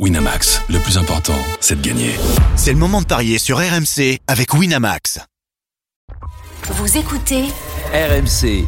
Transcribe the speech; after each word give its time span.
Winamax, 0.00 0.60
le 0.70 0.80
plus 0.80 0.98
important, 0.98 1.38
c'est 1.60 1.80
de 1.80 1.86
gagner. 1.86 2.16
C'est 2.56 2.72
le 2.72 2.78
moment 2.78 3.00
de 3.00 3.06
parier 3.06 3.38
sur 3.38 3.58
RMC 3.58 4.18
avec 4.26 4.52
Winamax. 4.52 5.20
Vous 6.64 6.98
écoutez 6.98 7.44
RMC. 7.92 8.66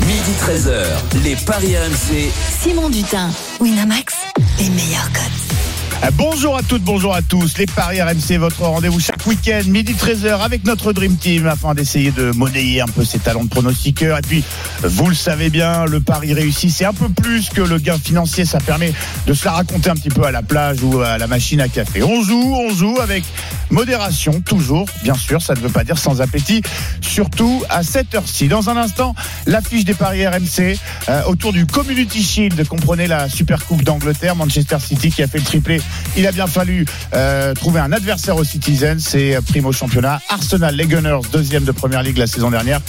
Midi 0.00 0.32
13h, 0.40 1.22
les 1.22 1.36
Paris 1.36 1.76
RMC. 1.76 2.32
Simon 2.60 2.90
Dutin, 2.90 3.30
Winamax, 3.60 4.14
les 4.58 4.70
meilleurs 4.70 5.12
codes. 5.12 5.75
Euh, 6.04 6.10
Bonjour 6.14 6.56
à 6.56 6.62
toutes, 6.62 6.82
bonjour 6.82 7.14
à 7.14 7.22
tous. 7.22 7.58
Les 7.58 7.66
Paris 7.66 8.00
RMC, 8.00 8.38
votre 8.38 8.62
rendez-vous 8.62 9.00
chaque 9.00 9.24
week-end, 9.26 9.62
midi 9.66 9.94
13h, 9.94 10.40
avec 10.40 10.64
notre 10.64 10.92
Dream 10.92 11.16
Team, 11.16 11.46
afin 11.46 11.74
d'essayer 11.74 12.10
de 12.10 12.30
monnayer 12.32 12.80
un 12.80 12.86
peu 12.86 13.04
ses 13.04 13.18
talents 13.18 13.44
de 13.44 13.48
pronostiqueur. 13.48 14.18
Et 14.18 14.22
puis, 14.22 14.44
vous 14.82 15.08
le 15.08 15.14
savez 15.14 15.50
bien, 15.50 15.84
le 15.86 16.00
pari 16.00 16.34
réussi, 16.34 16.70
c'est 16.70 16.84
un 16.84 16.92
peu 16.92 17.08
plus 17.08 17.48
que 17.48 17.60
le 17.60 17.78
gain 17.78 17.98
financier. 17.98 18.44
Ça 18.44 18.58
permet 18.58 18.92
de 19.26 19.34
se 19.34 19.44
la 19.44 19.52
raconter 19.52 19.90
un 19.90 19.94
petit 19.94 20.10
peu 20.10 20.24
à 20.24 20.30
la 20.30 20.42
plage 20.42 20.82
ou 20.82 21.00
à 21.00 21.18
la 21.18 21.26
machine 21.26 21.60
à 21.60 21.68
café. 21.68 22.02
On 22.02 22.22
joue, 22.22 22.54
on 22.54 22.74
joue 22.74 22.98
avec 23.00 23.24
modération, 23.70 24.40
toujours, 24.40 24.86
bien 25.02 25.14
sûr. 25.14 25.40
Ça 25.42 25.54
ne 25.54 25.60
veut 25.60 25.70
pas 25.70 25.84
dire 25.84 25.98
sans 25.98 26.20
appétit, 26.20 26.62
surtout 27.00 27.62
à 27.68 27.82
cette 27.82 28.14
heure-ci. 28.14 28.48
Dans 28.48 28.68
un 28.70 28.76
instant, 28.76 29.14
l'affiche 29.46 29.84
des 29.84 29.94
paris 29.94 30.26
RMC 30.26 30.78
euh, 31.08 31.22
autour 31.24 31.52
du 31.52 31.66
Community 31.66 32.22
Shield. 32.22 32.66
Comprenez 32.68 33.06
la 33.06 33.28
Super 33.28 33.64
Coupe 33.64 33.82
d'Angleterre, 33.82 34.36
Manchester 34.36 34.78
City 34.80 35.10
qui 35.10 35.22
a 35.22 35.26
fait 35.28 35.38
le 35.38 35.44
triplé 35.44 35.80
il 36.16 36.26
a 36.26 36.32
bien 36.32 36.46
fallu 36.46 36.86
euh, 37.14 37.54
trouver 37.54 37.80
un 37.80 37.92
adversaire 37.92 38.36
aux 38.36 38.44
Citizens. 38.44 38.98
C'est 38.98 39.38
primo 39.46 39.72
championnat. 39.72 40.20
Arsenal, 40.28 40.74
les 40.74 40.86
Gunners, 40.86 41.20
deuxième 41.32 41.64
de 41.64 41.72
première 41.72 42.02
ligue 42.02 42.18
la 42.18 42.26
saison 42.26 42.50
dernière, 42.50 42.80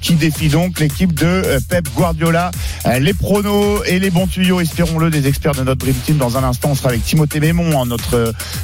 qui 0.00 0.14
défie 0.14 0.48
donc 0.48 0.80
l'équipe 0.80 1.14
de 1.14 1.26
euh, 1.26 1.60
Pep 1.68 1.88
Guardiola. 1.94 2.50
Euh, 2.86 2.98
les 2.98 3.14
pronos 3.14 3.82
et 3.86 3.98
les 3.98 4.10
bons 4.10 4.26
tuyaux, 4.26 4.60
espérons-le, 4.60 5.10
des 5.10 5.26
experts 5.28 5.54
de 5.54 5.62
notre 5.62 5.78
Dream 5.78 5.94
Team. 5.94 6.16
Dans 6.16 6.36
un 6.36 6.44
instant, 6.44 6.70
on 6.70 6.74
sera 6.74 6.90
avec 6.90 7.04
Timothée 7.04 7.40
Mémon, 7.40 7.80
hein, 7.80 7.86
notre 7.86 8.16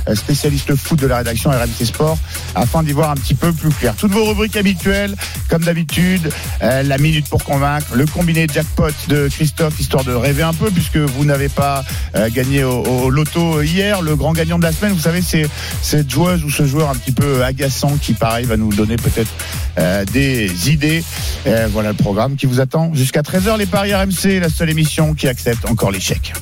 euh, 0.08 0.14
spécialiste 0.14 0.74
foot 0.74 0.98
de 0.98 1.06
la 1.06 1.18
rédaction 1.18 1.50
RMC 1.50 1.84
Sport, 1.84 2.18
afin 2.54 2.82
d'y 2.82 2.92
voir 2.92 3.10
un 3.10 3.14
petit 3.14 3.34
peu 3.34 3.52
plus 3.52 3.70
clair. 3.70 3.94
Toutes 3.96 4.12
vos 4.12 4.24
rubriques 4.24 4.56
habituelles, 4.56 5.14
comme 5.48 5.62
d'habitude, 5.64 6.30
euh, 6.62 6.82
la 6.82 6.98
minute 6.98 7.28
pour 7.28 7.44
convaincre, 7.44 7.86
le 7.94 8.06
combiné 8.06 8.46
jackpot 8.52 8.90
de 9.08 9.28
Christophe, 9.28 9.78
histoire 9.80 10.04
de 10.04 10.12
rêver 10.12 10.42
un 10.42 10.54
peu, 10.54 10.70
puisque 10.70 10.96
vous 10.96 11.24
n'avez 11.24 11.48
pas 11.48 11.84
euh, 12.16 12.28
gagné 12.30 12.64
au, 12.64 12.82
au 12.82 13.10
loto 13.10 13.62
hier 13.62 13.77
le 14.02 14.16
grand 14.16 14.32
gagnant 14.32 14.58
de 14.58 14.64
la 14.64 14.72
semaine. 14.72 14.92
Vous 14.92 15.00
savez, 15.00 15.22
c'est 15.22 15.46
cette 15.82 16.10
joueuse 16.10 16.44
ou 16.44 16.50
ce 16.50 16.66
joueur 16.66 16.90
un 16.90 16.94
petit 16.94 17.12
peu 17.12 17.44
agaçant 17.44 17.96
qui, 18.00 18.12
pareil, 18.12 18.44
va 18.44 18.56
nous 18.56 18.72
donner 18.72 18.96
peut-être 18.96 19.30
euh, 19.78 20.04
des 20.04 20.70
idées. 20.70 21.04
Euh, 21.46 21.68
voilà 21.70 21.90
le 21.90 21.94
programme 21.94 22.36
qui 22.36 22.46
vous 22.46 22.60
attend 22.60 22.92
jusqu'à 22.94 23.22
13h. 23.22 23.56
Les 23.58 23.66
Paris 23.66 23.94
RMC, 23.94 24.40
la 24.40 24.48
seule 24.48 24.70
émission 24.70 25.14
qui 25.14 25.28
accepte 25.28 25.68
encore 25.68 25.90
l'échec. 25.90 26.32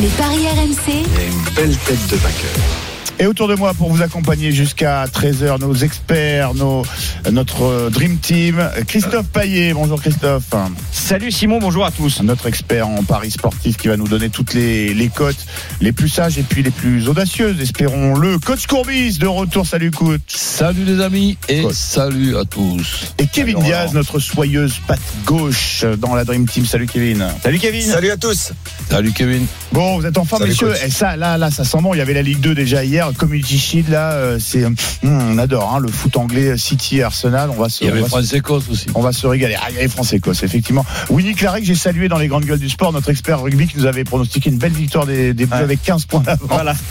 Les 0.00 0.08
paris 0.08 0.46
RMC, 0.48 0.76
Il 0.88 0.94
y 0.94 1.24
a 1.24 1.26
une 1.26 1.54
belle 1.54 1.76
tête 1.78 2.06
de 2.08 2.16
vainqueur. 2.16 2.81
Et 3.22 3.26
autour 3.28 3.46
de 3.46 3.54
moi 3.54 3.72
pour 3.72 3.88
vous 3.88 4.02
accompagner 4.02 4.50
jusqu'à 4.50 5.04
13h, 5.04 5.60
nos 5.60 5.74
experts, 5.76 6.54
nos, 6.54 6.82
notre 7.30 7.88
Dream 7.88 8.18
Team, 8.18 8.68
Christophe 8.88 9.28
Paillet. 9.28 9.72
Bonjour 9.74 10.00
Christophe. 10.00 10.52
Salut 10.90 11.30
Simon, 11.30 11.60
bonjour 11.60 11.84
à 11.84 11.92
tous. 11.92 12.20
Notre 12.22 12.48
expert 12.48 12.88
en 12.88 13.04
paris 13.04 13.30
sportif 13.30 13.76
qui 13.76 13.86
va 13.86 13.96
nous 13.96 14.08
donner 14.08 14.28
toutes 14.28 14.54
les, 14.54 14.92
les 14.92 15.08
cotes 15.08 15.46
les 15.80 15.92
plus 15.92 16.08
sages 16.08 16.36
et 16.36 16.42
puis 16.42 16.64
les 16.64 16.72
plus 16.72 17.08
audacieuses, 17.08 17.60
espérons-le. 17.60 18.40
Coach 18.40 18.66
Courbis 18.66 19.18
de 19.18 19.28
retour, 19.28 19.68
salut 19.68 19.92
coach. 19.92 20.22
Salut 20.26 20.82
les 20.82 21.00
amis 21.00 21.38
et 21.48 21.62
Coach. 21.62 21.74
salut 21.74 22.36
à 22.36 22.44
tous. 22.44 23.14
Et 23.18 23.28
Kevin 23.28 23.54
Salut, 23.58 23.66
Diaz, 23.66 23.94
notre 23.94 24.18
soyeuse 24.18 24.80
patte 24.84 24.98
gauche 25.24 25.84
dans 25.98 26.16
la 26.16 26.24
Dream 26.24 26.48
Team. 26.48 26.66
Salut 26.66 26.88
Kevin. 26.88 27.24
Salut 27.40 27.60
Kevin. 27.60 27.82
Salut 27.82 28.10
à 28.10 28.16
tous. 28.16 28.52
Salut 28.90 29.12
Kevin. 29.12 29.46
Bon, 29.70 30.00
vous 30.00 30.06
êtes 30.06 30.18
en 30.18 30.24
forme, 30.24 30.44
messieurs. 30.44 30.70
coach. 30.70 30.84
Et 30.84 30.90
ça, 30.90 31.16
là, 31.16 31.38
là, 31.38 31.52
ça 31.52 31.62
sent 31.62 31.78
bon. 31.80 31.94
Il 31.94 31.98
y 31.98 32.00
avait 32.00 32.14
la 32.14 32.22
Ligue 32.22 32.40
2 32.40 32.56
déjà 32.56 32.84
hier. 32.84 33.11
Community 33.16 33.58
Shield, 33.58 33.88
là, 33.88 34.12
euh, 34.12 34.38
c'est, 34.40 34.64
hum, 34.64 34.74
on 35.02 35.38
adore, 35.38 35.74
hein, 35.74 35.80
le 35.80 35.88
foot 35.88 36.16
anglais, 36.16 36.56
City, 36.58 36.98
et 36.98 37.02
Arsenal. 37.02 37.50
On 37.50 37.60
va 37.60 37.68
se, 37.68 37.82
Il 37.84 37.86
y 37.86 37.90
on 37.90 37.92
avait 37.92 38.00
va 38.02 38.06
se- 38.06 38.10
France-Écosse 38.10 38.64
aussi. 38.70 38.86
on 38.94 39.00
va 39.02 39.12
se 39.12 39.26
régaler. 39.26 39.56
Ah, 39.60 39.66
il 39.70 39.76
y 39.76 39.78
avait 39.78 39.88
France-Écosse, 39.88 40.42
effectivement. 40.42 40.84
Winnie 41.10 41.34
Clary, 41.34 41.60
que 41.60 41.66
j'ai 41.66 41.74
salué 41.74 42.08
dans 42.08 42.18
les 42.18 42.28
grandes 42.28 42.44
gueules 42.44 42.58
du 42.58 42.68
sport, 42.70 42.92
notre 42.92 43.10
expert 43.10 43.40
rugby 43.40 43.66
qui 43.66 43.78
nous 43.78 43.86
avait 43.86 44.04
pronostiqué 44.04 44.50
une 44.50 44.58
belle 44.58 44.72
victoire 44.72 45.06
des, 45.06 45.34
des 45.34 45.46
Bleus 45.46 45.58
avec 45.58 45.82
15 45.82 46.04
points 46.06 46.20
d'avance. 46.20 46.48
Voilà. 46.48 46.74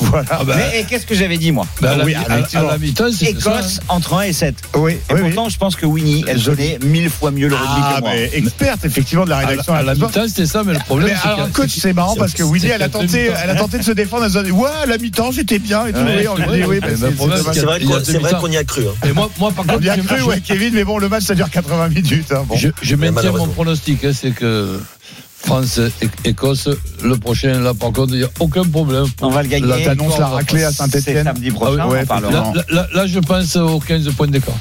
Voilà. 0.00 0.24
Ah 0.30 0.44
bah, 0.44 0.54
Mais 0.56 0.80
et 0.80 0.84
qu'est-ce 0.84 1.06
que 1.06 1.14
j'avais 1.14 1.38
dit 1.38 1.50
moi 1.50 1.66
bah, 1.80 1.96
oui, 2.04 2.06
mi- 2.08 2.14
à- 2.14 2.20
effectivement. 2.38 2.68
à 2.68 2.72
la 2.72 2.78
mi-temps, 2.78 3.04
c'est 3.12 3.26
Écosse 3.30 3.80
entre 3.88 4.14
1 4.14 4.22
et 4.22 4.32
7. 4.32 4.54
Oui, 4.74 4.92
Et 4.92 5.14
oui, 5.14 5.20
oui. 5.22 5.30
pourtant, 5.32 5.48
je 5.48 5.56
pense 5.56 5.76
que 5.76 5.86
Winnie, 5.86 6.24
elle 6.26 6.42
connaît 6.42 6.78
mille 6.84 7.08
fois 7.08 7.30
mieux 7.30 7.48
le 7.48 7.54
rugby 7.54 7.70
Ah, 7.82 7.94
que 7.96 8.00
moi. 8.02 8.16
experte, 8.16 8.84
effectivement, 8.84 9.24
de 9.24 9.30
la 9.30 9.38
rédaction. 9.38 9.72
la, 9.72 9.78
à 9.78 9.82
la 9.82 9.94
mi-temps, 9.94 10.26
c'était 10.28 10.46
ça, 10.46 10.62
mais 10.64 10.74
le 10.74 10.78
problème, 10.80 11.16
c'est 11.22 11.52
coach, 11.52 11.70
c'est 11.78 11.92
marrant 11.92 12.16
parce 12.16 12.32
que 12.34 12.42
Winnie, 12.42 12.66
elle 12.68 12.82
a 12.82 12.88
tenté, 12.88 13.30
elle 13.42 13.50
a 13.50 13.54
tenté 13.54 13.78
de 13.78 13.82
se 13.84 13.92
défendre. 13.92 14.26
Elle 14.26 14.36
a 14.36 14.42
dit, 14.42 14.50
ouais, 14.50 14.68
à 14.82 14.86
la 14.86 14.98
mi-temps, 14.98 15.30
j'étais 15.32 15.58
bien 15.68 15.86
et 15.86 15.92
tout. 15.92 15.98
Ouais, 16.00 16.16
Oui, 16.20 16.28
on 16.28 16.34
lui 16.36 16.42
ouais, 16.44 16.56
dit, 16.56 16.62
oui, 16.62 16.66
ouais, 16.66 16.78
mais 16.82 16.88
mais 16.90 16.96
c'est- 18.04 18.18
vrai 18.18 18.32
qu'on 18.40 18.50
y 18.50 18.56
a 18.56 18.64
cru. 18.64 18.82
hein. 18.88 19.06
Et 19.08 19.12
moi, 19.12 19.30
moi, 19.38 19.52
par 19.52 19.64
On 19.68 19.72
contre, 19.72 19.84
y 19.84 19.90
a 19.90 19.96
je- 19.96 20.00
cru, 20.02 20.22
ouais, 20.22 20.40
Kevin, 20.40 20.74
mais 20.74 20.84
bon, 20.84 20.98
le 20.98 21.08
match, 21.08 21.24
ça 21.24 21.34
dure 21.34 21.50
80 21.50 21.88
minutes. 21.88 22.32
hein. 22.32 22.44
Bon. 22.48 22.56
je, 22.56 22.68
je 22.82 22.96
maintiens 22.96 23.32
mon 23.32 23.48
pronostic, 23.48 24.04
hein, 24.04 24.12
c'est 24.18 24.30
que 24.32 24.80
France-Écosse, 25.44 26.68
le 27.02 27.16
prochain, 27.16 27.60
là, 27.60 27.72
par 27.74 27.92
contre, 27.92 28.12
il 28.14 28.18
n'y 28.18 28.24
a 28.24 28.30
aucun 28.40 28.64
problème. 28.64 29.06
On 29.20 29.28
va 29.30 29.42
le 29.42 29.48
gagner. 29.48 29.66
Là, 29.66 29.76
t'annonces 29.84 30.18
la 30.18 30.26
raclée 30.28 30.64
à 30.64 30.72
Saint-Etienne. 30.72 31.24
samedi 31.24 31.50
prochain, 31.50 31.78
Ah 31.80 31.86
on 31.86 31.90
ouais. 31.92 32.04
Là, 32.08 32.20
là, 32.30 32.64
là, 32.70 32.86
là, 32.92 33.06
je 33.06 33.18
pense 33.20 33.56
aux 33.56 33.78
15 33.80 34.08
points 34.16 34.26
d'écart. 34.28 34.54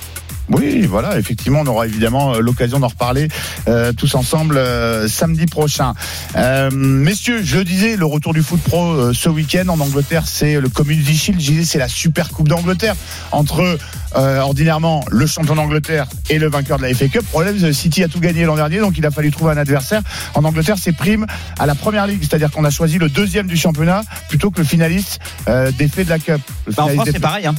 Oui, 0.50 0.86
voilà, 0.86 1.18
effectivement, 1.20 1.62
on 1.62 1.68
aura 1.68 1.88
évidemment 1.88 2.36
euh, 2.36 2.40
l'occasion 2.40 2.80
d'en 2.80 2.88
reparler 2.88 3.28
euh, 3.68 3.92
tous 3.92 4.16
ensemble 4.16 4.58
euh, 4.58 5.08
samedi 5.08 5.46
prochain. 5.46 5.94
Euh, 6.36 6.70
messieurs, 6.72 7.42
je 7.44 7.60
disais, 7.60 7.98
le 7.98 8.06
retour 8.06 8.34
du 8.34 8.42
foot 8.42 8.62
pro 8.62 8.86
euh, 8.86 9.14
ce 9.14 9.28
week-end 9.28 9.68
en 9.68 9.80
Angleterre, 9.80 10.24
c'est 10.26 10.60
le 10.60 10.70
Community 10.70 11.18
Shield. 11.18 11.40
Je 11.42 11.52
disais, 11.52 11.66
c'est 11.66 11.80
la 11.80 11.90
Super 11.90 12.30
Coupe 12.30 12.48
d'Angleterre 12.48 12.96
entre 13.32 13.78
euh, 14.16 14.40
ordinairement 14.40 15.04
le 15.12 15.28
champion 15.28 15.56
d'Angleterre 15.56 16.08
et 16.30 16.40
le 16.40 16.50
vainqueur 16.50 16.78
de 16.78 16.84
la 16.84 16.94
FA 16.94 17.08
Cup. 17.10 17.26
Problème, 17.30 17.74
City 17.74 18.04
a 18.04 18.08
tout 18.08 18.22
gagné 18.22 18.46
l'an 18.46 18.56
dernier, 18.56 18.80
donc 18.80 18.98
il 18.98 19.06
a 19.06 19.12
fallu 19.12 19.32
trouver 19.32 19.52
un 19.52 19.58
adversaire. 19.58 20.02
En 20.34 20.46
Angleterre, 20.46 20.78
c'est 20.80 20.94
prime 20.94 21.26
à 21.60 21.66
la 21.66 21.76
première 21.76 22.08
ligue, 22.08 22.22
c'est-à-dire 22.22 22.52
qu'on 22.52 22.64
a 22.64 22.70
choisi 22.70 22.98
le 22.98 23.10
deuxième 23.10 23.48
du 23.48 23.58
championnat 23.58 24.02
plutôt 24.30 24.50
que 24.50 24.60
le 24.60 24.66
finaliste 24.66 25.20
euh, 25.50 25.72
des 25.78 25.90
faits 25.90 26.06
de 26.06 26.12
la 26.12 26.20
Cup. 26.20 26.42
Bah, 26.76 26.86
en 26.86 26.88
France, 26.88 27.10
c'est 27.12 27.20
pareil. 27.20 27.48
Hein. 27.48 27.56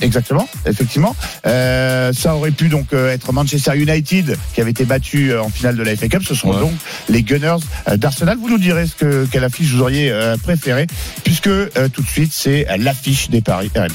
Exactement, 0.00 0.48
effectivement. 0.66 1.16
Euh, 1.46 2.12
ça 2.12 2.34
aurait 2.36 2.50
pu 2.52 2.68
donc 2.68 2.92
euh, 2.92 3.10
être 3.10 3.32
Manchester 3.32 3.76
United 3.76 4.36
qui 4.54 4.60
avait 4.60 4.70
été 4.70 4.84
battu 4.84 5.32
euh, 5.32 5.42
en 5.42 5.48
finale 5.48 5.76
de 5.76 5.82
la 5.82 5.96
FA 5.96 6.08
Cup. 6.08 6.22
Ce 6.26 6.34
sont 6.34 6.50
Ouais. 6.50 6.60
donc 6.60 6.72
les 7.08 7.22
Gunners 7.22 7.56
euh, 7.88 7.96
d'Arsenal. 7.96 8.36
Vous 8.38 8.48
nous 8.50 8.58
direz 8.58 8.86
ce 8.86 8.94
que 8.94 9.26
quelle 9.30 9.44
affiche 9.44 9.70
vous 9.70 9.80
auriez 9.82 10.12
préférée, 10.42 10.86
puisque 11.24 11.46
euh, 11.48 11.68
tout 11.92 12.02
de 12.02 12.08
suite 12.08 12.32
c'est 12.32 12.66
l'affiche 12.78 13.30
des 13.30 13.40
paris 13.40 13.70
RMC. 13.74 13.90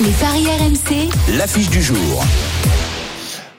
les 0.00 0.10
paris 0.12 0.46
RMC, 0.46 1.08
L'affiche 1.36 1.68
du 1.70 1.82
jour. 1.82 2.24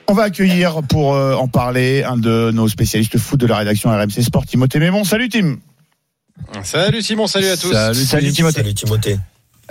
On 0.07 0.13
va 0.13 0.23
accueillir 0.23 0.81
pour 0.87 1.15
euh, 1.15 1.33
en 1.35 1.47
parler 1.47 2.03
un 2.03 2.17
de 2.17 2.51
nos 2.53 2.67
spécialistes 2.67 3.17
foot 3.17 3.39
de 3.39 3.47
la 3.47 3.57
rédaction 3.57 3.89
RMC 3.89 4.21
Sport, 4.21 4.45
Timothée 4.45 4.79
Mémon. 4.79 5.03
Salut 5.03 5.29
Tim. 5.29 5.57
Salut 6.63 7.01
Simon, 7.01 7.27
salut 7.27 7.47
à 7.47 7.57
tous. 7.57 7.71
Salut, 7.71 8.05
Salut 8.05 8.31
Timothée. 8.31 8.61
Salut 8.61 8.73
Timothée. 8.73 9.17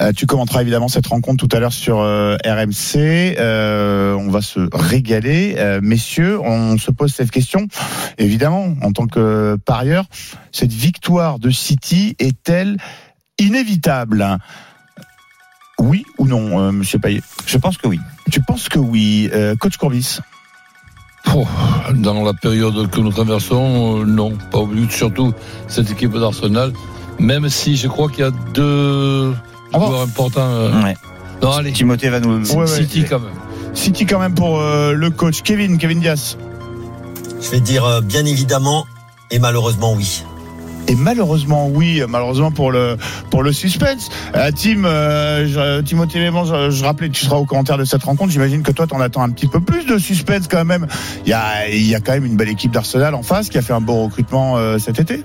Euh, 0.01 0.13
tu 0.13 0.27
commenteras 0.27 0.63
évidemment 0.63 0.89
cette 0.89 1.07
rencontre 1.07 1.47
tout 1.47 1.57
à 1.57 1.61
l'heure 1.61 1.73
sur 1.73 2.01
euh, 2.01 2.37
RMC. 2.45 3.37
Euh, 3.39 4.15
on 4.15 4.31
va 4.31 4.41
se 4.43 4.61
régaler. 4.73 5.55
Euh, 5.59 5.81
messieurs, 5.83 6.41
on 6.41 6.79
se 6.79 6.91
pose 6.91 7.15
cette 7.15 7.31
question. 7.31 7.67
Évidemment, 8.19 8.75
en 8.83 8.93
tant 8.93 9.07
que 9.07 9.57
parieur, 9.65 10.07
cette 10.53 10.73
victoire 10.73 11.39
de 11.39 11.51
City 11.51 12.17
est-elle 12.19 12.77
inévitable? 13.39 14.39
Oui 15.79 16.05
ou 16.19 16.27
non, 16.27 16.61
euh, 16.61 16.73
monsieur 16.73 16.99
Payet? 16.99 17.23
Je 17.47 17.59
pense 17.59 17.77
que 17.79 17.87
oui. 17.87 18.01
Tu 18.31 18.41
penses 18.43 18.69
que 18.69 18.79
oui 18.79 19.31
Euh, 19.33 19.55
Coach 19.57 19.77
Courbis? 19.77 20.19
Dans 21.95 22.23
la 22.23 22.33
période 22.35 22.91
que 22.91 23.01
nous 23.01 23.11
traversons, 23.11 24.01
euh, 24.01 24.05
non, 24.05 24.37
pas 24.51 24.59
au 24.59 24.67
but, 24.67 24.91
surtout 24.93 25.33
cette 25.69 25.91
équipe 25.91 26.13
d'Arsenal. 26.13 26.73
Même 27.19 27.49
si 27.49 27.77
je 27.77 27.89
crois 27.89 28.09
qu'il 28.09 28.21
y 28.25 28.29
a 28.29 28.31
deux 28.53 29.35
On 29.75 29.79
va- 29.81 29.87
joueurs 29.87 30.03
importants. 30.03 30.41
euh, 30.49 30.83
Ouais. 30.83 30.97
Non, 31.43 31.53
allez, 31.53 31.73
Timothée 31.73 32.09
va 32.09 32.21
nous. 32.21 32.47
Ouais, 32.51 32.57
ouais. 32.57 32.67
City 32.67 33.05
quand 33.09 33.19
même. 33.21 33.31
City 33.75 34.07
quand 34.07 34.19
même 34.21 34.35
pour 34.35 34.61
euh, 34.61 34.93
le 34.93 35.11
coach 35.11 35.43
Kevin, 35.43 35.79
Kevin 35.79 36.01
Diaz. 36.01 36.37
Je 37.43 37.51
vais 37.51 37.61
dire 37.61 37.85
euh, 37.85 38.01
bien 38.01 38.25
évidemment 38.25 38.87
et 39.31 39.39
malheureusement 39.39 39.93
oui. 39.95 40.25
Et 40.87 40.95
malheureusement, 40.97 41.67
oui, 41.67 42.03
malheureusement 42.07 42.51
pour 42.51 42.71
le 42.71 42.97
pour 43.31 43.43
le 43.43 43.53
suspense. 43.55 44.11
Tim, 44.33 44.85
euh, 44.85 45.47
je- 45.49 45.81
Timothée 45.81 46.21
je, 46.31 46.71
je 46.71 46.85
rappelais, 46.85 47.09
tu 47.09 47.25
seras 47.25 47.37
au 47.37 47.47
commentaire 47.47 47.79
de 47.79 47.85
cette 47.87 48.03
rencontre. 48.05 48.31
J'imagine 48.31 48.63
que 48.63 48.71
toi, 48.71 48.87
t'en 48.87 49.01
attends 49.01 49.23
un 49.23 49.31
petit 49.31 49.47
peu 49.47 49.61
plus 49.61 49.87
de 49.87 49.97
suspense 49.97 50.47
quand 50.49 50.65
même. 50.67 50.87
Il 51.25 51.31
y 51.31 51.33
a 51.33 51.69
il 51.69 51.87
y 51.87 51.95
a 51.95 52.01
quand 52.01 52.13
même 52.13 52.27
une 52.27 52.37
belle 52.37 52.51
équipe 52.51 52.71
d'Arsenal 52.71 53.15
en 53.15 53.23
face 53.23 53.49
qui 53.49 53.57
a 53.57 53.63
fait 53.63 53.73
un 53.73 53.81
beau 53.81 54.05
recrutement 54.05 54.59
euh, 54.59 54.77
cet 54.79 54.99
été. 55.01 55.23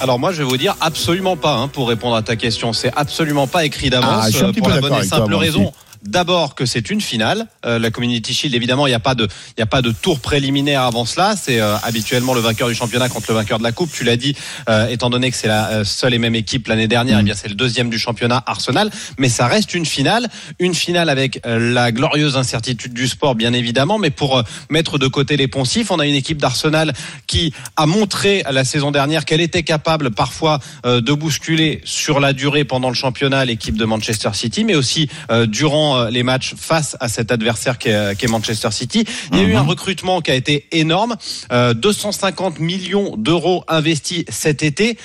Alors 0.00 0.18
moi 0.18 0.32
je 0.32 0.38
vais 0.38 0.48
vous 0.48 0.56
dire 0.56 0.76
absolument 0.80 1.36
pas 1.36 1.54
hein, 1.56 1.68
pour 1.68 1.88
répondre 1.88 2.14
à 2.14 2.22
ta 2.22 2.36
question. 2.36 2.72
C'est 2.72 2.92
absolument 2.94 3.46
pas 3.46 3.64
écrit 3.64 3.88
Ah, 3.88 3.90
d'avance 3.90 4.42
un 4.42 4.48
euh, 4.48 4.52
pour 4.52 4.68
la 4.68 4.80
bonne 4.80 4.94
et 4.94 5.02
simple 5.02 5.34
raison. 5.34 5.62
aussi. 5.64 5.72
D'abord 6.02 6.54
que 6.54 6.66
c'est 6.66 6.90
une 6.90 7.00
finale. 7.00 7.46
Euh, 7.66 7.78
la 7.78 7.90
Community 7.90 8.32
Shield, 8.34 8.54
évidemment, 8.54 8.86
il 8.86 8.90
n'y 8.90 8.96
a 8.96 9.00
pas 9.00 9.14
de, 9.14 9.28
il 9.56 9.62
a 9.62 9.66
pas 9.66 9.82
de 9.82 9.90
tour 9.90 10.20
préliminaire 10.20 10.82
avant 10.82 11.04
cela. 11.04 11.34
C'est 11.36 11.60
euh, 11.60 11.76
habituellement 11.82 12.34
le 12.34 12.40
vainqueur 12.40 12.68
du 12.68 12.74
championnat 12.74 13.08
contre 13.08 13.30
le 13.30 13.36
vainqueur 13.36 13.58
de 13.58 13.64
la 13.64 13.72
coupe. 13.72 13.90
Tu 13.92 14.04
l'as 14.04 14.16
dit, 14.16 14.36
euh, 14.68 14.88
étant 14.88 15.10
donné 15.10 15.30
que 15.30 15.36
c'est 15.36 15.48
la 15.48 15.68
euh, 15.70 15.84
seule 15.84 16.14
et 16.14 16.18
même 16.18 16.34
équipe 16.34 16.66
l'année 16.68 16.88
dernière, 16.88 17.18
eh 17.20 17.22
bien 17.22 17.34
c'est 17.34 17.48
le 17.48 17.54
deuxième 17.54 17.90
du 17.90 17.98
championnat 17.98 18.42
Arsenal. 18.46 18.90
Mais 19.18 19.28
ça 19.28 19.46
reste 19.46 19.74
une 19.74 19.86
finale, 19.86 20.28
une 20.58 20.74
finale 20.74 21.08
avec 21.08 21.40
euh, 21.46 21.72
la 21.72 21.92
glorieuse 21.92 22.36
incertitude 22.36 22.92
du 22.92 23.08
sport, 23.08 23.34
bien 23.34 23.52
évidemment. 23.52 23.98
Mais 23.98 24.10
pour 24.10 24.38
euh, 24.38 24.42
mettre 24.70 24.98
de 24.98 25.06
côté 25.06 25.36
les 25.36 25.48
poncifs, 25.48 25.90
on 25.90 25.98
a 25.98 26.06
une 26.06 26.14
équipe 26.14 26.38
d'Arsenal 26.38 26.92
qui 27.26 27.52
a 27.76 27.86
montré 27.86 28.42
la 28.50 28.64
saison 28.64 28.90
dernière 28.90 29.24
qu'elle 29.24 29.40
était 29.40 29.62
capable 29.62 30.10
parfois 30.10 30.60
euh, 30.86 31.00
de 31.00 31.12
bousculer 31.12 31.80
sur 31.84 32.20
la 32.20 32.32
durée 32.32 32.64
pendant 32.64 32.88
le 32.88 32.94
championnat 32.94 33.44
l'équipe 33.44 33.76
de 33.76 33.84
Manchester 33.84 34.30
City, 34.32 34.64
mais 34.64 34.74
aussi 34.74 35.08
euh, 35.30 35.46
durant 35.46 35.97
euh, 35.98 36.10
les 36.10 36.22
matchs 36.22 36.54
face 36.56 36.96
à 37.00 37.08
cet 37.08 37.32
adversaire 37.32 37.78
qu'est 37.78 37.94
euh, 37.94 38.14
qu'est 38.16 38.28
Manchester 38.28 38.70
City. 38.70 39.04
Il 39.32 39.38
y 39.38 39.40
a 39.40 39.44
eu 39.44 39.54
un 39.54 39.62
recrutement 39.62 40.20
qui 40.20 40.30
a 40.30 40.34
été 40.34 40.66
énorme, 40.72 41.16
euh, 41.52 41.74
250 41.74 42.60
millions 42.60 43.16
d'euros 43.16 43.64
investis 43.68 44.24
cet 44.28 44.62
été. 44.62 44.98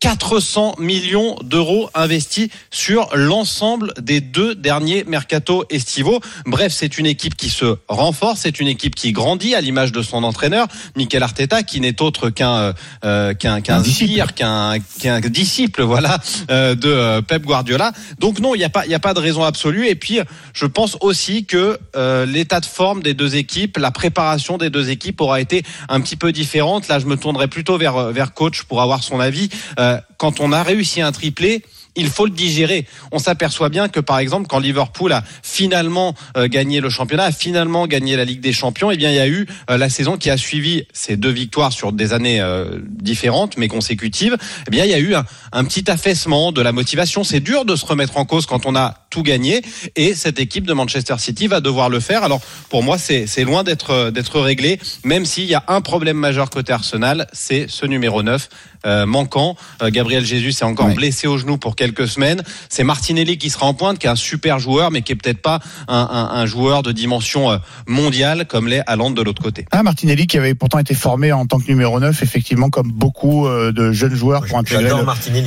400 0.00 0.76
millions 0.78 1.36
d'euros 1.42 1.90
investis 1.94 2.48
sur 2.70 3.08
l'ensemble 3.14 3.92
des 4.00 4.20
deux 4.20 4.54
derniers 4.54 5.04
mercato 5.04 5.64
estivaux. 5.70 6.20
Bref, 6.44 6.72
c'est 6.72 6.98
une 6.98 7.06
équipe 7.06 7.34
qui 7.34 7.48
se 7.48 7.76
renforce, 7.88 8.40
c'est 8.40 8.60
une 8.60 8.68
équipe 8.68 8.94
qui 8.94 9.12
grandit 9.12 9.54
à 9.54 9.60
l'image 9.60 9.92
de 9.92 10.02
son 10.02 10.22
entraîneur, 10.22 10.68
Mikel 10.96 11.22
Arteta, 11.22 11.62
qui 11.62 11.80
n'est 11.80 12.02
autre 12.02 12.30
qu'un 12.30 12.74
euh, 13.04 13.34
qu'un 13.34 13.60
qu'un 13.60 13.80
disciple. 13.80 14.32
qu'un 14.34 14.78
qu'un 15.00 15.20
disciple, 15.20 15.82
voilà, 15.82 16.18
euh, 16.50 16.74
de 16.74 16.88
euh, 16.88 17.22
Pep 17.22 17.42
Guardiola. 17.42 17.92
Donc 18.18 18.40
non, 18.40 18.54
il 18.54 18.58
n'y 18.58 18.64
a 18.64 18.70
pas 18.70 18.84
il 18.84 18.90
y 18.90 18.94
a 18.94 19.00
pas 19.00 19.14
de 19.14 19.20
raison 19.20 19.44
absolue. 19.44 19.86
Et 19.88 19.94
puis, 19.94 20.20
je 20.52 20.66
pense 20.66 20.96
aussi 21.00 21.44
que 21.44 21.78
euh, 21.96 22.26
l'état 22.26 22.60
de 22.60 22.66
forme 22.66 23.02
des 23.02 23.14
deux 23.14 23.36
équipes, 23.36 23.78
la 23.78 23.90
préparation 23.90 24.58
des 24.58 24.70
deux 24.70 24.90
équipes 24.90 25.20
aura 25.20 25.40
été 25.40 25.62
un 25.88 26.00
petit 26.00 26.16
peu 26.16 26.32
différente. 26.32 26.88
Là, 26.88 26.98
je 26.98 27.06
me 27.06 27.16
tournerai 27.16 27.48
plutôt 27.48 27.78
vers 27.78 27.96
euh, 27.96 28.12
vers 28.12 28.34
coach 28.34 28.62
pour 28.62 28.82
avoir 28.82 29.02
son 29.02 29.20
avis. 29.20 29.48
Euh, 29.86 30.00
quand 30.18 30.40
on 30.40 30.52
a 30.52 30.62
réussi 30.62 31.00
un 31.00 31.12
triplé, 31.12 31.62
il 31.98 32.08
faut 32.08 32.26
le 32.26 32.30
digérer. 32.30 32.86
On 33.10 33.18
s'aperçoit 33.18 33.70
bien 33.70 33.88
que 33.88 34.00
par 34.00 34.18
exemple 34.18 34.46
quand 34.48 34.58
Liverpool 34.58 35.12
a 35.12 35.24
finalement 35.42 36.14
euh, 36.36 36.46
gagné 36.46 36.80
le 36.80 36.90
championnat, 36.90 37.24
a 37.24 37.32
finalement 37.32 37.86
gagné 37.86 38.16
la 38.16 38.24
Ligue 38.24 38.40
des 38.40 38.52
Champions, 38.52 38.90
eh 38.90 38.96
bien 38.96 39.10
il 39.10 39.16
y 39.16 39.20
a 39.20 39.28
eu 39.28 39.46
euh, 39.70 39.78
la 39.78 39.88
saison 39.88 40.18
qui 40.18 40.28
a 40.28 40.36
suivi 40.36 40.86
ces 40.92 41.16
deux 41.16 41.30
victoires 41.30 41.72
sur 41.72 41.92
des 41.92 42.12
années 42.12 42.42
différentes 42.86 43.56
mais 43.56 43.68
consécutives. 43.68 44.36
Eh 44.66 44.70
bien 44.70 44.84
il 44.84 44.90
y 44.90 44.94
a 44.94 44.98
eu 44.98 45.14
un, 45.14 45.64
petit 45.64 45.90
affaissement 45.90 46.52
de 46.52 46.60
la 46.60 46.72
motivation. 46.72 47.24
C'est 47.24 47.40
dur 47.40 47.64
de 47.64 47.76
se 47.76 47.86
remettre 47.86 48.18
en 48.18 48.24
cause 48.24 48.46
quand 48.46 48.66
on 48.66 48.76
a 48.76 49.06
tout 49.10 49.22
gagné 49.22 49.62
et 49.96 50.14
cette 50.14 50.38
équipe 50.38 50.66
de 50.66 50.74
Manchester 50.74 51.16
City 51.18 51.46
va 51.46 51.60
devoir 51.60 51.88
le 51.88 52.00
faire. 52.00 52.24
Alors 52.24 52.40
pour 52.68 52.82
moi 52.82 52.98
c'est 52.98 53.44
loin 53.44 53.64
d'être 53.64 54.40
réglé, 54.40 54.78
même 55.04 55.24
s'il 55.24 55.44
y 55.44 55.54
a 55.54 55.64
un 55.68 55.80
problème 55.80 56.18
majeur 56.18 56.50
côté 56.50 56.72
Arsenal, 56.72 57.26
c'est 57.32 57.66
ce 57.68 57.86
numéro 57.86 58.22
9 58.22 58.48
euh, 58.84 59.06
manquant. 59.06 59.56
Euh, 59.82 59.90
Gabriel 59.90 60.24
Jesus 60.24 60.50
est 60.60 60.62
encore 60.64 60.86
Ouais. 60.86 60.94
blessé 60.94 61.26
au 61.26 61.38
genou 61.38 61.56
pour 61.58 61.76
quelques 61.76 62.06
semaines. 62.08 62.42
C'est 62.68 62.84
Martinelli 62.84 63.38
qui 63.38 63.50
sera 63.50 63.66
en 63.66 63.74
pointe, 63.74 63.98
qui 63.98 64.06
est 64.06 64.10
un 64.10 64.16
super 64.16 64.58
joueur, 64.58 64.90
mais 64.90 65.02
qui 65.02 65.12
est 65.12 65.16
peut-être 65.16 65.40
pas 65.42 65.60
un, 65.88 65.96
un- 66.10 66.36
un 66.40 66.46
joueur 66.46 66.82
de 66.82 66.92
dimension 66.92 67.50
euh, 67.50 67.58
mondiale 67.86 68.46
comme 68.46 68.68
l'est 68.68 68.82
Haaland 68.86 69.10
de 69.10 69.22
l'autre 69.22 69.42
côté. 69.42 69.64
Ah, 69.70 69.82
Martinelli 69.82 70.26
qui 70.26 70.38
avait 70.38 70.54
pourtant 70.54 70.78
été 70.78 70.94
formé 70.94 71.32
en 71.32 71.46
tant 71.46 71.58
que 71.58 71.66
numéro 71.68 71.98
9, 72.00 72.22
effectivement, 72.22 72.70
comme 72.70 72.90
beaucoup 72.92 73.46
euh, 73.46 73.72
de 73.72 73.92
jeunes 73.92 74.14
joueurs 74.14 74.44
pour 74.46 74.58
intégrer 74.58 74.90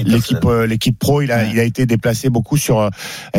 l'équipe 0.05 0.45
euh, 0.45 0.65
l'équipe 0.67 0.97
pro. 0.97 1.21
Il 1.21 1.31
a, 1.31 1.43
il 1.45 1.59
a 1.59 1.63
été 1.63 1.85
déplacé 1.85 2.29
beaucoup 2.29 2.57
sur, 2.57 2.89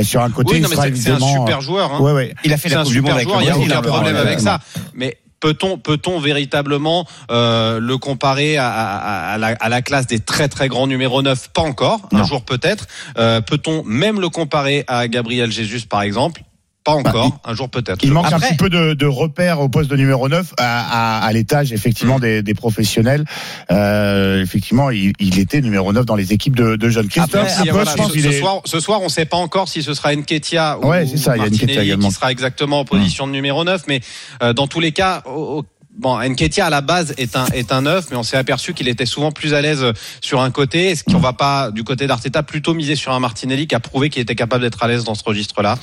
sur 0.02 0.20
un 0.22 0.30
côté. 0.30 0.60
Oui, 0.62 0.66
c'est 0.94 1.10
un 1.10 1.18
super 1.18 1.60
joueur. 1.60 1.94
hein. 1.94 2.00
Ouais, 2.00 2.12
ouais. 2.12 2.34
Il 2.44 2.52
a 2.52 2.56
fait 2.56 2.68
la 2.68 2.82
Coupe 2.82 2.92
du 2.92 3.00
Monde 3.00 3.10
super 3.10 3.14
avec 3.16 3.28
joueur, 3.28 3.40
il 3.42 3.66
n'y 3.66 3.72
a 3.72 3.78
aucun 3.80 3.88
problème 3.88 4.16
avec 4.16 4.40
ça. 4.40 4.60
Mais 4.94 5.16
peut-on 5.40 5.78
peut-on 5.78 6.20
véritablement 6.20 7.06
euh, 7.30 7.80
le 7.80 7.98
comparer 7.98 8.56
à, 8.56 8.68
à- 8.70 9.32
à 9.34 9.38
la, 9.38 9.48
à 9.48 9.68
la 9.68 9.82
classe 9.82 10.06
des 10.06 10.20
très 10.20 10.48
très 10.48 10.68
grands 10.68 10.86
numéro 10.86 11.22
9 11.22 11.50
Pas 11.52 11.62
encore, 11.62 12.00
un 12.12 12.24
jour 12.24 12.42
peut-être. 12.44 12.86
Euh, 13.18 13.40
peut-on 13.40 13.82
même 13.84 14.20
le 14.20 14.28
comparer 14.28 14.84
à 14.86 15.08
Gabriel 15.08 15.50
Jesus 15.50 15.86
par 15.88 16.02
exemple? 16.02 16.42
Pas 16.82 16.92
encore, 16.92 17.38
un 17.44 17.54
jour 17.54 17.68
peut-être. 17.68 17.98
Bah, 17.98 18.02
Il 18.04 18.12
manque 18.12 18.32
un 18.32 18.40
petit 18.40 18.56
peu 18.56 18.70
de, 18.70 18.94
de 18.94 19.04
repères 19.06 19.60
au 19.60 19.68
poste 19.68 19.90
de 19.90 19.96
numéro 19.96 20.28
9 20.30 20.54
à, 20.58 21.18
à, 21.20 21.26
à 21.26 21.32
l'étage 21.32 21.72
effectivement 21.74 22.16
Mm. 22.16 22.20
des, 22.22 22.42
des 22.42 22.54
professionnels. 22.54 23.24
Euh, 23.70 24.42
effectivement, 24.42 24.90
il, 24.90 25.12
il 25.18 25.38
était 25.38 25.60
numéro 25.60 25.92
9 25.92 26.06
dans 26.06 26.16
les 26.16 26.32
équipes 26.32 26.56
de, 26.56 26.76
de 26.76 26.88
jeunes. 26.88 27.08
Christophe, 27.08 27.50
Après, 27.58 27.70
voilà, 27.70 27.94
pense 27.94 28.12
ce, 28.12 28.32
soir, 28.32 28.60
ce 28.64 28.80
soir, 28.80 29.00
on 29.02 29.04
ne 29.04 29.08
sait 29.10 29.26
pas 29.26 29.36
encore 29.36 29.68
si 29.68 29.82
ce 29.82 29.92
sera 29.94 30.14
Nketia 30.14 30.78
ou, 30.80 30.86
Ouais, 30.88 31.06
ça, 31.06 31.36
il 31.36 31.40
y 31.40 31.40
a 31.40 31.44
Martinelli 31.44 31.56
Nketiah 31.66 31.82
également. 31.84 32.08
qui 32.08 32.14
sera 32.14 32.32
exactement 32.32 32.80
en 32.80 32.84
position 32.84 33.26
de 33.26 33.32
numéro 33.32 33.62
9. 33.64 33.82
Mais 33.86 34.00
euh, 34.42 34.52
dans 34.54 34.66
tous 34.66 34.80
les 34.80 34.92
cas, 34.92 35.22
au- 35.26 35.58
au- 35.60 35.64
bon, 35.96 36.18
Nketia 36.20 36.66
à 36.66 36.70
la 36.70 36.80
base 36.80 37.14
est 37.18 37.36
un 37.36 37.46
est 37.46 37.72
un 37.72 37.82
9, 37.82 38.06
mais 38.10 38.16
on 38.16 38.22
s'est 38.22 38.36
aperçu 38.36 38.74
qu'il 38.74 38.88
était 38.88 39.06
souvent 39.06 39.32
plus 39.32 39.54
à 39.54 39.60
l'aise 39.60 39.84
sur 40.20 40.40
un 40.40 40.50
côté. 40.50 40.90
Est-ce 40.90 41.04
qu'on 41.04 41.18
va 41.18 41.32
pas 41.32 41.70
du 41.70 41.84
côté 41.84 42.06
d'Arteta 42.06 42.42
plutôt 42.42 42.74
miser 42.74 42.96
sur 42.96 43.12
un 43.12 43.20
Martinelli 43.20 43.66
qui 43.66 43.74
a 43.74 43.80
prouvé 43.80 44.10
qu'il 44.10 44.22
était 44.22 44.34
capable 44.34 44.62
d'être 44.62 44.82
à 44.82 44.88
l'aise 44.88 45.04
dans 45.04 45.14
ce 45.14 45.24
registre-là? 45.24 45.78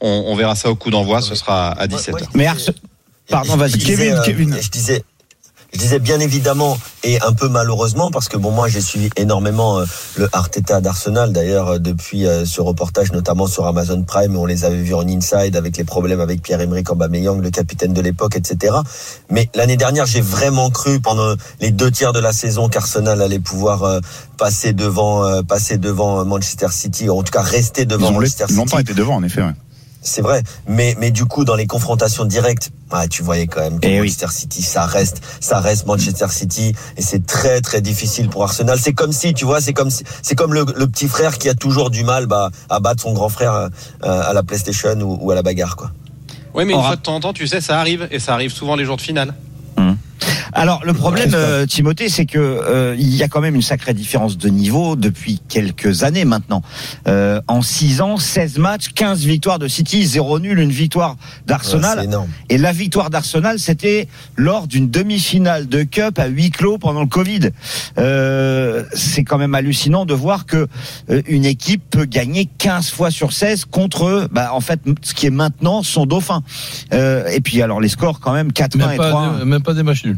On, 0.00 0.24
on 0.26 0.34
verra 0.36 0.54
ça 0.54 0.70
au 0.70 0.74
coup 0.74 0.90
d'envoi. 0.90 1.20
Ce 1.22 1.34
sera 1.34 1.70
à 1.72 1.86
17 1.86 2.14
h 2.14 2.22
Mais 2.34 2.46
Arse- 2.46 2.70
Pardon, 3.28 3.56
vas-y. 3.56 3.78
Kevin, 3.78 4.14
euh, 4.14 4.22
Kevin. 4.24 4.56
Je 4.60 4.70
disais, 4.70 5.02
je 5.72 5.78
disais 5.78 5.98
bien 5.98 6.18
évidemment 6.20 6.78
et 7.04 7.20
un 7.20 7.32
peu 7.32 7.48
malheureusement 7.48 8.10
parce 8.10 8.28
que 8.28 8.36
bon 8.36 8.50
moi 8.50 8.68
j'ai 8.68 8.80
suivi 8.80 9.10
énormément 9.16 9.78
euh, 9.78 9.84
le 10.16 10.28
Arteta 10.32 10.80
d'Arsenal 10.80 11.32
d'ailleurs 11.32 11.68
euh, 11.68 11.78
depuis 11.78 12.26
euh, 12.26 12.46
ce 12.46 12.60
reportage 12.60 13.12
notamment 13.12 13.46
sur 13.46 13.66
Amazon 13.66 14.02
Prime 14.02 14.36
on 14.36 14.46
les 14.46 14.64
avait 14.64 14.80
vus 14.80 14.94
en 14.94 15.06
inside 15.06 15.56
avec 15.56 15.76
les 15.76 15.84
problèmes 15.84 16.20
avec 16.20 16.42
Pierre-Emerick 16.42 16.90
Aubameyang 16.90 17.42
le 17.42 17.50
capitaine 17.50 17.92
de 17.92 18.00
l'époque 18.00 18.36
etc. 18.36 18.76
Mais 19.30 19.50
l'année 19.54 19.76
dernière 19.76 20.06
j'ai 20.06 20.22
vraiment 20.22 20.70
cru 20.70 21.00
pendant 21.00 21.34
les 21.60 21.70
deux 21.70 21.90
tiers 21.90 22.12
de 22.12 22.20
la 22.20 22.32
saison 22.32 22.68
qu'Arsenal 22.68 23.20
allait 23.20 23.38
pouvoir 23.38 24.00
passer 24.38 24.72
devant 24.72 25.42
passer 25.44 25.76
devant 25.76 26.24
Manchester 26.24 26.68
City 26.70 27.08
ou 27.08 27.18
en 27.18 27.22
tout 27.22 27.32
cas 27.32 27.42
rester 27.42 27.84
devant 27.84 28.12
Manchester 28.12 28.44
City. 28.46 28.56
longtemps 28.56 28.78
été 28.78 28.94
devant, 28.94 29.16
en 29.16 29.22
effet. 29.22 29.42
ouais. 29.42 29.52
C'est 30.00 30.22
vrai, 30.22 30.42
mais 30.66 30.96
mais 30.98 31.10
du 31.10 31.24
coup 31.24 31.44
dans 31.44 31.56
les 31.56 31.66
confrontations 31.66 32.24
directes, 32.24 32.70
ah, 32.90 33.08
tu 33.08 33.22
voyais 33.22 33.46
quand 33.46 33.60
même 33.60 33.80
que 33.80 33.86
Eh 33.86 34.00
oui. 34.00 34.06
Manchester 34.06 34.28
City, 34.30 34.62
ça 34.62 34.86
reste, 34.86 35.20
ça 35.40 35.60
reste 35.60 35.86
Manchester 35.86 36.28
City, 36.30 36.72
et 36.96 37.02
c'est 37.02 37.26
très 37.26 37.60
très 37.60 37.80
difficile 37.80 38.28
pour 38.28 38.42
Arsenal. 38.44 38.78
C'est 38.78 38.92
comme 38.94 39.12
si, 39.12 39.34
tu 39.34 39.44
vois, 39.44 39.60
c'est 39.60 39.72
comme 39.72 39.90
si, 39.90 40.04
c'est 40.22 40.34
comme 40.34 40.54
le, 40.54 40.64
le 40.76 40.86
petit 40.86 41.08
frère 41.08 41.36
qui 41.36 41.48
a 41.48 41.54
toujours 41.54 41.90
du 41.90 42.04
mal 42.04 42.26
bah, 42.26 42.50
à 42.70 42.80
battre 42.80 43.02
son 43.02 43.12
grand 43.12 43.28
frère 43.28 43.52
euh, 43.52 43.68
à 44.02 44.32
la 44.32 44.42
PlayStation 44.42 44.98
ou, 45.00 45.18
ou 45.20 45.30
à 45.30 45.34
la 45.34 45.42
bagarre, 45.42 45.76
quoi. 45.76 45.90
Oui, 46.54 46.64
mais 46.64 46.72
une 46.72 46.80
fois 46.80 46.96
de 46.96 47.02
temps 47.02 47.16
en 47.16 47.20
temps, 47.20 47.32
tu 47.32 47.46
sais, 47.46 47.60
ça 47.60 47.78
arrive 47.78 48.08
et 48.10 48.18
ça 48.18 48.32
arrive 48.32 48.52
souvent 48.52 48.74
les 48.76 48.84
jours 48.84 48.96
de 48.96 49.02
finale. 49.02 49.34
Alors 50.52 50.84
le 50.84 50.92
problème, 50.92 51.30
euh, 51.34 51.66
Timothée, 51.66 52.08
c'est 52.08 52.26
que 52.26 52.38
euh, 52.38 52.96
il 52.98 53.14
y 53.14 53.22
a 53.22 53.28
quand 53.28 53.40
même 53.40 53.54
une 53.54 53.62
sacrée 53.62 53.94
différence 53.94 54.38
de 54.38 54.48
niveau 54.48 54.96
depuis 54.96 55.40
quelques 55.48 56.02
années 56.02 56.24
maintenant. 56.24 56.62
Euh, 57.06 57.40
en 57.48 57.62
6 57.62 58.00
ans, 58.00 58.16
16 58.16 58.58
matchs, 58.58 58.88
15 58.94 59.24
victoires 59.24 59.58
de 59.58 59.68
City, 59.68 60.04
0 60.06 60.40
nul, 60.40 60.58
une 60.58 60.70
victoire 60.70 61.16
d'Arsenal. 61.46 61.98
c'est 61.98 62.04
énorme. 62.04 62.28
Et 62.48 62.58
la 62.58 62.72
victoire 62.72 63.10
d'Arsenal, 63.10 63.58
c'était 63.58 64.08
lors 64.36 64.66
d'une 64.66 64.90
demi-finale 64.90 65.68
de 65.68 65.82
Cup 65.82 66.18
à 66.18 66.26
huis 66.26 66.50
clos 66.50 66.78
pendant 66.78 67.00
le 67.00 67.06
Covid. 67.06 67.50
Euh, 67.98 68.84
c'est 68.94 69.24
quand 69.24 69.38
même 69.38 69.54
hallucinant 69.54 70.06
de 70.06 70.14
voir 70.14 70.46
que 70.46 70.66
euh, 71.10 71.22
une 71.26 71.44
équipe 71.44 71.82
peut 71.90 72.04
gagner 72.04 72.48
15 72.58 72.90
fois 72.90 73.10
sur 73.10 73.32
16 73.32 73.66
contre, 73.66 74.28
bah, 74.32 74.50
en 74.52 74.60
fait, 74.60 74.80
ce 75.02 75.14
qui 75.14 75.26
est 75.26 75.30
maintenant 75.30 75.82
son 75.82 76.06
dauphin. 76.06 76.42
Euh, 76.92 77.26
et 77.28 77.40
puis 77.40 77.62
alors 77.62 77.80
les 77.80 77.88
scores 77.88 78.20
quand 78.20 78.32
même 78.32 78.50
4-1 78.50 78.78
Même 78.78 78.90
et 78.92 78.96
pas, 78.96 79.10
3 79.10 79.44
même 79.44 79.62
pas 79.62 79.74
des 79.74 79.82
matchs 79.82 80.04
nuls. 80.04 80.17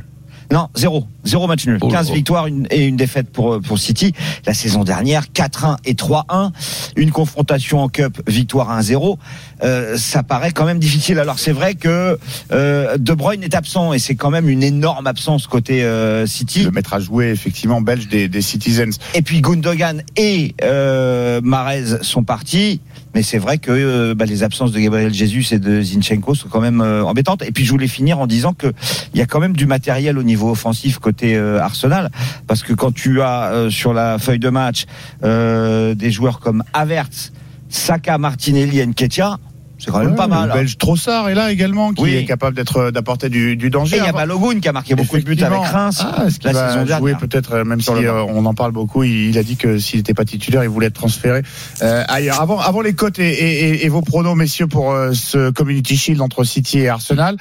Non, 0.52 0.68
zéro. 0.74 1.06
Zéro 1.24 1.46
match 1.46 1.66
nul. 1.66 1.78
Oh 1.80 1.86
là 1.88 1.98
15 1.98 2.08
là. 2.08 2.14
victoires 2.14 2.46
une- 2.46 2.66
et 2.70 2.86
une 2.86 2.96
défaite 2.96 3.30
pour, 3.30 3.60
pour 3.60 3.78
City. 3.78 4.12
La 4.46 4.54
saison 4.54 4.84
dernière, 4.84 5.26
4-1 5.32 5.76
et 5.84 5.94
3-1. 5.94 6.50
Une 6.96 7.10
confrontation 7.12 7.80
en 7.80 7.88
Cup, 7.88 8.20
victoire 8.26 8.70
1-0. 8.70 9.18
Euh, 9.62 9.96
ça 9.96 10.22
paraît 10.22 10.52
quand 10.52 10.64
même 10.64 10.78
difficile. 10.78 11.18
Alors 11.18 11.38
c'est 11.38 11.52
vrai 11.52 11.74
que 11.74 12.18
euh, 12.52 12.96
De 12.98 13.12
Bruyne 13.14 13.42
est 13.42 13.54
absent 13.54 13.92
et 13.92 13.98
c'est 13.98 14.14
quand 14.14 14.30
même 14.30 14.48
une 14.48 14.62
énorme 14.62 15.06
absence 15.06 15.46
côté 15.46 15.84
euh, 15.84 16.26
City. 16.26 16.64
Le 16.64 16.70
mettre 16.70 16.94
à 16.94 17.00
jouer, 17.00 17.28
effectivement, 17.30 17.80
belge 17.80 18.08
des, 18.08 18.28
des 18.28 18.42
Citizens. 18.42 18.98
Et 19.14 19.22
puis 19.22 19.40
Gundogan 19.42 20.02
et 20.16 20.54
euh, 20.64 21.40
Marez 21.44 22.02
sont 22.02 22.24
partis. 22.24 22.80
Mais 23.14 23.22
c'est 23.22 23.38
vrai 23.38 23.58
que 23.58 23.70
euh, 23.70 24.14
bah, 24.14 24.24
les 24.24 24.42
absences 24.42 24.72
de 24.72 24.78
Gabriel 24.78 25.12
Jesus 25.12 25.52
et 25.52 25.58
de 25.58 25.82
Zinchenko 25.82 26.34
sont 26.34 26.48
quand 26.48 26.60
même 26.60 26.80
euh, 26.80 27.04
embêtantes. 27.04 27.42
Et 27.42 27.52
puis 27.52 27.64
je 27.64 27.70
voulais 27.70 27.88
finir 27.88 28.18
en 28.18 28.26
disant 28.26 28.52
que 28.52 28.72
il 29.14 29.18
y 29.18 29.22
a 29.22 29.26
quand 29.26 29.40
même 29.40 29.56
du 29.56 29.66
matériel 29.66 30.18
au 30.18 30.22
niveau 30.22 30.50
offensif 30.50 30.98
côté 30.98 31.36
euh, 31.36 31.60
Arsenal, 31.60 32.10
parce 32.46 32.62
que 32.62 32.72
quand 32.72 32.92
tu 32.92 33.20
as 33.22 33.68
sur 33.70 33.92
la 33.92 34.18
feuille 34.18 34.38
de 34.38 34.48
match 34.48 34.86
des 35.22 36.10
joueurs 36.10 36.40
comme 36.40 36.62
Havertz, 36.72 37.32
Saka, 37.68 38.18
Martinelli, 38.18 38.80
et 38.80 38.86
Nketiah, 38.86 39.38
C'est 39.82 39.90
quand 39.90 40.00
même 40.00 40.10
Ouais, 40.10 40.14
pas 40.16 40.26
mal. 40.26 40.48
Le 40.48 40.52
hein. 40.52 40.56
Belge 40.56 40.76
Trossard 40.78 41.28
est 41.30 41.34
là 41.34 41.50
également, 41.50 41.92
qui 41.92 42.02
Oui. 42.02 42.14
est 42.14 42.24
capable 42.26 42.54
d'être 42.54 42.90
d'apporter 42.90 43.28
du, 43.30 43.56
du 43.56 43.66
Et 43.66 43.70
danger. 43.70 43.96
il 43.98 44.04
y 44.04 44.06
a 44.06 44.12
Balogun 44.12 44.60
qui 44.60 44.68
a 44.68 44.72
marqué 44.72 44.94
beaucoup 44.94 45.16
de 45.18 45.22
buts 45.24 45.36
avec. 45.42 45.58
Reims 45.60 46.02
Ah, 46.04 46.24
est-ce 46.26 46.38
qu'il 46.38 46.50
la 46.52 46.84
va 46.84 46.98
jouer 46.98 47.14
peut-être, 47.14 47.52
euh, 47.54 47.64
même 47.64 47.80
si 47.80 47.90
euh, 47.90 48.22
on 48.24 48.44
en 48.44 48.54
parle 48.54 48.72
beaucoup, 48.72 49.02
il, 49.04 49.30
il 49.30 49.38
a 49.38 49.42
dit 49.42 49.56
que 49.56 49.78
s'il 49.78 49.98
n'était 50.00 50.14
pas 50.14 50.24
titulaire, 50.24 50.62
il 50.64 50.68
voulait 50.68 50.88
être 50.88 50.94
transféré 50.94 51.42
euh, 51.82 52.04
ailleurs. 52.08 52.40
Avant, 52.40 52.60
avant 52.60 52.80
les 52.82 52.92
cotes 52.92 53.18
et, 53.18 53.28
et- 53.30 53.68
et- 53.70 53.86
et 53.86 53.88
vos 53.88 54.02
pronos, 54.02 54.34
messieurs, 54.36 54.66
pour 54.66 54.92
euh, 54.92 55.12
ce 55.14 55.50
Community 55.50 55.96
Shield 55.96 56.20
entre 56.20 56.44
City 56.44 56.80
et 56.80 56.88
Arsenal. 56.88 57.36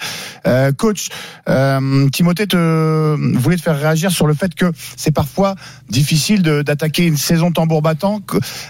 Euh, 0.48 0.72
coach, 0.72 1.10
euh, 1.50 2.08
Timothée 2.10 2.48
te, 2.48 3.15
voulait 3.38 3.58
te 3.58 3.62
faire 3.62 3.77
réagir 3.79 4.12
sur 4.12 4.27
le 4.27 4.34
fait 4.34 4.53
que 4.55 4.72
c'est 4.96 5.12
parfois 5.12 5.55
difficile 5.89 6.41
d'attaquer 6.41 7.05
une 7.05 7.17
saison 7.17 7.51
tambour 7.51 7.81
battant 7.81 8.22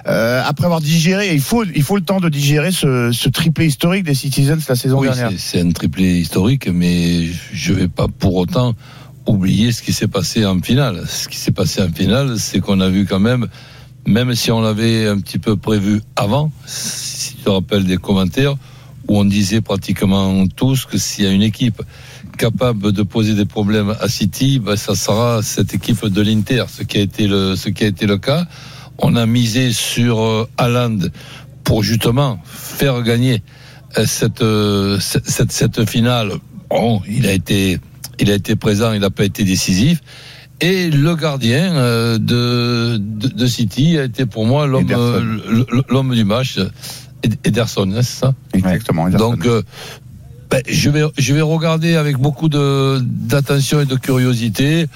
euh, 0.08 0.42
après 0.46 0.66
avoir 0.66 0.82
digéré. 0.82 1.34
Il 1.34 1.42
faut, 1.42 1.64
il 1.64 1.84
faut 1.84 1.96
le 1.96 2.02
temps 2.04 2.20
de 2.20 2.30
digérer 2.30 2.72
ce, 2.72 3.12
ce 3.12 3.30
triplé 3.60 3.68
historique 3.68 4.04
des 4.06 4.14
Citizens 4.14 4.60
la 4.70 4.76
saison 4.76 5.00
Oui, 5.00 5.08
dernière. 5.08 5.32
c'est- 5.38 5.60
un 5.60 5.72
triplé 5.72 6.18
historique, 6.18 6.70
mais 6.70 7.26
je 7.52 7.74
vais 7.74 7.90
pas 7.90 8.08
pour 8.08 8.36
autant 8.36 8.74
oublier 9.28 9.74
ce 9.74 9.82
qui 9.82 9.92
s'est 9.92 10.08
passé 10.08 10.46
en 10.46 10.62
finale. 10.62 11.04
Ce 11.10 11.28
qui 11.28 11.36
s'est 11.36 11.52
passé 11.52 11.82
en 11.82 11.90
finale, 11.92 12.40
c'est 12.40 12.62
qu'on 12.62 12.80
a 12.80 12.88
vu 12.88 13.06
quand 13.06 13.20
même, 13.20 13.48
même 14.08 14.34
si 14.34 14.50
on 14.52 14.62
l'avait 14.62 15.08
un 15.08 15.20
petit 15.20 15.40
peu 15.40 15.58
prévu 15.58 16.00
avant, 16.16 16.54
si 16.66 17.36
tu 17.36 17.44
te 17.44 17.50
rappelles 17.50 17.84
des 17.84 17.98
commentaires, 17.98 18.56
où 19.10 19.18
on 19.20 19.26
disait 19.26 19.60
pratiquement 19.60 20.48
tous 20.48 20.86
que 20.86 20.98
s'il 20.98 21.26
y 21.26 21.28
a 21.28 21.32
une 21.32 21.44
équipe 21.44 21.82
capable 22.38 22.94
de 22.94 23.04
poser 23.04 23.34
des 23.34 23.46
problèmes 23.46 23.94
à 24.00 24.08
City, 24.08 24.60
ben, 24.60 24.78
ça 24.78 24.96
sera 24.96 25.42
cette 25.44 25.74
équipe 25.74 26.06
de 26.06 26.22
l'Inter, 26.22 26.64
ce 26.70 26.84
qui 26.84 26.98
a 26.98 27.02
été 27.02 27.28
le, 27.28 27.58
ce 27.58 27.68
qui 27.68 27.84
a 27.84 27.88
été 27.88 28.06
le 28.06 28.18
cas. 28.20 28.46
On 29.00 29.18
a 29.18 29.26
misé 29.26 29.74
sur 29.74 30.22
euh, 30.22 30.48
Haaland 30.58 30.98
pour 31.70 31.84
justement 31.84 32.40
faire 32.46 33.04
gagner 33.04 33.44
euh, 34.00 34.06
cette, 34.08 34.42
euh, 34.42 35.00
cette, 35.00 35.52
cette, 35.52 35.88
finale. 35.88 36.32
Bon, 36.68 37.00
il 37.08 37.28
a 37.28 37.32
été, 37.32 37.78
il 38.18 38.32
a 38.32 38.34
été 38.34 38.56
présent, 38.56 38.92
il 38.92 39.02
n'a 39.02 39.12
pas 39.12 39.24
été 39.24 39.44
décisif. 39.44 40.02
Et 40.62 40.90
le 40.90 41.16
gardien 41.16 41.76
euh, 41.76 42.18
de, 42.18 42.98
de, 42.98 43.28
de 43.28 43.46
City 43.46 44.00
a 44.00 44.06
été 44.06 44.26
pour 44.26 44.48
moi 44.48 44.66
l'homme, 44.66 44.88
l'homme 45.90 46.16
du 46.16 46.24
match. 46.24 46.58
Ed- 47.22 47.38
Ederson, 47.44 47.92
hein, 47.92 48.02
c'est 48.02 48.20
ça? 48.20 48.34
Exactement. 48.56 49.08
Ederson. 49.08 49.30
donc, 49.30 49.46
euh, 49.46 49.62
ben, 50.50 50.64
je 50.68 50.90
vais 50.90 51.04
je 51.20 51.36
vais 51.36 51.42
regarder 51.42 51.98
avec 51.98 52.18
beaucoup 52.18 52.50
de 52.50 53.00
d'attention 53.00 53.80
et 53.80 53.86
de 53.86 53.96
curiosité 53.96 54.88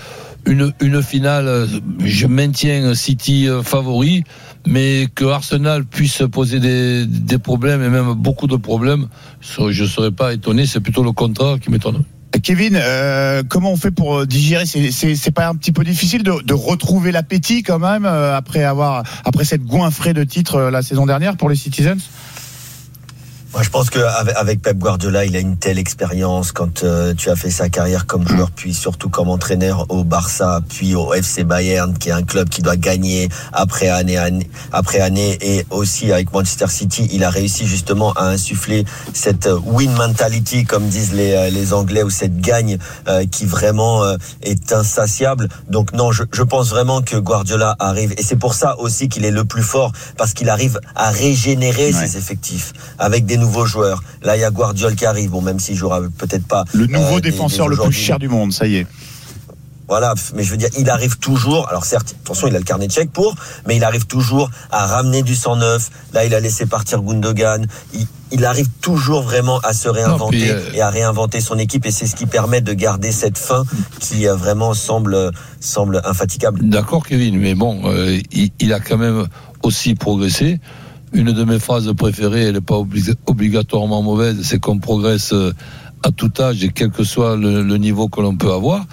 une 0.48 0.74
une 0.82 1.04
finale. 1.04 1.68
Je 2.04 2.26
maintiens 2.26 2.96
City 2.96 3.48
favori, 3.62 4.24
mais 4.68 5.08
que 5.14 5.26
Arsenal 5.26 5.86
puisse 5.86 6.24
poser 6.32 6.60
des 6.60 7.06
des 7.06 7.38
problèmes 7.38 7.84
et 7.84 7.90
même 7.90 8.14
beaucoup 8.14 8.48
de 8.48 8.56
problèmes, 8.56 9.08
je 9.42 9.86
serais 9.86 10.12
pas 10.12 10.34
étonné. 10.34 10.66
C'est 10.66 10.80
plutôt 10.80 11.04
le 11.04 11.12
contraire 11.12 11.60
qui 11.60 11.70
m'étonne. 11.70 12.04
Kevin, 12.42 12.76
euh, 12.76 13.44
comment 13.48 13.72
on 13.72 13.78
fait 13.78 13.92
pour 13.92 14.20
euh, 14.20 14.26
digérer? 14.26 14.66
C'est- 14.66 15.32
pas 15.32 15.48
un 15.48 15.56
petit 15.56 15.72
peu 15.72 15.84
difficile 15.84 16.24
de, 16.24 16.54
retrouver 16.54 17.12
l'appétit 17.12 17.64
quand 17.64 17.80
même 17.80 18.06
euh, 18.06 18.36
après 18.36 18.64
avoir 18.64 19.04
après 19.26 19.46
cette 19.46 19.64
goinfrée 19.64 20.14
de 20.14 20.24
titres 20.24 20.56
euh, 20.56 20.72
la 20.72 20.82
saison 20.82 21.06
dernière 21.06 21.38
pour 21.38 21.50
les 21.50 21.56
Citizens? 21.56 22.10
Moi, 23.54 23.62
je 23.62 23.70
pense 23.70 23.92
qu'avec 23.92 24.36
avec 24.36 24.62
Pep 24.64 24.80
Guardiola, 24.80 25.26
il 25.26 25.36
a 25.36 25.40
une 25.40 25.58
telle 25.58 25.78
expérience 25.78 26.52
quand 26.52 26.84
euh, 26.84 27.14
tu 27.14 27.30
as 27.30 27.36
fait 27.36 27.52
sa 27.52 27.70
carrière 27.70 28.08
comme 28.08 28.28
joueur, 28.28 28.50
puis 28.50 28.74
surtout 28.74 29.10
comme 29.10 29.30
entraîneur 29.30 29.86
au 29.90 30.04
Barça, 30.04 30.62
puis 30.70 30.96
au 30.96 31.14
FC 31.14 31.44
Bayern, 31.44 31.96
qui 31.96 32.10
est 32.10 32.14
un 32.14 32.24
club 32.24 32.50
qui 32.50 32.64
doit 32.64 32.78
gagner 32.78 33.30
après 33.52 33.90
année, 33.90 34.18
année 34.18 34.50
après 34.72 35.02
année, 35.02 35.38
et 35.42 35.68
aussi 35.70 36.12
avec 36.12 36.34
Manchester 36.34 36.66
City, 36.68 37.08
il 37.12 37.24
a 37.24 37.30
réussi 37.30 37.68
justement 37.68 38.12
à 38.14 38.26
insuffler 38.26 38.86
cette 39.14 39.46
euh, 39.46 39.60
win 39.64 39.92
mentality, 39.94 40.64
comme 40.66 40.88
disent 40.88 41.14
les, 41.14 41.34
euh, 41.34 41.50
les 41.52 41.74
Anglais, 41.74 42.02
ou 42.02 42.10
cette 42.10 42.40
gagne 42.42 42.80
euh, 43.08 43.26
qui 43.28 43.46
vraiment 43.46 44.04
euh, 44.04 44.18
est 44.42 44.74
insatiable. 44.74 45.48
Donc 45.70 45.94
non, 45.94 46.12
je, 46.12 46.24
je 46.34 46.42
pense 46.42 46.70
vraiment 46.72 47.04
que 47.04 47.18
Guardiola 47.18 47.76
arrive, 47.78 48.14
et 48.18 48.24
c'est 48.24 48.36
pour 48.36 48.56
ça 48.56 48.80
aussi 48.80 49.10
qu'il 49.10 49.26
est 49.26 49.32
le 49.32 49.46
plus 49.46 49.64
fort, 49.64 49.92
parce 50.18 50.34
qu'il 50.34 50.50
arrive 50.50 50.80
à 50.96 51.12
régénérer 51.12 51.84
Ouais. 51.84 51.92
ses 52.08 52.18
effectifs 52.18 52.74
avec 52.98 53.26
des 53.26 53.38
nouveaux 53.44 53.66
joueurs. 53.74 54.00
Là, 54.24 54.36
il 54.38 54.42
y 54.42 54.44
a 54.44 54.52
Guardiola 54.52 54.96
qui 54.96 55.06
arrive. 55.06 55.30
Bon, 55.32 55.42
même 55.42 55.60
s'il 55.60 55.76
jouera 55.76 56.00
peut-être 56.18 56.48
pas. 56.48 56.64
Le 56.74 56.88
nouveau 56.88 57.18
euh, 57.18 57.22
des- 57.22 57.32
défenseur 57.32 57.68
des 57.70 57.76
le 57.76 57.82
plus 57.84 57.92
cher 58.08 58.18
du 58.20 58.30
monde, 58.30 58.52
ça 58.54 58.66
y 58.68 58.76
est. 58.78 58.88
Voilà, 59.90 60.14
mais 60.34 60.44
je 60.44 60.50
veux 60.50 60.58
dire, 60.58 60.70
il 60.80 60.90
arrive 60.90 61.18
toujours. 61.20 61.68
Alors 61.70 61.84
certes, 61.86 62.16
attention, 62.24 62.48
il 62.48 62.56
a 62.56 62.60
le 62.60 62.64
carnet 62.64 62.88
de 62.88 62.92
chèques 62.94 63.12
pour, 63.12 63.36
mais 63.68 63.76
il 63.76 63.84
arrive 63.84 64.06
toujours 64.06 64.50
à 64.72 64.88
ramener 64.88 65.22
du 65.24 65.36
sang 65.36 65.58
neuf. 65.58 65.90
Là, 66.14 66.24
il 66.26 66.34
a 66.34 66.40
laissé 66.40 66.66
partir 66.66 67.02
Gundogan. 67.02 67.68
Il, 67.94 68.08
il 68.32 68.46
arrive 68.46 68.68
toujours 68.82 69.22
vraiment 69.24 69.60
à 69.60 69.74
se 69.74 69.90
réinventer 69.90 70.38
puis, 70.40 70.50
euh, 70.50 70.74
et 70.74 70.82
à 70.82 70.90
réinventer 70.90 71.42
son 71.42 71.60
équipe, 71.60 71.86
et 71.86 71.92
c'est 71.92 72.08
ce 72.08 72.16
qui 72.16 72.26
permet 72.26 72.62
de 72.62 72.74
garder 72.74 73.12
cette 73.12 73.38
fin 73.38 73.64
qui 74.00 74.26
euh, 74.28 74.36
vraiment 74.36 74.74
semble 74.74 75.32
semble 75.60 76.02
infatigable. 76.06 76.60
D'accord, 76.68 77.06
Kevin, 77.06 77.38
mais 77.38 77.54
bon, 77.54 77.82
euh, 77.86 78.20
il, 78.32 78.52
il 78.60 78.72
a 78.74 78.80
quand 78.80 78.98
même 78.98 79.28
aussi 79.64 79.94
progressé. 79.96 80.60
Une 81.14 81.32
de 81.32 81.44
mes 81.44 81.60
phrases 81.60 81.92
préférées, 81.94 82.44
elle 82.46 82.56
n'est 82.56 82.62
pas 82.62 82.76
obli- 82.80 83.14
obligatoirement 83.28 84.02
mauvaise, 84.02 84.42
c'est 84.42 84.60
qu'on 84.60 84.80
progresse 84.80 85.32
euh, 85.34 85.54
à 86.02 86.12
tout 86.12 86.32
âge 86.40 86.64
et 86.64 86.70
quel 86.70 86.90
que 86.90 87.04
soit 87.04 87.38
le, 87.38 87.62
le 87.62 87.78
niveau 87.78 88.10
que 88.10 88.20
l'on 88.20 88.36
peut 88.36 88.52
avoir. 88.52 88.86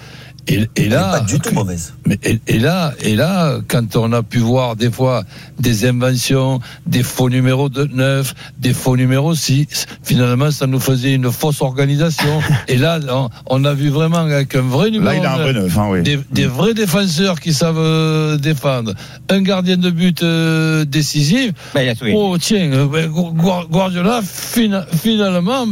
Et, 0.47 0.67
et 0.75 0.89
là, 0.89 1.11
pas 1.11 1.19
du 1.21 1.39
tout 1.39 1.53
mauvaise. 1.53 1.93
mais 2.07 2.17
et, 2.23 2.39
et 2.47 2.57
là, 2.59 2.93
et 3.01 3.15
là, 3.15 3.59
quand 3.67 3.95
on 3.95 4.11
a 4.11 4.23
pu 4.23 4.39
voir 4.39 4.75
des 4.75 4.89
fois 4.91 5.23
des 5.59 5.85
inventions, 5.85 6.59
des 6.87 7.03
faux 7.03 7.29
numéros 7.29 7.69
de 7.69 7.83
9, 7.85 8.33
des 8.57 8.73
faux 8.73 8.97
numéros 8.97 9.35
6, 9.35 9.85
finalement, 10.03 10.49
ça 10.49 10.65
nous 10.65 10.79
faisait 10.79 11.13
une 11.13 11.31
fausse 11.31 11.61
organisation. 11.61 12.41
et 12.67 12.77
là, 12.77 12.99
on, 13.09 13.29
on 13.45 13.63
a 13.65 13.73
vu 13.75 13.89
vraiment 13.89 14.17
avec 14.17 14.55
un 14.55 14.61
vrai 14.61 14.89
numéro 14.89 15.11
Là, 15.13 15.19
il 15.19 15.25
a 15.25 15.33
un 15.33 15.37
vrai 15.37 15.53
neuf, 15.53 15.77
hein, 15.77 15.87
oui. 15.91 16.01
des, 16.01 16.19
des 16.31 16.47
vrais 16.47 16.73
défenseurs 16.73 17.39
qui 17.39 17.53
savent 17.53 17.77
euh, 17.77 18.37
défendre, 18.37 18.93
un 19.29 19.41
gardien 19.41 19.77
de 19.77 19.91
but 19.91 20.23
euh, 20.23 20.85
décisif. 20.85 21.51
Gagné. 21.75 21.93
Oh 22.15 22.35
tiens, 22.39 22.71
euh, 22.73 22.87
ben, 22.87 23.07
Gu- 23.09 23.33
Gu- 23.33 23.67
Guardiola 23.69 24.21
fina- 24.23 24.85
finalement, 24.91 25.65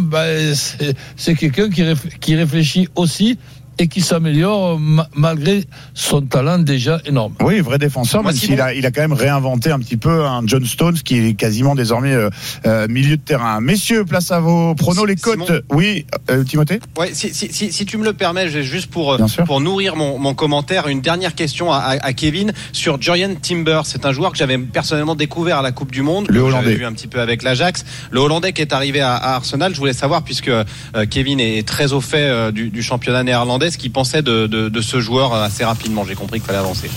c'est 0.54 0.96
c'est 1.16 1.34
quelqu'un 1.36 1.70
qui, 1.70 1.82
réf- 1.82 2.18
qui 2.20 2.36
réfléchit 2.36 2.88
aussi 2.96 3.38
et 3.80 3.88
qui 3.88 4.02
s'améliore 4.02 4.78
ma- 4.78 5.08
malgré 5.16 5.64
son 5.94 6.22
talent 6.22 6.60
déjà 6.60 7.00
énorme. 7.06 7.34
Oui, 7.42 7.62
vrai 7.62 7.78
défenseur, 7.78 8.24
même 8.24 8.34
s'il 8.36 8.60
a, 8.62 8.74
il 8.74 8.86
a 8.86 8.92
quand 8.92 9.02
même 9.02 9.14
réinventé 9.14 9.72
un 9.72 9.80
petit 9.80 9.98
peu 9.98 10.26
un 10.26 10.42
John 10.46 10.66
Stones 10.66 10.98
qui 11.00 11.18
est 11.18 11.34
quasiment 11.34 11.76
désormais 11.76 12.14
euh, 12.14 12.30
euh, 12.66 12.88
milieu 12.90 13.16
de 13.18 13.22
terrain. 13.22 13.62
Messieurs, 13.62 14.04
place 14.06 14.32
à 14.32 14.40
vos 14.42 14.76
pronos, 14.76 15.06
les 15.06 15.16
Simon- 15.18 15.46
cotes. 15.46 15.64
Oui, 15.72 16.06
euh, 16.30 16.44
Timothée 16.44 16.80
Ouais, 16.98 17.12
si, 17.14 17.34
si, 17.34 17.52
si, 17.52 17.72
si 17.72 17.86
tu 17.86 17.98
me 17.98 18.04
le 18.04 18.14
permets, 18.14 18.50
j'ai 18.50 18.64
juste 18.64 18.90
pour, 18.92 19.18
pour 19.46 19.62
nourrir 19.62 19.96
mon, 19.96 20.20
mon 20.20 20.34
commentaire, 20.34 20.88
une 20.88 21.02
dernière 21.02 21.34
question 21.34 21.72
à, 21.72 21.78
à, 21.78 22.06
à 22.06 22.14
Kevin 22.14 22.52
sur 22.74 23.02
Jorian 23.02 23.36
Timber. 23.42 23.82
C'est 23.86 24.06
un 24.06 24.12
joueur 24.12 24.32
que 24.34 24.38
j'avais 24.38 24.58
personnellement 24.58 25.16
découvert 25.16 25.60
à 25.60 25.62
la 25.62 25.72
Coupe 25.72 25.92
du 25.92 26.02
Monde. 26.02 26.28
Le 26.30 26.42
Hollandais. 26.42 26.76
Vu 26.76 26.86
un 26.86 26.92
petit 26.94 27.08
peu 27.08 27.22
avec 27.22 27.44
l'Ajax. 27.44 27.86
Le 28.12 28.20
Hollandais 28.20 28.52
qui 28.52 28.62
est 28.62 28.74
arrivé 28.74 29.00
à, 29.00 29.16
à 29.16 29.36
Arsenal, 29.36 29.74
je 29.74 29.80
voulais 29.80 29.94
savoir, 29.94 30.24
puisque 30.24 30.50
euh, 30.50 30.64
Kevin 31.10 31.40
est 31.40 31.66
très 31.68 31.94
au 31.94 32.02
fait 32.02 32.28
euh, 32.30 32.52
du, 32.52 32.70
du 32.70 32.84
championnat 32.84 33.24
néerlandais, 33.24 33.69
ce 33.72 33.78
qu'il 33.78 33.92
pensait 33.92 34.22
de, 34.22 34.48
de, 34.48 34.70
de 34.70 34.82
ce 34.82 35.00
joueur 35.00 35.34
euh, 35.34 35.44
assez 35.44 35.64
rapidement. 35.64 36.06
J'ai 36.06 36.16
compris 36.16 36.40
qu'il 36.40 36.48
fallait 36.48 36.60
avancer. 36.60 36.90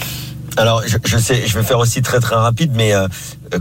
Alors, 0.57 0.83
je, 0.87 0.99
je 1.05 1.17
sais, 1.19 1.47
je 1.47 1.59
vais 1.59 1.65
faire 1.65 1.79
aussi 1.79 2.03
très 2.03 2.21
très 2.21 2.37
rapide, 2.37 2.73
mais 2.75 2.95
euh, 2.95 3.09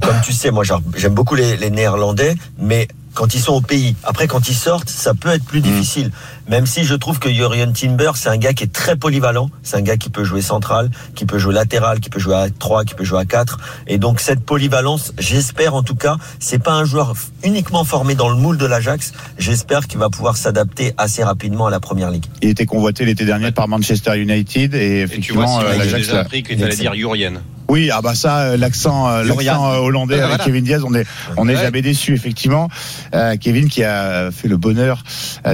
comme 0.01 0.15
tu 0.23 0.33
sais, 0.33 0.51
moi 0.51 0.63
j'aime 0.97 1.13
beaucoup 1.13 1.35
les, 1.35 1.55
les 1.55 1.69
Néerlandais, 1.69 2.35
mais 2.59 2.87
quand 3.13 3.33
ils 3.33 3.41
sont 3.41 3.53
au 3.53 3.61
pays, 3.61 3.95
après 4.03 4.27
quand 4.27 4.49
ils 4.49 4.55
sortent, 4.55 4.89
ça 4.89 5.13
peut 5.13 5.29
être 5.29 5.43
plus 5.45 5.61
difficile. 5.61 6.11
Même 6.51 6.65
si 6.65 6.83
je 6.83 6.95
trouve 6.95 7.17
que 7.17 7.29
Jurien 7.31 7.71
Timber, 7.71 8.11
c'est 8.15 8.27
un 8.27 8.35
gars 8.35 8.51
qui 8.51 8.65
est 8.65 8.73
très 8.73 8.97
polyvalent, 8.97 9.49
c'est 9.63 9.77
un 9.77 9.81
gars 9.81 9.95
qui 9.95 10.09
peut 10.09 10.25
jouer 10.25 10.41
central, 10.41 10.89
qui 11.15 11.25
peut 11.25 11.37
jouer 11.39 11.53
latéral, 11.53 12.01
qui 12.01 12.09
peut 12.09 12.19
jouer 12.19 12.35
à 12.35 12.47
3, 12.49 12.83
qui 12.83 12.93
peut 12.93 13.05
jouer 13.05 13.19
à 13.21 13.25
4. 13.25 13.57
Et 13.87 13.97
donc 13.97 14.19
cette 14.19 14.41
polyvalence, 14.41 15.13
j'espère 15.17 15.75
en 15.75 15.81
tout 15.81 15.95
cas, 15.95 16.17
c'est 16.39 16.61
pas 16.61 16.73
un 16.73 16.83
joueur 16.83 17.13
uniquement 17.45 17.85
formé 17.85 18.15
dans 18.15 18.27
le 18.27 18.35
moule 18.35 18.57
de 18.57 18.65
l'Ajax, 18.65 19.13
j'espère 19.39 19.87
qu'il 19.87 19.97
va 19.99 20.09
pouvoir 20.09 20.35
s'adapter 20.35 20.93
assez 20.97 21.23
rapidement 21.23 21.67
à 21.67 21.71
la 21.71 21.79
première 21.79 22.11
ligue. 22.11 22.25
Il 22.41 22.49
était 22.49 22.65
convoité 22.65 23.05
l'été 23.05 23.23
dernier 23.23 23.51
par 23.53 23.69
Manchester 23.69 24.19
United 24.19 24.75
et 24.75 24.99
effectivement, 24.99 25.61
si 25.61 25.65
euh, 25.65 25.71
j'ai 25.71 25.77
l'Ajax 25.79 25.97
déjà 26.03 26.13
l'a- 26.15 26.19
appris 26.19 26.43
que 26.43 26.53
allais 26.61 26.75
dire 26.75 26.93
Jurien. 26.93 27.33
Oui, 27.69 27.89
ah 27.89 28.01
bah 28.01 28.15
ça, 28.15 28.39
euh, 28.39 28.57
l'accent, 28.57 29.07
euh, 29.09 29.23
l'accent 29.23 29.75
hollandais 29.79 30.15
avec 30.15 30.27
voilà. 30.27 30.43
Kevin 30.43 30.65
Diaz, 30.65 30.83
on 30.85 30.93
est, 30.93 31.05
on 31.37 31.45
n'est 31.45 31.55
Ouais. 31.55 31.61
jamais 31.61 31.81
déçu 31.81 32.13
effectivement. 32.13 32.67
Euh, 33.13 33.37
Kevin 33.39 33.69
qui 33.69 33.81
a 33.85 34.29
fait 34.29 34.49
le 34.49 34.57
bonheur 34.57 35.01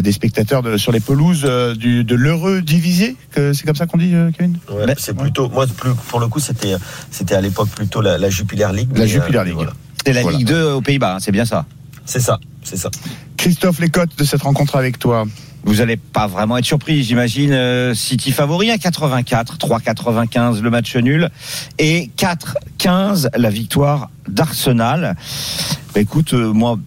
des 0.01 0.11
spectateurs 0.11 0.63
de, 0.63 0.77
sur 0.87 0.93
les 0.93 1.01
pelouses 1.01 1.41
euh, 1.43 1.75
du, 1.75 2.05
de 2.05 2.15
l'heureux 2.15 2.61
divisé, 2.61 3.17
c'est 3.35 3.65
comme 3.65 3.75
ça 3.75 3.87
qu'on 3.87 3.97
dit, 3.97 4.15
euh, 4.15 4.31
Kevin. 4.31 4.57
Ouais, 4.71 4.85
c'est 4.97 5.17
plutôt, 5.17 5.49
moi 5.49 5.65
plus, 5.67 5.93
pour 6.07 6.21
le 6.21 6.29
coup, 6.29 6.39
c'était, 6.39 6.75
c'était 7.11 7.35
à 7.35 7.41
l'époque 7.41 7.67
plutôt 7.67 7.99
la, 7.99 8.17
la 8.17 8.29
Jupiler 8.29 8.69
League. 8.73 8.87
La 8.93 9.01
mais, 9.01 9.07
Jupiler 9.09 9.39
euh, 9.39 9.43
League. 9.43 9.55
voilà. 9.55 9.73
C'est 10.05 10.13
la 10.13 10.21
Voilà. 10.21 10.37
Ligue 10.37 10.47
2 10.47 10.71
aux 10.71 10.81
Pays-Bas, 10.81 11.15
hein, 11.15 11.19
c'est 11.19 11.33
bien 11.33 11.43
ça. 11.43 11.65
C'est 12.05 12.21
ça, 12.21 12.39
c'est 12.63 12.77
ça. 12.77 12.89
Christophe, 13.35 13.81
les 13.81 13.89
cotes 13.89 14.17
de 14.17 14.23
cette 14.23 14.43
rencontre 14.43 14.77
avec 14.77 14.97
toi. 14.97 15.25
Vous 15.65 15.81
allez 15.81 15.97
pas 15.97 16.27
vraiment 16.27 16.55
être 16.57 16.63
surpris, 16.63 17.03
j'imagine. 17.03 17.51
euh, 17.51 17.93
City 17.93 18.31
favori 18.31 18.71
à 18.71 18.77
84, 18.77 19.57
3,95 19.57 20.61
le 20.61 20.69
match 20.69 20.95
nul 20.95 21.29
et 21.79 22.09
4,15 22.17 23.27
la 23.35 23.49
victoire 23.49 24.09
d'Arsenal. 24.29 25.17
Bah, 25.93 25.99
écoute, 25.99 26.33
euh, 26.33 26.53
moi, 26.53 26.79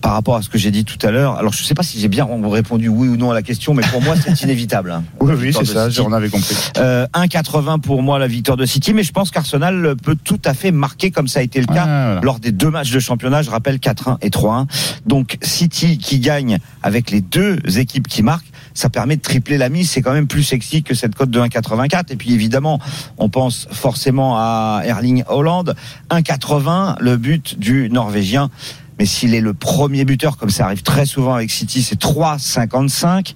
par 0.00 0.12
rapport 0.12 0.36
à 0.36 0.42
ce 0.42 0.48
que 0.48 0.58
j'ai 0.58 0.70
dit 0.70 0.84
tout 0.84 0.98
à 1.06 1.10
l'heure, 1.10 1.36
alors 1.36 1.52
je 1.52 1.62
ne 1.62 1.66
sais 1.66 1.74
pas 1.74 1.82
si 1.82 1.98
j'ai 2.00 2.08
bien 2.08 2.26
répondu 2.44 2.88
oui 2.88 3.08
ou 3.08 3.16
non 3.16 3.30
à 3.30 3.34
la 3.34 3.42
question, 3.42 3.74
mais 3.74 3.82
pour 3.90 4.02
moi 4.02 4.14
c'est 4.16 4.40
inévitable. 4.42 4.90
hein. 4.90 5.04
Oui, 5.20 5.34
oui, 5.38 5.52
c'est 5.52 5.64
ça, 5.64 5.90
j'en 5.90 6.12
avais 6.12 6.28
compris. 6.28 6.56
Euh, 6.78 7.06
1,80 7.14 7.80
pour 7.80 8.02
moi 8.02 8.18
la 8.18 8.26
victoire 8.28 8.56
de 8.56 8.66
City, 8.66 8.94
mais 8.94 9.02
je 9.02 9.12
pense 9.12 9.30
qu'Arsenal 9.30 9.94
peut 10.02 10.16
tout 10.22 10.40
à 10.44 10.54
fait 10.54 10.70
marquer 10.70 11.10
comme 11.10 11.28
ça 11.28 11.40
a 11.40 11.42
été 11.42 11.60
le 11.60 11.66
cas 11.66 11.84
voilà. 11.84 12.20
lors 12.22 12.38
des 12.40 12.52
deux 12.52 12.70
matchs 12.70 12.90
de 12.90 13.00
championnat. 13.00 13.42
Je 13.42 13.50
rappelle 13.50 13.76
4-1 13.76 14.18
et 14.22 14.30
3-1. 14.30 14.66
Donc 15.06 15.38
City 15.42 15.98
qui 15.98 16.18
gagne 16.20 16.58
avec 16.82 17.10
les 17.10 17.20
deux 17.20 17.58
équipes 17.78 18.08
qui 18.08 18.22
marquent, 18.22 18.50
ça 18.74 18.88
permet 18.90 19.16
de 19.16 19.22
tripler 19.22 19.58
la 19.58 19.68
mise. 19.68 19.90
C'est 19.90 20.02
quand 20.02 20.12
même 20.12 20.26
plus 20.28 20.42
sexy 20.42 20.82
que 20.82 20.94
cette 20.94 21.14
cote 21.14 21.30
de 21.30 21.40
1,84. 21.40 22.04
Et 22.10 22.16
puis 22.16 22.32
évidemment, 22.32 22.78
on 23.18 23.28
pense 23.28 23.66
forcément 23.70 24.36
à 24.36 24.82
Erling 24.84 25.24
Holland. 25.28 25.74
1,80 26.10 26.96
le 27.00 27.16
but 27.16 27.58
du 27.58 27.88
Norvégien. 27.90 28.50
Mais 28.98 29.06
s'il 29.06 29.34
est 29.34 29.40
le 29.40 29.54
premier 29.54 30.04
buteur, 30.04 30.36
comme 30.36 30.50
ça 30.50 30.64
arrive 30.66 30.82
très 30.82 31.06
souvent 31.06 31.34
avec 31.34 31.50
City, 31.50 31.82
c'est 31.82 32.00
3,55. 32.00 33.34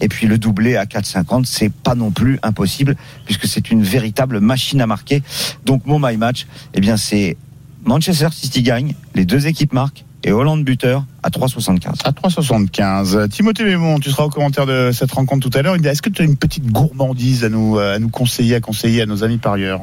Et 0.00 0.08
puis 0.08 0.26
le 0.26 0.38
doublé 0.38 0.76
à 0.76 0.84
4,50, 0.84 1.44
c'est 1.44 1.72
pas 1.72 1.94
non 1.94 2.10
plus 2.10 2.38
impossible, 2.42 2.96
puisque 3.24 3.46
c'est 3.46 3.70
une 3.70 3.82
véritable 3.82 4.40
machine 4.40 4.80
à 4.80 4.86
marquer. 4.86 5.22
Donc 5.64 5.86
mon 5.86 5.98
my 5.98 6.16
match, 6.16 6.46
eh 6.74 6.80
bien 6.80 6.96
c'est 6.96 7.36
Manchester 7.84 8.28
City 8.32 8.62
gagne, 8.62 8.94
les 9.14 9.24
deux 9.24 9.46
équipes 9.46 9.72
marquent, 9.72 10.04
et 10.24 10.32
Hollande 10.32 10.64
buteur 10.64 11.04
à 11.22 11.30
3,75. 11.30 12.02
À 12.04 12.12
3,75. 12.12 13.28
Timothée 13.28 13.64
Mémon, 13.64 13.98
tu 13.98 14.10
seras 14.10 14.24
au 14.24 14.30
commentaire 14.30 14.66
de 14.66 14.90
cette 14.92 15.10
rencontre 15.10 15.48
tout 15.48 15.58
à 15.58 15.62
l'heure. 15.62 15.74
Est-ce 15.74 16.00
que 16.00 16.10
tu 16.10 16.22
as 16.22 16.24
une 16.24 16.36
petite 16.36 16.66
gourmandise 16.66 17.44
à 17.44 17.48
nous, 17.48 17.78
nous 17.98 18.08
conseiller, 18.08 18.54
à 18.54 18.60
conseiller 18.60 19.02
à 19.02 19.06
nos 19.06 19.24
amis 19.24 19.38
parieurs? 19.38 19.82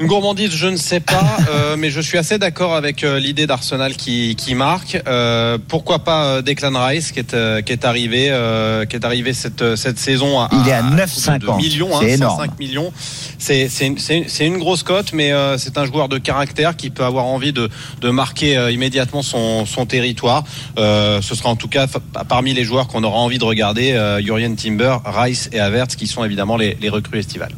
Une 0.00 0.06
gourmandise, 0.06 0.50
je 0.54 0.66
ne 0.66 0.76
sais 0.76 1.00
pas, 1.00 1.24
euh, 1.50 1.76
mais 1.78 1.90
je 1.90 2.00
suis 2.00 2.18
assez 2.18 2.38
d'accord 2.38 2.74
avec 2.74 3.04
euh, 3.04 3.18
l'idée 3.20 3.46
d'Arsenal 3.46 3.94
qui, 3.96 4.34
qui 4.36 4.54
marque. 4.54 5.00
Euh, 5.06 5.58
pourquoi 5.68 6.00
pas 6.00 6.24
euh, 6.24 6.42
Declan 6.42 6.72
Rice 6.86 7.12
qui 7.12 7.20
est, 7.20 7.34
euh, 7.34 7.62
qui 7.62 7.72
est 7.72 7.84
arrivé, 7.84 8.28
euh, 8.30 8.84
qui 8.86 8.96
est 8.96 9.04
arrivé 9.04 9.32
cette, 9.32 9.76
cette 9.76 9.98
saison 9.98 10.40
à, 10.40 10.48
Il 10.52 10.68
est 10.68 10.72
à 10.72 10.82
de 10.82 10.96
9,50. 10.96 11.56
millions, 11.56 11.94
hein, 11.96 12.00
C'est 12.00 12.10
énorme. 12.12 12.36
105 12.40 12.58
millions. 12.58 12.92
C'est 13.38 13.68
c'est 13.68 13.86
une, 13.86 13.98
c'est 13.98 14.18
une- 14.18 14.28
c'est 14.28 14.46
une 14.46 14.58
grosse 14.58 14.82
cote, 14.82 15.12
mais 15.12 15.32
euh, 15.32 15.58
c'est 15.58 15.76
un 15.78 15.84
joueur 15.84 16.08
de 16.08 16.18
caractère 16.18 16.76
qui 16.76 16.90
peut 16.90 17.04
avoir 17.04 17.26
envie 17.26 17.52
de, 17.52 17.68
de 18.00 18.10
marquer 18.10 18.56
euh, 18.56 18.70
immédiatement 18.70 19.22
son, 19.22 19.66
son 19.66 19.86
territoire. 19.86 20.44
Euh, 20.78 21.20
ce 21.22 21.34
sera 21.34 21.50
en 21.50 21.56
tout 21.56 21.68
cas 21.68 21.86
parmi 22.28 22.52
les 22.54 22.64
joueurs 22.64 22.88
qu'on 22.88 23.04
aura 23.04 23.18
envie 23.18 23.38
de 23.38 23.44
regarder, 23.44 23.92
euh, 23.92 24.20
Jurien 24.22 24.54
Timber, 24.54 24.96
Rice 25.04 25.50
et 25.52 25.60
Havertz, 25.60 25.94
qui 25.96 26.06
sont 26.06 26.24
évidemment 26.24 26.56
les, 26.56 26.76
les 26.80 26.88
recrues 26.88 27.18
estivales. 27.18 27.52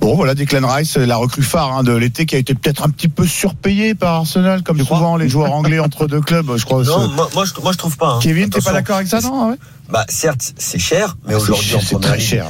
Bon, 0.00 0.14
voilà, 0.16 0.34
Declan 0.34 0.66
Rice, 0.66 0.96
la 0.96 1.16
recrue 1.16 1.42
phare 1.42 1.72
hein, 1.76 1.82
de 1.82 1.92
l'été, 1.92 2.24
qui 2.24 2.34
a 2.34 2.38
été 2.38 2.54
peut-être 2.54 2.82
un 2.84 2.88
petit 2.88 3.08
peu 3.08 3.26
surpayé 3.26 3.94
par 3.94 4.14
Arsenal, 4.14 4.62
comme 4.62 4.78
Tu 4.78 4.84
crois 4.84 4.96
souvent 4.98 5.16
les 5.16 5.28
joueurs 5.28 5.52
anglais 5.52 5.78
entre 5.78 6.06
deux 6.06 6.20
clubs. 6.22 6.56
Je 6.56 6.64
crois. 6.64 6.82
Non, 6.84 7.08
moi, 7.08 7.28
moi, 7.34 7.44
je, 7.44 7.60
moi 7.60 7.72
je 7.72 7.78
trouve 7.78 7.96
pas. 7.98 8.14
hein. 8.14 8.18
Kevin, 8.22 8.48
t'es 8.48 8.60
pas 8.62 8.72
d'accord 8.72 8.96
avec 8.96 9.08
ça, 9.08 9.20
non 9.20 9.42
Ah 9.42 9.46
ouais? 9.50 9.56
Bah 9.90 10.04
certes, 10.08 10.54
c'est 10.56 10.78
cher, 10.78 11.16
mais 11.26 11.32
C'est 11.34 11.40
aujourd'hui 11.40 11.74
en 11.74 11.78
première 11.80 12.00
très 12.08 12.16
ligue, 12.18 12.26
cher. 12.26 12.46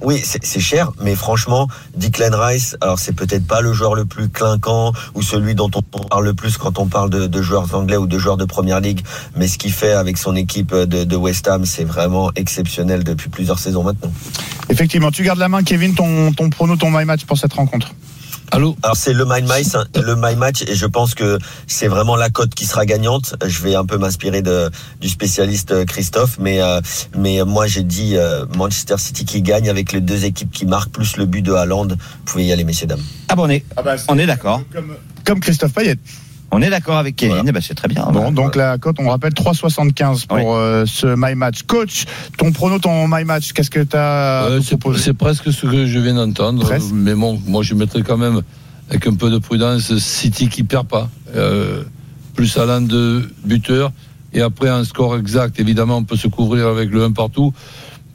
Oui, 0.00 0.22
c'est 0.24 0.60
cher, 0.60 0.92
mais 1.00 1.14
franchement, 1.14 1.68
Declan 1.96 2.30
Rice, 2.32 2.76
alors 2.80 2.98
c'est 2.98 3.12
peut-être 3.12 3.46
pas 3.46 3.60
le 3.60 3.72
joueur 3.72 3.94
le 3.94 4.04
plus 4.04 4.28
clinquant 4.28 4.92
ou 5.14 5.22
celui 5.22 5.54
dont 5.54 5.70
on 5.74 5.82
parle 5.82 6.24
le 6.24 6.34
plus 6.34 6.56
quand 6.56 6.78
on 6.78 6.86
parle 6.86 7.10
de, 7.10 7.42
joueurs 7.42 7.74
anglais 7.74 7.96
ou 7.96 8.06
de 8.06 8.18
joueurs 8.18 8.36
de 8.36 8.44
première 8.44 8.80
ligue, 8.80 9.00
mais 9.36 9.48
ce 9.48 9.58
qu'il 9.58 9.72
fait 9.72 9.92
avec 9.92 10.18
son 10.18 10.36
équipe 10.36 10.74
de, 10.74 11.04
de 11.04 11.16
West 11.16 11.48
Ham, 11.48 11.64
c'est 11.64 11.84
vraiment 11.84 12.30
exceptionnel 12.36 13.04
depuis 13.04 13.28
plusieurs 13.28 13.58
saisons 13.58 13.82
maintenant. 13.82 14.12
Effectivement, 14.68 15.10
tu 15.10 15.22
gardes 15.22 15.38
la 15.38 15.48
main, 15.48 15.62
Kevin, 15.62 15.94
ton, 15.94 16.32
ton 16.32 16.50
prono, 16.50 16.76
ton 16.76 16.90
my 16.90 17.04
match 17.04 17.24
pour 17.24 17.38
cette 17.38 17.52
rencontre? 17.52 17.94
Allô 18.54 18.76
Alors 18.84 18.96
c'est 18.96 19.12
le 19.12 19.24
my 19.26 19.42
match, 19.42 19.72
le 19.96 20.14
my 20.14 20.36
match, 20.36 20.62
et 20.68 20.76
je 20.76 20.86
pense 20.86 21.16
que 21.16 21.40
c'est 21.66 21.88
vraiment 21.88 22.14
la 22.14 22.30
cote 22.30 22.54
qui 22.54 22.66
sera 22.66 22.86
gagnante. 22.86 23.34
Je 23.44 23.60
vais 23.64 23.74
un 23.74 23.84
peu 23.84 23.98
m'inspirer 23.98 24.42
de 24.42 24.70
du 25.00 25.08
spécialiste 25.08 25.72
euh, 25.72 25.84
Christophe, 25.84 26.38
mais 26.38 26.62
euh, 26.62 26.80
mais 27.18 27.42
moi 27.44 27.66
j'ai 27.66 27.82
dit 27.82 28.16
euh, 28.16 28.46
Manchester 28.56 28.94
City 28.98 29.24
qui 29.24 29.42
gagne 29.42 29.68
avec 29.68 29.90
les 29.90 30.00
deux 30.00 30.24
équipes 30.24 30.52
qui 30.52 30.66
marquent 30.66 30.92
plus 30.92 31.16
le 31.16 31.26
but 31.26 31.42
de 31.42 31.52
Haaland. 31.52 31.88
Vous 31.88 31.96
pouvez 32.26 32.44
y 32.44 32.52
aller, 32.52 32.62
messieurs 32.62 32.86
dames. 32.86 33.02
Ah 33.28 33.34
bon, 33.34 33.46
on 33.46 33.50
est, 33.50 33.64
bah, 33.74 33.96
on 34.06 34.18
est 34.20 34.26
d'accord. 34.26 34.62
Comme, 34.72 34.94
comme 35.24 35.40
Christophe 35.40 35.72
Payet. 35.72 35.98
On 36.56 36.62
est 36.62 36.70
d'accord 36.70 36.98
avec 36.98 37.16
Kevin, 37.16 37.34
Voilà. 37.34 37.48
eh 37.50 37.52
ben, 37.52 37.60
c'est 37.60 37.74
très 37.74 37.88
bien. 37.88 38.06
Bon, 38.12 38.30
donc 38.30 38.54
la 38.54 38.78
cote, 38.78 38.96
on 39.00 39.08
rappelle 39.08 39.32
3,75 39.32 40.26
pour 40.26 40.36
Oui. 40.38 40.42
euh, 40.46 40.86
ce 40.86 41.08
my 41.16 41.34
match. 41.34 41.62
Coach, 41.64 42.04
ton 42.38 42.52
prono, 42.52 42.78
ton 42.78 43.08
my 43.08 43.24
match, 43.24 43.52
qu'est-ce 43.52 43.70
que 43.70 43.80
tu 43.80 43.96
as 43.96 44.44
Euh, 44.44 44.60
c'est, 44.62 45.12
presque 45.14 45.52
ce 45.52 45.66
que 45.66 45.86
je 45.86 45.98
viens 45.98 46.14
d'entendre. 46.14 46.64
Mais 46.92 47.14
bon, 47.14 47.40
moi 47.46 47.62
je 47.64 47.74
mettrais 47.74 48.02
quand 48.02 48.16
même, 48.18 48.42
avec 48.88 49.04
un 49.08 49.14
peu 49.14 49.30
de 49.30 49.38
prudence, 49.38 49.96
City 49.98 50.48
qui 50.48 50.62
perd 50.62 50.86
pas. 50.86 51.08
Euh, 51.34 51.82
plus 52.34 52.56
Alain 52.56 52.80
de 52.80 53.28
buteur. 53.44 53.90
Et 54.32 54.40
après, 54.40 54.68
un 54.68 54.84
score 54.84 55.16
exact, 55.16 55.58
évidemment, 55.60 55.96
on 55.98 56.04
peut 56.04 56.16
se 56.16 56.28
couvrir 56.28 56.68
avec 56.68 56.90
le 56.90 57.02
1 57.04 57.12
partout. 57.12 57.52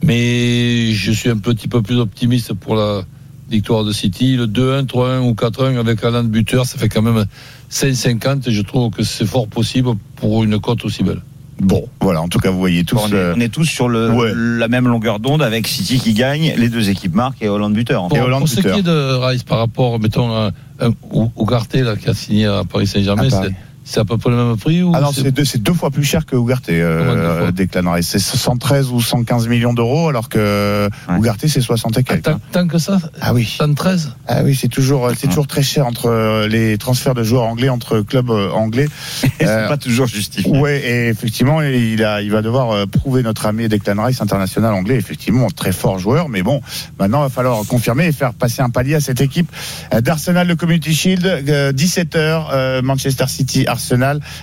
Mais 0.02 0.92
je 0.92 1.12
suis 1.12 1.28
un 1.28 1.36
petit 1.38 1.68
peu 1.68 1.82
plus 1.82 1.98
optimiste 1.98 2.54
pour 2.54 2.74
la 2.74 3.02
victoire 3.50 3.84
de 3.84 3.92
City. 3.92 4.36
Le 4.36 4.46
2-1, 4.46 4.86
3-1 4.86 5.20
ou 5.20 5.32
4-1 5.34 5.78
avec 5.78 6.02
Alain 6.04 6.22
de 6.22 6.28
buteur, 6.28 6.64
ça 6.66 6.78
fait 6.78 6.88
quand 6.88 7.02
même 7.02 7.24
5,50. 7.70 8.48
Et 8.48 8.52
je 8.52 8.62
trouve 8.62 8.90
que 8.90 9.02
c'est 9.02 9.26
fort 9.26 9.48
possible 9.48 9.90
pour 10.16 10.44
une 10.44 10.60
cote 10.60 10.84
aussi 10.84 11.02
belle. 11.02 11.22
Bon, 11.60 11.86
voilà, 12.00 12.22
en 12.22 12.28
tout 12.28 12.38
cas, 12.38 12.50
vous 12.50 12.58
voyez 12.58 12.84
tous. 12.84 12.96
on, 12.96 13.08
est, 13.08 13.14
euh, 13.14 13.34
on 13.36 13.40
est 13.40 13.52
tous 13.52 13.66
sur 13.66 13.88
le, 13.88 14.10
ouais. 14.10 14.32
la 14.34 14.68
même 14.68 14.88
longueur 14.88 15.20
d'onde 15.20 15.42
avec 15.42 15.66
City 15.66 15.98
qui 15.98 16.14
gagne, 16.14 16.54
les 16.56 16.70
deux 16.70 16.88
équipes 16.88 17.14
marquent 17.14 17.42
et 17.42 17.48
Hollande 17.48 17.74
buteur. 17.74 18.02
en 18.02 18.08
fait. 18.08 18.16
Pour, 18.16 18.26
Hollande 18.26 18.40
pour 18.40 18.48
ce 18.48 18.60
qui 18.60 18.66
est 18.66 18.82
de 18.82 19.14
Rice 19.16 19.42
par 19.42 19.58
rapport, 19.58 20.00
mettons, 20.00 20.32
à, 20.34 20.52
à 20.80 20.88
Ougarté, 21.36 21.82
là, 21.82 21.96
qui 21.96 22.08
a 22.08 22.14
signé 22.14 22.46
à 22.46 22.62
Paris 22.64 22.86
Saint-Germain, 22.86 23.28
Paris. 23.28 23.54
C'est, 23.90 23.94
c'est 23.94 24.00
à 24.00 24.04
peu 24.04 24.16
près 24.18 24.30
le 24.30 24.36
même 24.36 24.56
prix 24.56 24.82
ou 24.82 24.92
Ah 24.94 25.00
non, 25.00 25.12
c'est- 25.12 25.22
c'est 25.22 25.32
deux, 25.32 25.44
c'est 25.44 25.62
deux 25.62 25.72
fois 25.72 25.90
plus 25.90 26.04
cher 26.04 26.24
que 26.26 26.36
deux 26.36 26.54
euh, 26.70 27.50
Declan 27.52 27.92
Rice. 27.92 28.08
C'est 28.08 28.18
113 28.18 28.90
ou 28.90 29.00
115 29.00 29.48
millions 29.48 29.72
d'euros, 29.74 30.08
alors 30.08 30.28
que 30.28 30.88
Ouais. 31.08 31.18
Ugarte, 31.18 31.46
c'est 31.46 31.60
60 31.60 31.96
et 31.96 32.00
Ah, 32.00 32.02
quelques. 32.02 32.22
tant, 32.24 32.32
hein. 32.32 32.40
tant 32.52 32.66
que 32.66 32.78
ça 32.78 32.98
Ah 33.20 33.32
oui. 33.34 33.44
113 33.44 34.14
Ah 34.28 34.42
oui, 34.44 34.54
c'est 34.54 34.68
toujours, 34.68 35.10
c'est 35.16 35.26
toujours 35.28 35.46
très 35.46 35.62
cher 35.62 35.86
entre 35.86 36.06
euh, 36.06 36.48
les 36.48 36.78
transferts 36.78 37.14
de 37.14 37.22
joueurs 37.22 37.44
anglais 37.44 37.68
entre 37.68 38.00
clubs 38.00 38.30
euh, 38.30 38.50
anglais. 38.52 38.86
Et 39.40 39.46
Euh, 39.46 39.62
c'est 39.64 39.68
pas 39.68 39.76
toujours 39.76 40.06
justifié. 40.06 40.50
Ouais, 40.50 40.80
et 40.80 41.08
effectivement, 41.08 41.62
il 41.62 42.04
a, 42.04 42.22
il 42.22 42.30
va 42.30 42.42
devoir 42.42 42.70
euh, 42.72 42.86
prouver 42.86 43.22
notre 43.22 43.46
ami 43.46 43.68
Declan 43.68 44.02
Rice, 44.04 44.20
international 44.20 44.72
anglais, 44.74 44.96
effectivement 44.96 45.48
très 45.48 45.72
fort 45.72 45.98
joueur. 45.98 46.28
Mais 46.28 46.42
bon, 46.42 46.60
maintenant, 46.98 47.20
il 47.20 47.24
va 47.24 47.28
falloir 47.30 47.64
confirmer 47.66 48.06
et 48.06 48.12
faire 48.12 48.34
passer 48.34 48.62
un 48.62 48.70
palier 48.70 48.94
à 48.94 49.00
cette 49.00 49.20
équipe 49.20 49.50
euh, 49.94 50.00
d'Arsenal, 50.00 50.46
le 50.46 50.56
Community 50.56 50.94
Shield, 50.94 51.24
17h, 51.74 52.82
Manchester 52.82 53.26
City, 53.28 53.66
Arsenal, 53.66 53.79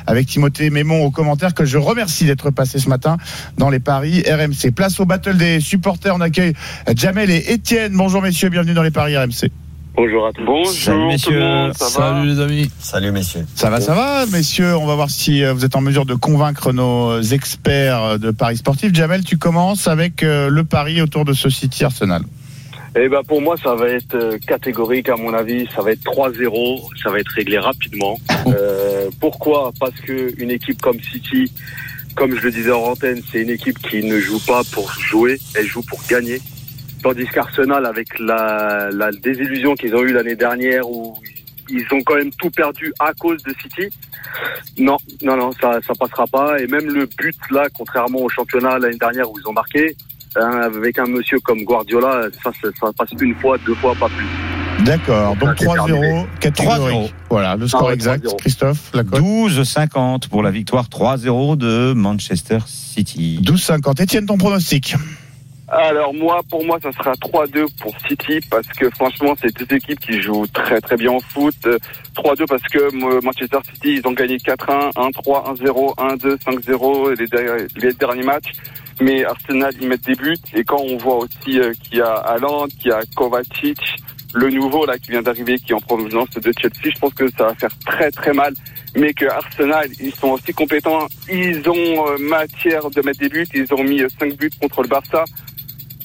avec 0.06 0.28
Timothée 0.28 0.70
Mémon 0.70 1.04
au 1.04 1.12
commentaire 1.12 1.54
que 1.54 1.66
je 1.66 1.78
remercie 1.78 2.26
d'être 2.26 2.52
passé 2.52 2.80
ce 2.80 2.90
matin 2.90 3.18
dans 3.58 3.70
les 3.70 3.80
paris 3.80 4.24
RMC. 4.28 4.72
Place 4.76 5.00
au 5.00 5.06
battle 5.06 5.38
des 5.38 5.60
supporters. 5.60 6.16
On 6.16 6.22
accueille 6.22 6.54
euh, 6.90 6.94
Jamel 6.96 7.30
et 7.30 7.52
Étienne. 7.52 7.94
Bonjour 7.96 8.22
messieurs, 8.22 8.50
bienvenue 8.50 8.74
dans 8.74 8.84
les 8.84 8.92
paris 8.92 9.18
RMC. 9.18 9.52
Bonjour 9.96 10.28
à 10.28 10.32
tous. 10.32 10.46
Bonjour 10.46 10.72
Salut, 10.74 10.96
tout 10.98 11.02
le 11.02 11.08
messieurs. 11.08 11.40
monde, 11.40 11.74
ça 11.74 11.86
va 11.86 11.92
Salut 11.92 12.28
les 12.28 12.40
amis. 12.40 12.72
Salut 12.78 13.12
messieurs. 13.12 13.46
Ça 13.56 13.72
va, 13.72 13.82
ça 13.82 13.96
va, 13.96 14.28
messieurs. 14.28 14.76
On 14.78 14.86
va 14.86 14.94
voir 14.94 15.10
si 15.10 15.44
euh, 15.44 15.54
vous 15.54 15.66
êtes 15.66 15.76
en 15.76 15.82
mesure 15.82 16.06
de 16.06 16.14
convaincre 16.14 16.72
nos 16.72 17.20
experts 17.20 18.04
euh, 18.04 18.18
de 18.20 18.30
paris 18.30 18.58
sportifs. 18.58 18.94
Jamel, 18.94 19.24
tu 19.24 19.38
commences 19.40 19.88
avec 19.88 20.22
euh, 20.22 20.50
le 20.50 20.64
pari 20.64 21.02
autour 21.02 21.26
de 21.26 21.34
ce 21.34 21.50
City 21.50 21.84
Arsenal. 21.84 22.22
Eh 23.00 23.10
ben 23.10 23.22
pour 23.22 23.42
moi, 23.44 23.56
ça 23.58 23.76
va 23.76 23.90
être 23.90 24.16
euh, 24.16 24.40
catégorique 24.40 25.08
à 25.10 25.16
mon 25.16 25.32
avis. 25.32 25.68
Ça 25.76 25.84
va 25.84 25.92
être 25.92 26.02
3-0. 26.02 26.98
Ça 27.04 27.12
va 27.12 27.20
être 27.20 27.32
réglé 27.32 27.60
rapidement. 27.60 28.20
Euh, 28.48 29.10
pourquoi? 29.20 29.74
Parce 29.78 30.00
que 30.00 30.34
une 30.42 30.52
équipe 30.52 30.82
comme 30.82 31.00
City, 31.02 31.52
comme 32.16 32.34
je 32.34 32.42
le 32.42 32.52
disais 32.52 32.72
en 32.72 32.82
antenne, 32.82 33.22
c'est 33.30 33.42
une 33.42 33.50
équipe 33.50 33.78
qui 33.80 34.02
ne 34.04 34.20
joue 34.20 34.40
pas 34.46 34.62
pour 34.72 34.90
jouer, 34.94 35.38
elle 35.54 35.66
joue 35.66 35.82
pour 35.82 36.00
gagner. 36.10 36.40
Tandis 37.04 37.26
qu'Arsenal, 37.26 37.86
avec 37.86 38.18
la, 38.20 38.90
la 38.92 39.12
désillusion 39.12 39.76
qu'ils 39.76 39.94
ont 39.96 40.04
eue 40.04 40.14
l'année 40.14 40.36
dernière, 40.36 40.90
où 40.90 41.14
ils 41.70 41.86
ont 41.92 42.02
quand 42.04 42.16
même 42.16 42.32
tout 42.40 42.50
perdu 42.50 42.94
à 43.00 43.14
cause 43.14 43.44
de 43.44 43.54
City. 43.62 43.90
Non, 44.78 44.98
non, 45.22 45.36
non, 45.36 45.52
ça, 45.52 45.80
ça 45.86 45.94
passera 46.00 46.26
pas. 46.26 46.60
Et 46.62 46.68
même 46.68 46.88
le 46.88 47.06
but 47.06 47.36
là, 47.52 47.68
contrairement 47.78 48.22
au 48.22 48.30
championnat 48.30 48.80
l'année 48.80 48.98
dernière 48.98 49.30
où 49.30 49.38
ils 49.38 49.48
ont 49.48 49.54
marqué, 49.54 49.96
avec 50.44 50.98
un 51.00 51.06
monsieur 51.06 51.40
comme 51.40 51.64
Guardiola, 51.64 52.24
ça, 52.44 52.52
ça, 52.62 52.70
ça 52.80 52.88
passe 52.98 53.10
une 53.20 53.36
fois, 53.36 53.58
deux 53.66 53.76
fois, 53.76 53.94
pas 53.96 54.08
plus. 54.10 54.26
D'accord. 54.86 55.36
Donc 55.38 55.50
Ça, 55.50 55.56
c'est 55.58 55.66
3-0, 55.66 55.86
terminé. 55.88 56.26
catégorie. 56.40 56.94
3-0. 56.94 57.10
Voilà, 57.30 57.56
le 57.56 57.68
score 57.68 57.88
ouais, 57.88 57.94
exact. 57.96 58.26
3-0. 58.26 58.38
Christophe, 58.38 58.92
la 58.94 59.04
cote 59.04 59.22
12,50 59.22 60.30
pour 60.30 60.44
la 60.44 60.52
victoire 60.52 60.86
3-0 60.86 61.58
de 61.58 61.94
Manchester 61.94 62.60
City. 62.68 63.40
12,50. 63.42 64.02
Étienne, 64.04 64.26
ton 64.28 64.38
pronostic 64.38 64.96
Alors 65.68 66.14
moi, 66.14 66.42
pour 66.50 66.64
moi, 66.64 66.78
ça 66.82 66.92
sera 66.92 67.12
3-2 67.14 67.66
pour 67.82 67.94
City 68.08 68.40
parce 68.52 68.68
que 68.68 68.90
franchement, 68.92 69.34
c'est 69.42 69.54
deux 69.58 69.76
équipes 69.76 70.00
qui 70.00 70.22
jouent 70.22 70.46
très 70.54 70.80
très 70.80 70.96
bien 70.96 71.12
au 71.12 71.20
foot. 71.22 71.56
Euh, 71.66 71.78
3-2 72.16 72.46
parce 72.48 72.62
que 72.72 72.78
euh, 72.78 73.20
Manchester 73.24 73.58
City, 73.74 74.00
ils 74.02 74.08
ont 74.08 74.14
gagné 74.14 74.38
4-1, 74.38 74.92
1-3, 74.94 75.58
1-0, 75.60 75.96
1-2, 75.98 76.38
5-0 76.38 77.20
les, 77.20 77.28
der- 77.28 77.68
les 77.76 77.94
derniers 77.94 78.24
matchs. 78.24 78.52
Mais 79.00 79.24
Arsenal, 79.26 79.74
ils 79.80 79.88
mettent 79.88 80.06
des 80.06 80.16
buts 80.16 80.36
et 80.54 80.64
quand 80.64 80.82
on 80.82 80.98
voit 80.98 81.18
aussi 81.18 81.60
euh, 81.60 81.72
qu'il 81.84 82.00
y 82.00 82.02
a 82.02 82.14
Haaland, 82.14 82.68
qu'il 82.68 82.88
y 82.88 82.92
a 82.92 83.02
Kovacic, 83.16 83.80
le 84.34 84.50
nouveau 84.50 84.86
là 84.86 84.98
qui 84.98 85.12
vient 85.12 85.22
d'arriver, 85.22 85.58
qui 85.58 85.72
est 85.72 85.76
en 85.76 85.80
provenance 85.80 86.30
de 86.32 86.52
Chelsea. 86.60 86.92
Je 86.94 87.00
pense 87.00 87.14
que 87.14 87.30
ça 87.32 87.48
va 87.48 87.56
faire 87.56 87.72
très 87.86 88.12
très 88.12 88.34
mal, 88.34 88.54
mais 88.96 89.14
que 89.14 89.26
Arsenal, 89.26 89.90
ils 90.00 90.14
sont 90.14 90.30
aussi 90.30 90.54
compétents. 90.54 91.08
Ils 91.30 91.68
ont 91.70 92.08
euh, 92.08 92.18
matière 92.18 92.90
de 92.90 93.02
mettre 93.02 93.20
des 93.20 93.30
buts. 93.30 93.48
Ils 93.54 93.72
ont 93.74 93.84
mis 93.84 94.02
5 94.20 94.36
buts 94.36 94.50
contre 94.60 94.82
le 94.82 94.88
Barça. 94.88 95.24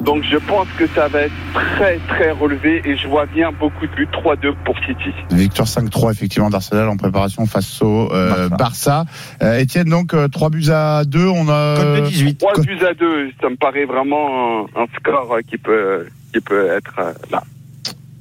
Donc 0.05 0.25
je 0.25 0.37
pense 0.37 0.67
que 0.77 0.87
ça 0.89 1.09
va 1.09 1.23
être 1.23 1.33
très 1.55 1.99
très 2.09 2.31
relevé 2.33 2.83
et 2.85 2.97
je 2.97 3.07
vois 3.07 3.27
bien 3.27 3.53
beaucoup 3.53 3.87
de 3.87 3.93
buts 3.95 4.09
3-2 4.13 4.55
pour 4.65 4.77
City. 4.81 5.15
Victoire 5.31 5.69
5-3 5.69 6.13
effectivement 6.13 6.51
d'Arsenal 6.51 6.89
en 6.89 6.97
préparation 6.97 7.47
face 7.47 7.81
au 7.83 8.13
euh, 8.13 8.49
Barça. 8.49 9.05
Euh, 9.43 9.59
Étienne 9.59 9.89
donc 9.89 10.13
euh, 10.15 10.29
3 10.29 10.51
buts 10.51 10.71
à 10.71 11.05
2, 11.05 11.27
on 11.27 11.49
a 11.49 11.77
Code 11.77 11.97
de 12.03 12.09
18. 12.09 12.39
3 12.39 12.61
buts 12.61 12.85
à 12.85 12.95
2, 12.95 13.31
ça 13.41 13.49
me 13.49 13.57
paraît 13.57 13.85
vraiment 13.85 14.65
un, 14.65 14.83
un 14.83 14.87
score 14.99 15.39
qui 15.49 15.59
peut 15.59 16.07
qui 16.33 16.41
peut 16.41 16.69
être 16.71 16.95
euh, 16.99 17.13
là. 17.31 17.43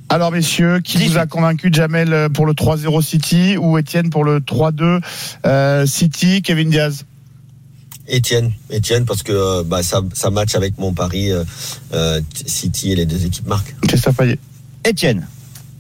Alors 0.10 0.34
messieurs, 0.34 0.82
qui 0.84 1.08
vous 1.08 1.18
a 1.18 1.26
convaincu 1.26 1.70
Jamel 1.72 2.14
euh, 2.14 2.28
pour 2.28 2.46
le 2.46 2.52
3-0 2.52 3.02
City 3.02 3.56
ou 3.58 3.78
Étienne 3.78 4.10
pour 4.10 4.26
le 4.26 4.40
3-2 4.40 5.00
euh, 5.46 5.86
City 5.86 6.42
Kevin 6.42 6.70
Diaz? 6.70 7.06
Étienne, 8.12 8.52
Étienne, 8.70 9.06
parce 9.06 9.24
que 9.24 9.32
euh, 9.32 9.64
bah, 9.66 9.82
ça, 9.84 10.02
ça 10.14 10.30
match 10.30 10.54
avec 10.56 10.78
mon 10.78 10.94
pari 10.94 11.32
euh, 11.32 11.44
euh, 11.94 12.20
City 12.46 12.92
et 12.92 12.96
les 12.96 13.06
deux 13.06 13.26
équipes 13.26 13.48
marquent. 13.48 13.74
Christophe 13.88 14.18
Payet 14.18 14.38
Étienne. 14.86 15.28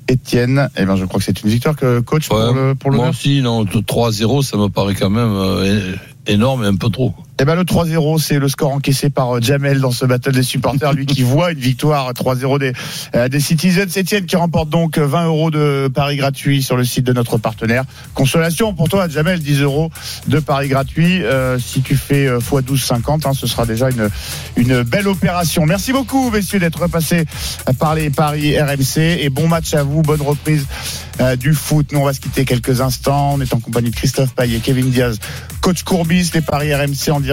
Étienne, 0.07 0.69
eh 0.77 0.85
ben 0.85 0.95
je 0.95 1.05
crois 1.05 1.19
que 1.19 1.25
c'est 1.25 1.41
une 1.43 1.49
victoire 1.49 1.75
que 1.75 1.99
coach 1.99 2.27
pour 2.27 2.37
le 2.37 2.75
pour 2.75 2.91
le 2.91 2.97
Moi 2.97 3.09
aussi, 3.09 3.41
non, 3.41 3.63
3-0, 3.63 4.43
ça 4.43 4.57
me 4.57 4.67
paraît 4.67 4.95
quand 4.95 5.09
même 5.09 5.33
euh, 5.33 5.95
énorme 6.27 6.63
et 6.63 6.67
un 6.67 6.75
peu 6.75 6.89
trop. 6.89 7.13
Eh 7.41 7.45
ben 7.45 7.55
le 7.55 7.63
3-0, 7.63 8.21
c'est 8.21 8.37
le 8.37 8.47
score 8.47 8.71
encaissé 8.71 9.09
par 9.09 9.37
euh, 9.37 9.41
Jamel 9.41 9.79
dans 9.79 9.89
ce 9.89 10.05
battle 10.05 10.31
des 10.31 10.43
supporters, 10.43 10.93
lui 10.93 11.07
qui 11.07 11.23
voit 11.23 11.51
une 11.51 11.57
victoire 11.57 12.13
3-0 12.13 12.59
des, 12.59 12.71
euh, 13.15 13.29
des 13.29 13.39
Citizens. 13.39 13.97
Etienne 13.97 14.27
qui 14.27 14.35
remporte 14.35 14.69
donc 14.69 14.99
20 14.99 15.25
euros 15.25 15.49
de 15.49 15.89
paris 15.91 16.17
gratuits 16.17 16.61
sur 16.61 16.77
le 16.77 16.83
site 16.83 17.03
de 17.03 17.13
notre 17.13 17.39
partenaire. 17.39 17.85
Consolation 18.13 18.75
pour 18.75 18.89
toi, 18.89 19.07
Jamel, 19.07 19.39
10 19.39 19.61
euros 19.61 19.89
de 20.27 20.39
paris 20.39 20.67
gratuits. 20.67 21.23
Euh, 21.23 21.57
si 21.57 21.81
tu 21.81 21.95
fais 21.95 22.27
euh, 22.27 22.37
x 22.37 22.51
12,50, 22.51 23.27
hein, 23.27 23.33
ce 23.33 23.47
sera 23.47 23.65
déjà 23.65 23.89
une, 23.89 24.11
une 24.55 24.83
belle 24.83 25.07
opération. 25.07 25.65
Merci 25.65 25.93
beaucoup, 25.93 26.29
messieurs, 26.29 26.59
d'être 26.59 26.85
passés 26.89 27.25
par 27.79 27.95
les 27.95 28.11
paris 28.11 28.55
RMC 28.61 28.99
et 28.99 29.29
bon 29.31 29.47
match 29.47 29.73
à 29.73 29.81
vous, 29.81 30.03
bonne 30.03 30.21
reprise 30.21 30.67
euh, 31.21 31.35
du 31.35 31.53
foot. 31.53 31.91
Nous, 31.91 31.99
on 31.99 32.05
va 32.05 32.13
se 32.13 32.19
quitter 32.19 32.45
quelques 32.45 32.81
instants. 32.81 33.33
On 33.33 33.41
est 33.41 33.53
en 33.53 33.59
compagnie 33.59 33.91
de 33.91 33.95
Christophe 33.95 34.33
Payet, 34.33 34.59
Kevin 34.59 34.89
Diaz, 34.89 35.19
coach 35.61 35.83
Courbis, 35.83 36.31
les 36.33 36.41
paris 36.41 36.73
RMC 36.73 37.11
en 37.11 37.19
direct 37.19 37.30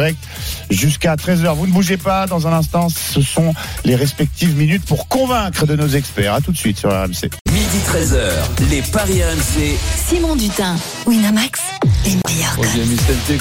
jusqu'à 0.71 1.15
13h. 1.17 1.55
Vous 1.55 1.67
ne 1.67 1.73
bougez 1.73 1.97
pas. 1.97 2.27
Dans 2.27 2.47
un 2.47 2.53
instant, 2.53 2.89
ce 2.89 3.21
sont 3.21 3.55
les 3.85 3.95
respectives 3.95 4.57
minutes 4.57 4.85
pour 4.85 5.09
convaincre 5.09 5.67
de 5.67 5.77
nos 5.77 5.89
experts. 5.89 6.35
À 6.35 6.41
tout 6.41 6.53
de 6.53 6.57
suite 6.57 6.79
sur 6.79 6.91
RMC. 6.91 7.31
Midi 7.53 7.79
13h, 7.87 8.71
les 8.71 8.83
Paris 8.83 9.23
RMC. 9.23 9.79
Simon 10.09 10.37
Dutin, 10.37 10.77
Winamax, 11.07 11.61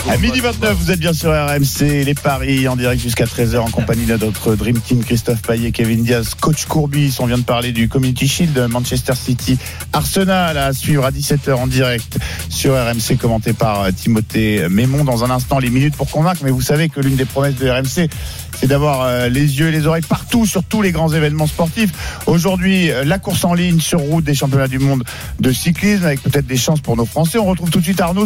À 0.09 0.17
midi 0.17 0.39
va- 0.39 0.51
29, 0.51 0.77
vous 0.77 0.91
êtes 0.91 0.99
bien 0.99 1.13
sur 1.13 1.29
RMC, 1.31 2.03
les 2.03 2.13
paris 2.13 2.67
en 2.67 2.75
direct 2.75 3.01
jusqu'à 3.01 3.25
13h 3.25 3.57
en 3.59 3.69
compagnie 3.69 4.05
de 4.05 4.17
notre 4.17 4.55
Dream 4.55 4.79
Team 4.79 5.03
Christophe 5.03 5.41
Payet, 5.41 5.71
Kevin 5.71 6.03
Diaz, 6.03 6.33
coach 6.39 6.65
Courbis. 6.65 7.15
On 7.19 7.25
vient 7.25 7.37
de 7.37 7.43
parler 7.43 7.71
du 7.71 7.87
Community 7.89 8.27
Shield, 8.27 8.67
Manchester 8.69 9.13
City, 9.15 9.57
Arsenal 9.93 10.57
à 10.57 10.73
suivre 10.73 11.05
à 11.05 11.11
17h 11.11 11.53
en 11.55 11.67
direct 11.67 12.17
sur 12.49 12.73
RMC, 12.73 13.17
commenté 13.19 13.53
par 13.53 13.83
euh, 13.83 13.91
Timothée 13.91 14.67
Mémon. 14.69 15.03
Dans 15.03 15.23
un 15.23 15.29
instant, 15.29 15.59
les 15.59 15.69
minutes 15.69 15.95
pour 15.95 16.09
convaincre, 16.09 16.41
mais 16.43 16.51
vous 16.51 16.61
savez 16.61 16.89
que 16.89 16.99
l'une 16.99 17.15
des 17.15 17.25
promesses 17.25 17.55
de 17.55 17.69
RMC, 17.69 18.09
c'est 18.59 18.67
d'avoir 18.67 19.01
euh, 19.01 19.29
les 19.29 19.59
yeux 19.59 19.67
et 19.67 19.71
les 19.71 19.85
oreilles 19.87 20.01
partout 20.07 20.45
sur 20.45 20.63
tous 20.63 20.81
les 20.81 20.91
grands 20.91 21.11
événements 21.13 21.47
sportifs. 21.47 21.91
Aujourd'hui, 22.25 22.91
euh, 22.91 23.03
la 23.03 23.19
course 23.19 23.45
en 23.45 23.53
ligne 23.53 23.79
sur 23.79 23.99
route 23.99 24.23
des 24.23 24.35
championnats 24.35 24.67
du 24.67 24.79
monde 24.79 25.03
de 25.39 25.51
cyclisme 25.51 26.05
avec 26.05 26.21
peut-être 26.23 26.47
des 26.47 26.57
chances 26.57 26.81
pour 26.81 26.95
nos 26.97 27.05
Français. 27.05 27.37
On 27.39 27.45
retrouve 27.45 27.69
tout 27.69 27.79
de 27.79 27.83
suite 27.83 28.01
Arnaud 28.01 28.25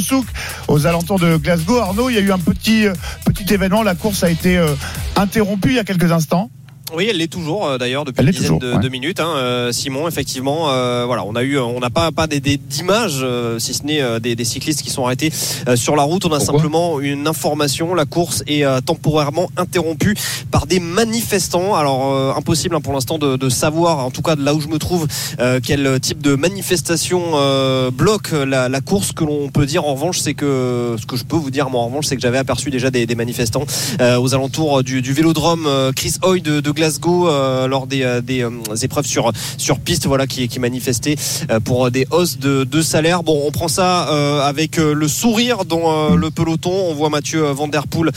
Aux 0.67 0.87
alentours 0.87 1.19
de 1.19 1.37
Glasgow. 1.37 1.77
Arnaud, 1.77 2.09
il 2.09 2.15
y 2.15 2.17
a 2.17 2.21
eu 2.21 2.31
un 2.31 2.39
petit 2.39 2.87
euh, 2.87 2.93
petit 3.25 3.53
événement. 3.53 3.83
La 3.83 3.95
course 3.95 4.23
a 4.23 4.29
été 4.29 4.57
euh, 4.57 4.75
interrompue 5.15 5.69
il 5.69 5.75
y 5.75 5.79
a 5.79 5.83
quelques 5.83 6.11
instants. 6.11 6.49
Oui, 6.93 7.07
elle 7.09 7.17
l'est 7.17 7.27
toujours 7.31 7.65
euh, 7.67 7.77
d'ailleurs 7.77 8.03
depuis 8.05 8.19
Elle 8.19 8.25
une 8.27 8.31
dizaine 8.31 8.47
toujours, 8.47 8.59
de, 8.59 8.73
ouais. 8.73 8.79
de 8.79 8.89
minutes. 8.89 9.19
Hein, 9.19 9.33
euh, 9.37 9.71
Simon, 9.71 10.07
effectivement, 10.07 10.69
euh, 10.71 11.05
voilà, 11.05 11.23
on 11.25 11.35
a 11.35 11.43
eu, 11.43 11.57
on 11.57 11.79
n'a 11.79 11.89
pas 11.89 12.11
pas 12.11 12.27
des, 12.27 12.39
des- 12.39 12.57
d'images, 12.57 13.19
euh, 13.21 13.59
si 13.59 13.73
ce 13.73 13.83
n'est 13.83 14.01
euh, 14.01 14.19
des, 14.19 14.35
des 14.35 14.43
cyclistes 14.43 14.81
qui 14.81 14.89
sont 14.89 15.05
arrêtés 15.05 15.31
euh, 15.67 15.75
sur 15.75 15.95
la 15.95 16.03
route. 16.03 16.25
On 16.25 16.29
a 16.33 16.37
Pourquoi 16.37 16.53
simplement 16.59 16.99
une 16.99 17.27
information 17.27 17.93
la 17.95 18.05
course 18.05 18.43
est 18.47 18.65
euh, 18.65 18.81
temporairement 18.81 19.49
interrompue 19.57 20.15
par 20.51 20.65
des 20.67 20.79
manifestants. 20.79 21.75
Alors 21.75 22.13
euh, 22.13 22.33
impossible 22.35 22.75
hein, 22.75 22.81
pour 22.81 22.93
l'instant 22.93 23.17
de, 23.17 23.37
de 23.37 23.49
savoir, 23.49 23.99
en 24.05 24.11
tout 24.11 24.21
cas 24.21 24.35
de 24.35 24.43
là 24.43 24.53
où 24.53 24.59
je 24.61 24.67
me 24.67 24.77
trouve, 24.77 25.07
euh, 25.39 25.59
quel 25.65 25.99
type 25.99 26.21
de 26.21 26.35
manifestation 26.35 27.21
euh, 27.35 27.89
bloque 27.91 28.31
la, 28.31 28.67
la 28.69 28.81
course. 28.81 29.07
Ce 29.09 29.13
que 29.13 29.23
l'on 29.23 29.49
peut 29.49 29.65
dire 29.65 29.85
en 29.85 29.93
revanche, 29.93 30.19
c'est 30.19 30.33
que 30.33 30.95
ce 30.99 31.05
que 31.05 31.15
je 31.15 31.23
peux 31.23 31.35
vous 31.37 31.51
dire 31.51 31.69
moi 31.69 31.81
en 31.81 31.85
revanche, 31.87 32.05
c'est 32.07 32.15
que 32.15 32.21
j'avais 32.21 32.37
aperçu 32.37 32.69
déjà 32.69 32.89
des, 32.91 33.05
des 33.05 33.15
manifestants 33.15 33.65
euh, 34.01 34.17
aux 34.19 34.33
alentours 34.33 34.83
du, 34.83 35.01
du 35.01 35.13
vélodrome 35.13 35.67
Chris 35.95 36.15
Hoy 36.23 36.41
de, 36.41 36.59
de 36.59 36.71
Glasgow 36.81 37.29
euh, 37.29 37.67
lors 37.67 37.85
des, 37.85 38.01
euh, 38.01 38.21
euh, 38.27 38.75
épreuves 38.81 39.05
sur, 39.05 39.31
piste 39.85 40.07
voilà, 40.07 40.25
qui, 40.25 40.49
euh, 40.49 41.59
pour 41.59 41.91
des 41.91 42.07
hausses 42.09 42.39
de, 42.39 42.81
salaire. 42.81 43.21
Bon, 43.21 43.39
on 43.45 43.51
prend 43.51 43.67
ça 43.67 44.01
avec 44.43 44.77
le 44.77 45.07
sourire 45.07 45.65
dans 45.65 46.15
le 46.15 46.31
peloton. 46.31 46.71
On 46.71 46.95
voit 46.95 47.09
Mathieu 47.09 47.43
Van 47.51 47.67
Der 47.67 47.85
Poel 47.87 48.11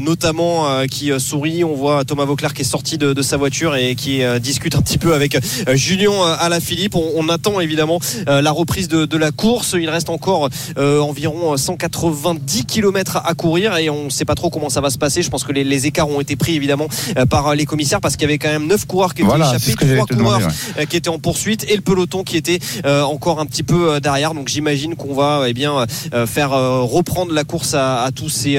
notamment 0.00 0.86
qui 0.88 1.10
sourit. 1.18 1.64
On 1.64 1.74
voit 1.74 2.04
Thomas 2.04 2.24
Vauclair 2.24 2.54
qui 2.54 2.62
est 2.62 2.64
sorti 2.64 2.96
de, 2.96 3.22
sa 3.22 3.36
voiture 3.36 3.74
et 3.74 3.96
qui 3.96 4.22
discute 4.40 4.76
un 4.76 4.82
petit 4.82 4.98
peu 4.98 5.14
avec 5.14 5.36
Julien 5.72 6.12
Alaphilippe. 6.38 6.94
On, 6.94 7.10
on 7.16 7.28
attend 7.28 7.58
évidemment 7.58 7.98
la 8.26 8.52
reprise 8.52 8.86
de, 8.86 9.16
la 9.16 9.32
course. 9.32 9.74
Il 9.76 9.90
reste 9.90 10.10
encore 10.10 10.48
environ 10.76 11.56
190 11.56 12.66
km 12.66 13.16
à 13.24 13.34
courir 13.34 13.76
et 13.76 13.90
on 13.90 14.04
ne 14.04 14.10
sait 14.10 14.24
pas 14.24 14.36
trop 14.36 14.50
comment 14.50 14.70
ça 14.70 14.80
va 14.80 14.90
se 14.90 14.98
passer. 14.98 15.22
Je 15.22 15.30
pense 15.30 15.42
que 15.42 15.52
les, 15.52 15.86
écarts 15.86 16.08
ont 16.08 16.20
été 16.20 16.36
pris 16.36 16.54
évidemment 16.54 16.88
par 17.28 17.54
les 17.54 17.66
commissaires 17.66 18.00
parce 18.04 18.16
qu'il 18.16 18.26
y 18.28 18.30
avait 18.30 18.38
quand 18.38 18.50
même 18.50 18.66
9 18.66 18.86
coureurs 18.86 19.14
qui 19.14 19.22
étaient 19.22 19.28
Voilà, 19.28 19.46
c'est 19.46 19.56
échappés, 19.56 19.70
ce 19.72 19.76
que 19.76 19.86
j'allais 19.86 19.96
3 19.96 20.06
te 20.08 20.14
coureurs 20.14 20.38
demander. 20.40 20.54
ouais. 20.76 20.82
euh, 20.82 20.84
qui 20.84 20.96
étaient 20.98 21.08
en 21.08 21.18
poursuite 21.18 21.64
et 21.70 21.74
le 21.74 21.80
peloton 21.80 22.22
qui 22.22 22.36
était 22.36 22.58
euh, 22.84 23.02
encore 23.02 23.40
un 23.40 23.46
petit 23.46 23.62
peu 23.62 23.94
euh, 23.94 24.00
derrière. 24.00 24.34
Donc 24.34 24.48
j'imagine 24.48 24.94
qu'on 24.94 25.14
va 25.14 25.44
eh 25.48 25.54
bien 25.54 25.86
faire 26.26 26.50
reprendre 26.50 27.32
la 27.32 27.44
course 27.44 27.72
à, 27.74 28.02
à 28.02 28.10
tous 28.12 28.28
ces 28.28 28.54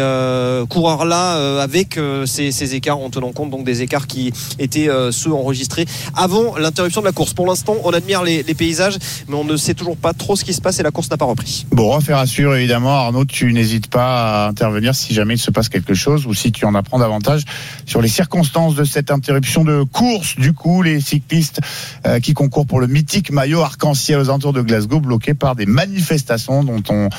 coureurs 0.70 1.06
là 1.06 1.62
avec 1.62 2.00
ces, 2.26 2.52
ces 2.52 2.76
écarts 2.76 2.98
en 2.98 3.10
tenant 3.12 3.32
compte 3.32 3.52
donc 3.52 3.64
des 3.64 3.82
écarts 3.84 4.08
qui 4.08 4.34
étaient 4.58 4.90
ceux 5.12 5.32
enregistrés 5.32 5.86
avant 6.16 6.58
l'interruption 6.58 7.02
de 7.02 7.06
la 7.06 7.12
course. 7.12 7.34
Pour 7.34 7.46
l'instant, 7.46 7.76
on 7.84 7.92
admire 7.92 8.24
les, 8.24 8.42
les 8.44 8.54
paysages, 8.56 8.98
mais 9.28 9.36
on 9.36 9.44
ne 9.44 9.58
sait 9.58 9.74
toujours 9.76 9.98
pas 9.98 10.14
trop 10.14 10.36
ce 10.36 10.44
qui 10.44 10.54
se 10.54 10.62
passe 10.62 10.80
et 10.80 10.84
la 10.84 10.92
course 10.92 11.10
n'a 11.12 11.18
pas 11.18 11.26
repris. 11.26 11.66
Bon, 11.72 11.96
affaire 11.96 12.18
à 12.18 12.26
suivre 12.26 12.56
évidemment. 12.56 12.96
Arnaud, 12.96 13.26
tu 13.26 13.54
n'hésites 13.54 13.88
pas 13.88 14.46
à 14.46 14.50
intervenir 14.50 14.96
si 14.96 15.14
jamais 15.14 15.36
il 15.36 15.40
se 15.40 15.52
passe 15.52 15.70
quelque 15.70 15.94
chose 15.94 16.26
ou 16.26 16.34
si 16.34 16.52
tu 16.52 16.66
en 16.66 16.74
apprends 16.76 17.00
davantage 17.00 17.44
sur 17.86 18.02
les 18.02 18.08
circonstances 18.10 18.76
de 18.76 18.84
cette 18.84 19.12
interruption 19.12 19.35
de 19.40 19.84
course. 19.84 20.36
Du 20.38 20.54
coup, 20.54 20.82
les 20.82 21.00
cyclistes 21.00 21.62
euh, 22.06 22.20
qui 22.20 22.34
concourent 22.34 22.66
pour 22.66 22.80
le 22.80 22.88
mythique 22.88 23.32
maillot 23.32 23.62
arc-en-ciel 23.62 24.20
aux 24.20 24.30
alentours 24.30 24.54
de 24.54 24.62
Glasgow, 24.62 25.00
bloqués 25.00 25.34
par 25.34 25.56
des 25.56 25.66
manifestations 25.66 26.64
dont 26.64 26.84
on 26.90 27.10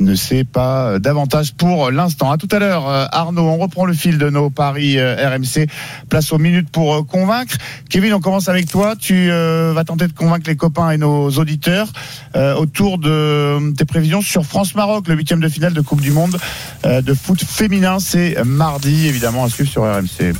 ne 0.00 0.14
sait 0.14 0.44
pas 0.44 0.88
euh, 0.88 0.98
davantage 0.98 1.54
pour 1.54 1.90
l'instant. 1.90 2.30
À 2.30 2.36
tout 2.36 2.48
à 2.50 2.58
l'heure, 2.58 2.88
euh, 2.88 3.06
Arnaud. 3.10 3.42
On 3.42 3.58
reprend 3.58 3.84
le 3.84 3.94
fil 3.94 4.18
de 4.18 4.28
nos 4.30 4.50
paris 4.50 5.00
RMC. 5.00 5.68
Place 6.08 6.32
aux 6.32 6.38
minutes 6.38 6.70
pour 6.70 7.06
convaincre. 7.06 7.56
Kevin, 7.88 8.14
on 8.14 8.20
commence 8.20 8.48
avec 8.48 8.68
toi. 8.68 8.94
Tu 8.96 9.28
vas 9.28 9.84
tenter 9.84 10.06
de 10.06 10.12
convaincre 10.12 10.48
les 10.48 10.56
copains 10.56 10.90
et 10.90 10.98
nos 10.98 11.30
auditeurs 11.30 11.88
autour 12.34 12.98
de 12.98 13.72
tes 13.74 13.84
prévisions 13.84 14.20
sur 14.20 14.44
France-Maroc, 14.44 15.08
le 15.08 15.14
huitième 15.14 15.40
de 15.40 15.48
finale 15.48 15.72
de 15.72 15.80
Coupe 15.80 16.00
du 16.00 16.10
Monde 16.10 16.38
de 16.84 17.14
foot 17.14 17.42
féminin. 17.42 17.98
C'est 18.00 18.42
mardi, 18.44 19.06
évidemment, 19.06 19.44
à 19.44 19.48
suivre 19.48 19.70
sur 19.70 19.82
RMC. 19.82 20.34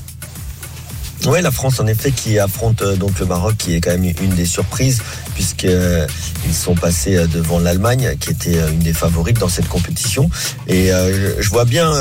Ouais, 1.27 1.43
la 1.43 1.51
France 1.51 1.81
en 1.81 1.87
effet 1.87 2.13
qui 2.13 2.39
affronte 2.39 2.81
euh, 2.83 2.97
donc 2.97 3.19
le 3.19 3.27
Maroc 3.27 3.57
qui 3.59 3.75
est 3.75 3.81
quand 3.81 3.91
même 3.91 4.05
une 4.23 4.35
des 4.35 4.47
surprises 4.47 5.03
puisque 5.35 5.65
euh, 5.65 6.07
sont 6.53 6.75
passés 6.75 7.17
euh, 7.17 7.27
devant 7.27 7.59
l'Allemagne 7.59 8.17
qui 8.21 8.31
était 8.31 8.57
une 8.71 8.79
des 8.79 8.93
favorites 8.93 9.39
dans 9.39 9.49
cette 9.49 9.69
compétition. 9.69 10.31
Et 10.69 10.91
je- 10.91 11.49
vois 11.49 11.65
bien 11.65 11.93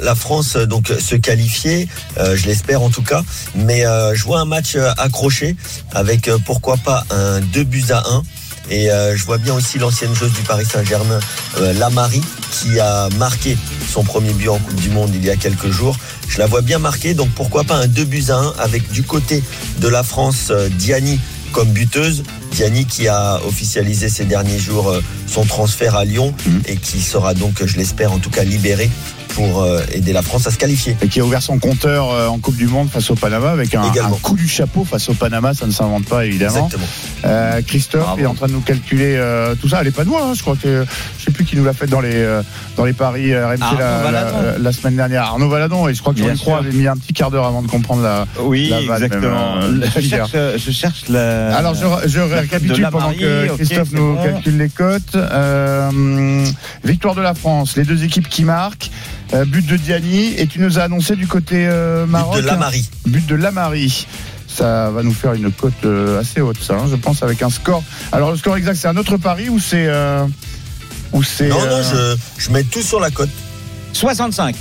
la, 0.00 0.14
France 0.14 0.56
donc 0.56 0.88
se 0.98 1.14
qualifier, 1.14 1.88
je 2.16 2.46
l'espère 2.46 2.82
en 2.82 2.88
tout 2.90 3.02
cas, 3.02 3.22
mais 3.54 3.84
je 4.14 4.24
vois 4.24 4.40
un 4.40 4.44
match 4.44 4.76
accroché 4.98 5.56
avec 5.92 6.30
pourquoi 6.46 6.76
pas 6.78 7.04
un 7.10 7.40
2 7.40 7.64
buts 7.64 7.84
à 7.90 8.02
1 8.08 8.22
et 8.70 8.90
euh, 8.90 9.16
je 9.16 9.24
vois 9.24 9.38
bien 9.38 9.54
aussi 9.54 9.78
l'ancienne 9.78 10.14
joueuse 10.14 10.32
du 10.32 10.42
Paris 10.42 10.64
Saint-Germain, 10.64 11.20
euh, 11.58 11.72
Lamari, 11.74 12.20
qui 12.50 12.78
a 12.80 13.08
marqué 13.18 13.56
son 13.92 14.02
premier 14.04 14.32
but 14.32 14.48
en 14.48 14.58
Coupe 14.58 14.80
du 14.80 14.90
Monde 14.90 15.10
il 15.14 15.24
y 15.24 15.30
a 15.30 15.36
quelques 15.36 15.70
jours. 15.70 15.96
Je 16.28 16.38
la 16.38 16.46
vois 16.46 16.62
bien 16.62 16.78
marquée, 16.78 17.14
donc 17.14 17.30
pourquoi 17.30 17.64
pas 17.64 17.76
un 17.76 17.86
2 17.86 18.04
buts 18.04 18.24
à 18.28 18.36
1 18.36 18.54
avec 18.58 18.90
du 18.90 19.02
côté 19.02 19.42
de 19.80 19.88
la 19.88 20.02
France 20.02 20.48
euh, 20.50 20.68
Diani 20.68 21.20
comme 21.52 21.68
buteuse. 21.70 22.22
Diani 22.52 22.84
qui 22.86 23.06
a 23.08 23.40
officialisé 23.46 24.08
ces 24.08 24.24
derniers 24.24 24.58
jours 24.58 24.88
euh, 24.90 25.02
son 25.26 25.44
transfert 25.44 25.94
à 25.96 26.04
Lyon 26.04 26.34
Mhm. 26.46 26.62
et 26.66 26.76
qui 26.76 27.00
sera 27.02 27.34
donc, 27.34 27.64
je 27.64 27.76
l'espère 27.76 28.12
en 28.12 28.18
tout 28.18 28.30
cas, 28.30 28.44
libéré 28.44 28.90
pour 29.28 29.62
euh, 29.62 29.80
aider 29.92 30.12
la 30.12 30.22
France 30.22 30.46
à 30.46 30.50
se 30.50 30.58
qualifier. 30.58 30.96
Et 31.02 31.08
qui 31.08 31.20
a 31.20 31.24
ouvert 31.24 31.42
son 31.42 31.58
compteur 31.58 32.10
euh, 32.12 32.28
en 32.28 32.38
Coupe 32.38 32.56
du 32.56 32.66
Monde 32.66 32.88
face 32.90 33.10
au 33.10 33.14
Panama 33.14 33.50
avec 33.50 33.74
un, 33.74 33.82
un 33.82 34.10
coup 34.22 34.36
du 34.36 34.46
chapeau 34.48 34.84
face 34.84 35.08
au 35.08 35.14
Panama, 35.14 35.54
ça 35.54 35.66
ne 35.66 35.72
s'invente 35.72 36.04
pas 36.06 36.24
évidemment. 36.26 36.66
Exactement. 36.66 36.86
Euh, 37.24 37.60
Christophe 37.66 38.02
Bravo. 38.02 38.20
est 38.22 38.26
en 38.26 38.34
train 38.34 38.46
de 38.46 38.52
nous 38.52 38.60
calculer 38.60 39.16
euh, 39.16 39.54
tout 39.60 39.68
ça. 39.68 39.78
Elle 39.80 39.88
est 39.88 39.90
pas 39.96 40.04
de 40.04 40.08
moi, 40.10 40.22
hein, 40.24 40.34
je 40.34 40.42
crois 40.42 40.56
que 40.56 40.84
je 41.18 41.24
sais 41.24 41.30
plus 41.30 41.44
qui 41.44 41.56
nous 41.56 41.64
l'a 41.64 41.72
fait 41.72 41.86
dans 41.86 42.00
les 42.00 42.14
euh, 42.14 42.42
dans 42.76 42.84
les 42.84 42.92
paris 42.92 43.32
euh, 43.32 43.48
RMC 43.48 43.78
la, 43.78 44.10
la, 44.10 44.58
la 44.58 44.72
semaine 44.72 44.96
dernière. 44.96 45.22
Arnaud 45.24 45.48
Valadon 45.48 45.88
et 45.88 45.94
je 45.94 46.00
crois 46.00 46.12
que 46.14 46.18
Bien 46.20 46.34
Jean 46.34 46.40
Croix 46.40 46.58
avait 46.58 46.72
mis 46.72 46.86
un 46.86 46.96
petit 46.96 47.12
quart 47.12 47.30
d'heure 47.30 47.46
avant 47.46 47.62
de 47.62 47.68
comprendre 47.68 48.02
la. 48.02 48.26
Oui, 48.40 48.68
La 48.68 48.80
vanne, 48.82 49.02
exactement. 49.04 49.56
même, 49.60 49.82
euh, 49.82 49.86
je, 49.96 50.00
cherche, 50.00 50.32
je 50.56 50.70
cherche 50.70 51.08
la. 51.08 51.56
Alors 51.56 51.74
je, 51.74 52.08
je 52.08 52.20
récapitule 52.20 52.80
la 52.82 52.90
pendant 52.90 53.06
Marie, 53.06 53.18
que 53.18 53.54
Christophe 53.56 53.92
nous 53.92 54.14
bon. 54.14 54.22
calcule 54.22 54.58
les 54.58 54.68
cotes. 54.68 55.14
Euh, 55.16 56.44
victoire 56.84 57.14
de 57.14 57.22
la 57.22 57.34
France, 57.34 57.76
les 57.76 57.84
deux 57.84 58.04
équipes 58.04 58.28
qui 58.28 58.44
marquent. 58.44 58.90
Euh, 59.34 59.44
but 59.44 59.66
de 59.66 59.76
Diani 59.76 60.34
et 60.38 60.46
tu 60.46 60.60
nous 60.60 60.78
as 60.78 60.82
annoncé 60.82 61.16
du 61.16 61.26
côté 61.26 61.66
euh, 61.68 62.06
Maroc. 62.06 62.36
But 62.36 62.42
de 62.42 62.46
Lamari. 62.46 62.90
But 63.06 63.26
de 63.26 63.34
Lamari. 63.34 64.06
Ça 64.46 64.90
va 64.90 65.02
nous 65.02 65.12
faire 65.12 65.32
une 65.32 65.50
cote 65.50 65.72
euh, 65.84 66.20
assez 66.20 66.40
haute, 66.40 66.62
ça, 66.62 66.74
hein, 66.74 66.86
je 66.88 66.94
pense, 66.94 67.24
avec 67.24 67.42
un 67.42 67.50
score. 67.50 67.82
Alors 68.12 68.30
le 68.30 68.36
score 68.36 68.56
exact, 68.56 68.76
c'est 68.76 68.86
un 68.86 68.96
autre 68.96 69.16
pari 69.16 69.48
ou 69.48 69.58
c'est 69.58 69.86
euh, 69.88 70.24
ou 71.12 71.24
c'est 71.24 71.48
Non, 71.48 71.56
euh, 71.60 71.82
non, 71.82 72.16
je, 72.36 72.44
je 72.44 72.50
mets 72.50 72.62
tout 72.62 72.82
sur 72.82 73.00
la 73.00 73.10
cote. 73.10 73.30
65. 73.92 74.54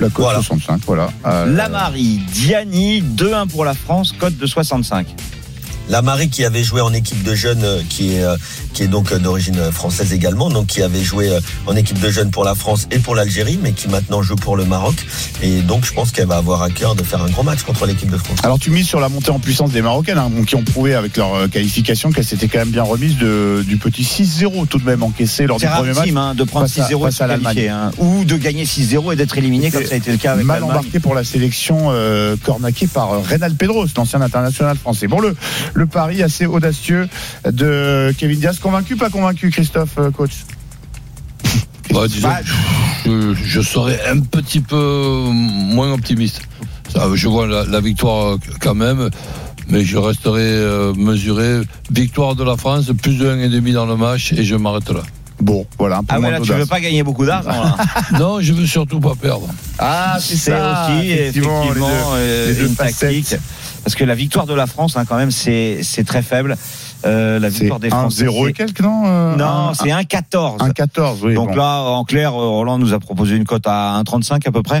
la 0.00 0.08
cote 0.08 0.24
Voilà. 0.24 0.38
65, 0.38 0.80
voilà. 0.86 1.10
Euh, 1.26 1.46
Lamari, 1.46 2.20
Diani, 2.32 3.02
2-1 3.02 3.46
pour 3.48 3.64
la 3.64 3.74
France, 3.74 4.12
cote 4.18 4.36
de 4.36 4.46
65. 4.46 5.06
La 5.90 6.00
Marie 6.02 6.30
qui 6.30 6.44
avait 6.44 6.62
joué 6.64 6.80
en 6.80 6.92
équipe 6.94 7.22
de 7.22 7.34
jeunes, 7.34 7.62
euh, 7.62 7.82
qui 7.88 8.14
est, 8.14 8.24
euh, 8.24 8.36
qui 8.72 8.82
est 8.84 8.88
donc 8.88 9.12
euh, 9.12 9.18
d'origine 9.18 9.70
française 9.70 10.12
également, 10.14 10.48
donc 10.48 10.66
qui 10.68 10.80
avait 10.82 11.02
joué 11.02 11.30
en 11.66 11.76
équipe 11.76 12.00
de 12.00 12.10
jeunes 12.10 12.30
pour 12.30 12.42
la 12.44 12.54
France 12.54 12.86
et 12.90 12.98
pour 12.98 13.14
l'Algérie, 13.14 13.58
mais 13.62 13.72
qui 13.72 13.88
maintenant 13.88 14.22
joue 14.22 14.36
pour 14.36 14.56
le 14.56 14.64
Maroc. 14.64 14.94
Et 15.42 15.60
donc 15.60 15.84
je 15.84 15.92
pense 15.92 16.10
qu'elle 16.10 16.26
va 16.26 16.36
avoir 16.38 16.62
à 16.62 16.70
cœur 16.70 16.94
de 16.94 17.02
faire 17.02 17.22
un 17.22 17.28
grand 17.28 17.42
match 17.42 17.62
contre 17.64 17.84
l'équipe 17.86 18.10
de 18.10 18.16
France. 18.16 18.38
Alors 18.42 18.58
tu 18.58 18.70
mises 18.70 18.86
sur 18.86 18.98
la 18.98 19.08
montée 19.10 19.30
en 19.30 19.38
puissance 19.38 19.72
des 19.72 19.82
Marocaines, 19.82 20.16
hein, 20.18 20.30
qui 20.46 20.54
ont 20.56 20.62
prouvé 20.64 20.94
avec 20.94 21.16
leur 21.18 21.48
qualification 21.50 22.10
qu'elles 22.12 22.24
s'étaient 22.24 22.48
quand 22.48 22.60
même 22.60 22.70
bien 22.70 22.82
remises 22.82 23.18
de, 23.18 23.62
du 23.66 23.76
petit 23.76 24.02
6-0 24.02 24.66
tout 24.66 24.78
de 24.78 24.84
même 24.86 25.02
encaissé 25.02 25.46
lors 25.46 25.58
du 25.58 25.66
premier 25.66 25.92
match. 25.92 26.08
hein, 26.16 26.34
de 26.34 26.44
prendre 26.44 26.66
face 26.66 26.78
à- 26.86 26.88
6-0 26.88 27.08
et 27.08 27.10
se 27.10 27.18
qualifier, 27.18 27.68
hein, 27.68 27.90
ou 27.98 28.24
de 28.24 28.36
gagner 28.36 28.64
6-0 28.64 29.12
et 29.12 29.16
d'être 29.16 29.36
éliminé 29.36 29.70
comme 29.70 29.84
ça 29.84 29.94
a 29.94 29.98
été 29.98 30.10
le 30.12 30.16
cas 30.18 30.32
avec 30.32 30.46
mal 30.46 30.62
embarqué 30.64 30.98
pour 30.98 31.14
la 31.14 31.24
sélection 31.24 31.88
euh, 31.90 32.36
cornaquée 32.42 32.86
par 32.86 33.12
euh, 33.12 33.18
Reynal 33.20 33.54
Pedros, 33.54 33.86
l'ancien 33.96 34.22
international 34.22 34.78
français. 34.78 35.08
Bon, 35.08 35.20
le, 35.20 35.36
le 35.74 35.86
pari 35.86 36.22
assez 36.22 36.46
audacieux 36.46 37.08
de 37.50 38.12
Kevin 38.16 38.38
Diaz. 38.40 38.58
Convaincu, 38.58 38.96
pas 38.96 39.10
convaincu, 39.10 39.50
Christophe, 39.50 39.98
euh, 39.98 40.10
coach? 40.10 40.32
Bah, 41.92 42.08
disons, 42.08 42.28
Bah, 42.28 42.38
je, 43.04 43.34
je 43.34 43.60
serais 43.60 44.00
un 44.08 44.20
petit 44.20 44.60
peu 44.60 45.26
moins 45.30 45.92
optimiste. 45.92 46.42
Ça, 46.92 47.08
je 47.14 47.28
vois 47.28 47.46
la, 47.46 47.64
la 47.64 47.80
victoire 47.80 48.36
quand 48.60 48.74
même, 48.74 49.10
mais 49.68 49.84
je 49.84 49.96
resterai 49.98 50.40
euh, 50.42 50.92
mesuré. 50.94 51.60
Victoire 51.90 52.34
de 52.34 52.44
la 52.44 52.56
France, 52.56 52.86
plus 53.00 53.18
de 53.18 53.26
1,5 53.28 53.72
dans 53.72 53.86
le 53.86 53.96
match, 53.96 54.32
et 54.32 54.44
je 54.44 54.54
m'arrête 54.56 54.88
là. 54.90 55.00
Bon, 55.40 55.66
voilà, 55.78 55.98
un 55.98 56.04
peu 56.04 56.06
Ah 56.14 56.20
ouais, 56.20 56.30
là 56.30 56.40
tu 56.40 56.52
veux 56.52 56.64
pas 56.64 56.80
gagner 56.80 57.02
beaucoup 57.02 57.26
d'argent 57.26 57.76
non, 58.18 58.40
je 58.40 58.52
veux 58.52 58.66
surtout 58.66 59.00
pas 59.00 59.14
perdre. 59.20 59.48
Ah, 59.80 60.16
c'est 60.20 60.36
C'est 60.36 60.52
ça, 60.52 60.88
aussi 60.96 61.10
effectivement, 61.10 61.64
les 61.64 61.74
deux- 61.74 61.80
euh, 61.86 62.46
les 62.48 62.54
deux 62.54 62.66
une 62.68 62.74
facettes. 62.76 62.98
tactique. 63.24 63.36
Parce 63.84 63.94
que 63.94 64.04
la 64.04 64.14
victoire 64.14 64.46
de 64.46 64.54
la 64.54 64.66
France, 64.66 64.96
hein, 64.96 65.04
quand 65.06 65.16
même, 65.16 65.30
c'est 65.30 65.80
c'est 65.82 66.04
très 66.04 66.22
faible. 66.22 66.56
Euh, 67.06 67.38
la 67.38 67.50
victoire 67.50 67.80
des 67.80 67.90
Français. 67.90 68.24
1-0 68.24 68.48
et 68.48 68.52
quelques, 68.54 68.80
non 68.80 69.02
euh, 69.04 69.36
Non, 69.36 69.68
un- 69.68 69.74
c'est 69.74 69.90
1-14. 69.90 70.62
un 70.62 70.70
14, 70.70 71.20
oui. 71.22 71.34
Donc 71.34 71.50
bon. 71.50 71.56
là, 71.56 71.82
en 71.82 72.04
clair, 72.04 72.30
euh, 72.30 72.48
Roland 72.48 72.78
nous 72.78 72.94
a 72.94 72.98
proposé 72.98 73.36
une 73.36 73.44
cote 73.44 73.66
à 73.66 74.00
1,35 74.02 74.48
à 74.48 74.52
peu 74.52 74.62
près. 74.62 74.80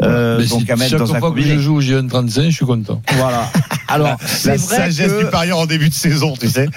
Euh, 0.00 0.38
donc 0.46 0.62
si 0.62 0.70
à 0.70 0.76
mettre 0.76 0.90
chaque 0.92 1.00
dans 1.00 1.12
un 1.14 1.18
fois 1.18 1.32
que 1.32 1.40
je 1.42 1.58
joue, 1.58 1.80
j'ai 1.80 1.96
un 1.96 2.06
35, 2.06 2.44
je 2.44 2.50
suis 2.50 2.66
content. 2.66 3.02
Voilà. 3.14 3.50
Alors, 3.88 4.10
la 4.10 4.18
c'est 4.28 4.56
vrai 4.56 4.58
sagesse 4.58 5.10
que 5.10 5.24
du 5.24 5.30
parieur 5.30 5.58
en 5.58 5.66
début 5.66 5.88
de 5.88 5.94
saison, 5.94 6.34
tu 6.38 6.48
sais. 6.48 6.68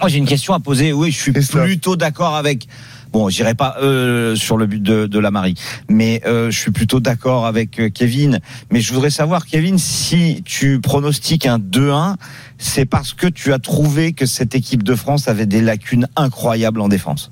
moi 0.00 0.10
j'ai 0.10 0.18
une 0.18 0.26
question 0.26 0.52
à 0.52 0.60
poser. 0.60 0.92
Oui, 0.92 1.10
je 1.10 1.18
suis 1.18 1.32
plutôt 1.32 1.96
d'accord 1.96 2.36
avec. 2.36 2.68
Bon, 3.14 3.28
j'irai 3.28 3.54
pas 3.54 3.76
euh, 3.80 4.34
sur 4.34 4.56
le 4.56 4.66
but 4.66 4.82
de, 4.82 5.06
de 5.06 5.18
la 5.20 5.30
Marie, 5.30 5.54
mais 5.88 6.20
euh, 6.26 6.50
je 6.50 6.58
suis 6.58 6.72
plutôt 6.72 6.98
d'accord 6.98 7.46
avec 7.46 7.78
euh, 7.78 7.88
Kevin. 7.88 8.40
Mais 8.72 8.80
je 8.80 8.92
voudrais 8.92 9.10
savoir, 9.10 9.46
Kevin, 9.46 9.78
si 9.78 10.42
tu 10.44 10.80
pronostiques 10.80 11.46
un 11.46 11.60
2-1, 11.60 12.16
c'est 12.58 12.86
parce 12.86 13.14
que 13.14 13.28
tu 13.28 13.52
as 13.52 13.60
trouvé 13.60 14.14
que 14.14 14.26
cette 14.26 14.56
équipe 14.56 14.82
de 14.82 14.96
France 14.96 15.28
avait 15.28 15.46
des 15.46 15.60
lacunes 15.60 16.08
incroyables 16.16 16.80
en 16.80 16.88
défense. 16.88 17.30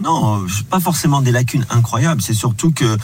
Non, 0.00 0.42
euh, 0.42 0.46
pas 0.70 0.80
forcément 0.80 1.22
des 1.22 1.30
lacunes 1.30 1.64
incroyables. 1.70 2.20
C'est 2.20 2.34
surtout 2.34 2.72
que, 2.72 2.84
euh, 2.84 2.96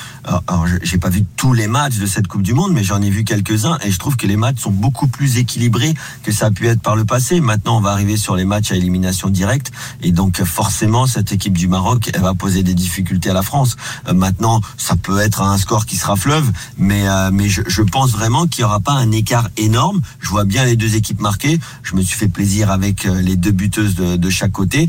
alors 0.48 0.66
j'ai 0.82 0.98
pas 0.98 1.08
vu 1.08 1.24
tous 1.36 1.52
les 1.52 1.68
matchs 1.68 1.98
de 1.98 2.06
cette 2.06 2.26
Coupe 2.26 2.42
du 2.42 2.52
Monde, 2.52 2.72
mais 2.72 2.82
j'en 2.82 3.00
ai 3.00 3.10
vu 3.10 3.22
quelques-uns 3.22 3.78
et 3.84 3.92
je 3.92 3.98
trouve 3.98 4.16
que 4.16 4.26
les 4.26 4.36
matchs 4.36 4.58
sont 4.58 4.72
beaucoup 4.72 5.06
plus 5.06 5.38
équilibrés 5.38 5.94
que 6.24 6.32
ça 6.32 6.46
a 6.46 6.50
pu 6.50 6.66
être 6.66 6.80
par 6.80 6.96
le 6.96 7.04
passé. 7.04 7.40
Maintenant, 7.40 7.78
on 7.78 7.80
va 7.80 7.92
arriver 7.92 8.16
sur 8.16 8.34
les 8.34 8.44
matchs 8.44 8.72
à 8.72 8.76
élimination 8.76 9.30
directe 9.30 9.70
et 10.02 10.10
donc 10.10 10.42
forcément 10.42 11.06
cette 11.06 11.30
équipe 11.30 11.56
du 11.56 11.68
Maroc, 11.68 12.10
elle 12.12 12.22
va 12.22 12.34
poser 12.34 12.64
des 12.64 12.74
difficultés 12.74 13.30
à 13.30 13.34
la 13.34 13.42
France. 13.42 13.76
Euh, 14.08 14.12
maintenant, 14.12 14.60
ça 14.76 14.96
peut 14.96 15.20
être 15.20 15.42
un 15.42 15.58
score 15.58 15.86
qui 15.86 15.96
sera 15.96 16.16
fleuve, 16.16 16.50
mais 16.76 17.04
mais 17.32 17.48
je, 17.48 17.62
je 17.66 17.82
pense 17.82 18.10
vraiment 18.10 18.46
qu'il 18.46 18.62
y 18.62 18.64
aura 18.64 18.80
pas 18.80 18.92
un 18.92 19.12
écart 19.12 19.48
énorme. 19.56 20.00
Je 20.20 20.28
vois 20.28 20.44
bien 20.44 20.64
les 20.64 20.76
deux 20.76 20.96
équipes 20.96 21.20
marquées. 21.20 21.60
Je 21.82 21.94
me 21.94 22.02
suis 22.02 22.16
fait 22.16 22.28
plaisir 22.28 22.70
avec 22.70 23.04
les 23.04 23.36
deux 23.36 23.52
buteuses 23.52 23.94
de, 23.94 24.16
de 24.16 24.30
chaque 24.30 24.52
côté, 24.52 24.88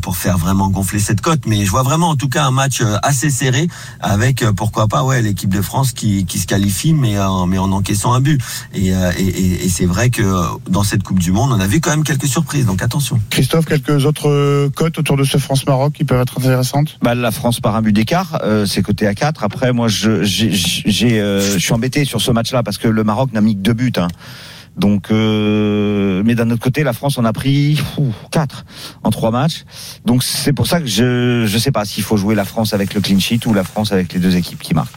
pour 0.00 0.16
faire 0.16 0.38
vraiment 0.38 0.68
gonfler 0.68 0.98
cette 0.98 1.15
cote. 1.20 1.46
Mais 1.46 1.64
je 1.64 1.70
vois 1.70 1.82
vraiment 1.82 2.10
en 2.10 2.16
tout 2.16 2.28
cas 2.28 2.44
un 2.44 2.50
match 2.50 2.80
euh, 2.80 2.96
assez 3.02 3.30
serré 3.30 3.68
avec 4.00 4.42
euh, 4.42 4.52
pourquoi 4.52 4.88
pas 4.88 5.04
ouais 5.04 5.22
l'équipe 5.22 5.50
de 5.50 5.62
France 5.62 5.92
qui, 5.92 6.24
qui 6.26 6.38
se 6.38 6.46
qualifie, 6.46 6.92
mais 6.92 7.18
en, 7.20 7.46
mais 7.46 7.58
en 7.58 7.70
encaissant 7.72 8.12
un 8.12 8.20
but. 8.20 8.40
Et, 8.74 8.94
euh, 8.94 9.12
et, 9.18 9.22
et- 9.24 9.64
et 9.66 9.68
c'est 9.68 9.86
vrai 9.86 10.10
que 10.10 10.22
euh, 10.22 10.42
dans 10.68 10.82
cette 10.84 11.02
Coupe 11.02 11.18
du 11.18 11.32
Monde, 11.32 11.52
on 11.52 11.60
a 11.60 11.66
vu 11.66 11.80
quand 11.80 11.90
même 11.90 12.04
quelques 12.04 12.26
surprises. 12.28 12.66
Donc 12.66 12.82
attention. 12.82 13.20
Christophe, 13.30 13.64
quelques 13.66 14.04
autres 14.04 14.28
euh, 14.28 14.70
cotes 14.74 14.98
autour 14.98 15.16
de 15.16 15.24
ce 15.24 15.38
France-Maroc 15.38 15.92
qui 15.94 16.04
peuvent 16.04 16.20
être 16.20 16.38
intéressantes? 16.38 16.98
Bah, 17.02 17.14
la 17.14 17.30
France 17.30 17.60
par 17.60 17.76
un 17.76 17.82
but 17.82 17.92
d'écart, 17.92 18.38
euh, 18.42 18.66
c'est 18.66 18.82
coté 18.82 19.06
à 19.06 19.14
4. 19.14 19.44
Après, 19.44 19.72
moi, 19.72 19.88
je, 19.88 20.22
j'ai, 20.22 20.50
j'ai, 20.52 21.20
euh, 21.20 21.40
je 21.54 21.58
suis 21.58 21.72
embêté 21.72 22.04
sur 22.04 22.20
ce 22.20 22.30
match-là 22.30 22.62
parce 22.62 22.78
que 22.78 22.88
le 22.88 23.04
Maroc 23.04 23.32
n'a 23.32 23.40
mis 23.40 23.54
que 23.56 23.60
deux 23.60 23.72
buts. 23.74 23.92
Hein. 23.96 24.08
Donc, 24.76 25.10
euh, 25.10 26.22
mais 26.24 26.34
d'un 26.34 26.50
autre 26.50 26.62
côté, 26.62 26.84
la 26.84 26.92
France 26.92 27.16
en 27.18 27.24
a 27.24 27.32
pris 27.32 27.80
4 28.30 28.64
en 29.02 29.10
trois 29.10 29.30
matchs. 29.30 29.64
Donc 30.04 30.22
c'est 30.22 30.52
pour 30.52 30.66
ça 30.66 30.80
que 30.80 30.86
je 30.86 31.44
je 31.46 31.58
sais 31.58 31.72
pas 31.72 31.84
s'il 31.84 32.04
faut 32.04 32.16
jouer 32.16 32.34
la 32.34 32.44
France 32.44 32.74
avec 32.74 32.94
le 32.94 33.00
clean 33.00 33.18
sheet 33.18 33.46
ou 33.46 33.54
la 33.54 33.64
France 33.64 33.92
avec 33.92 34.12
les 34.12 34.20
deux 34.20 34.36
équipes 34.36 34.60
qui 34.60 34.74
marquent. 34.74 34.94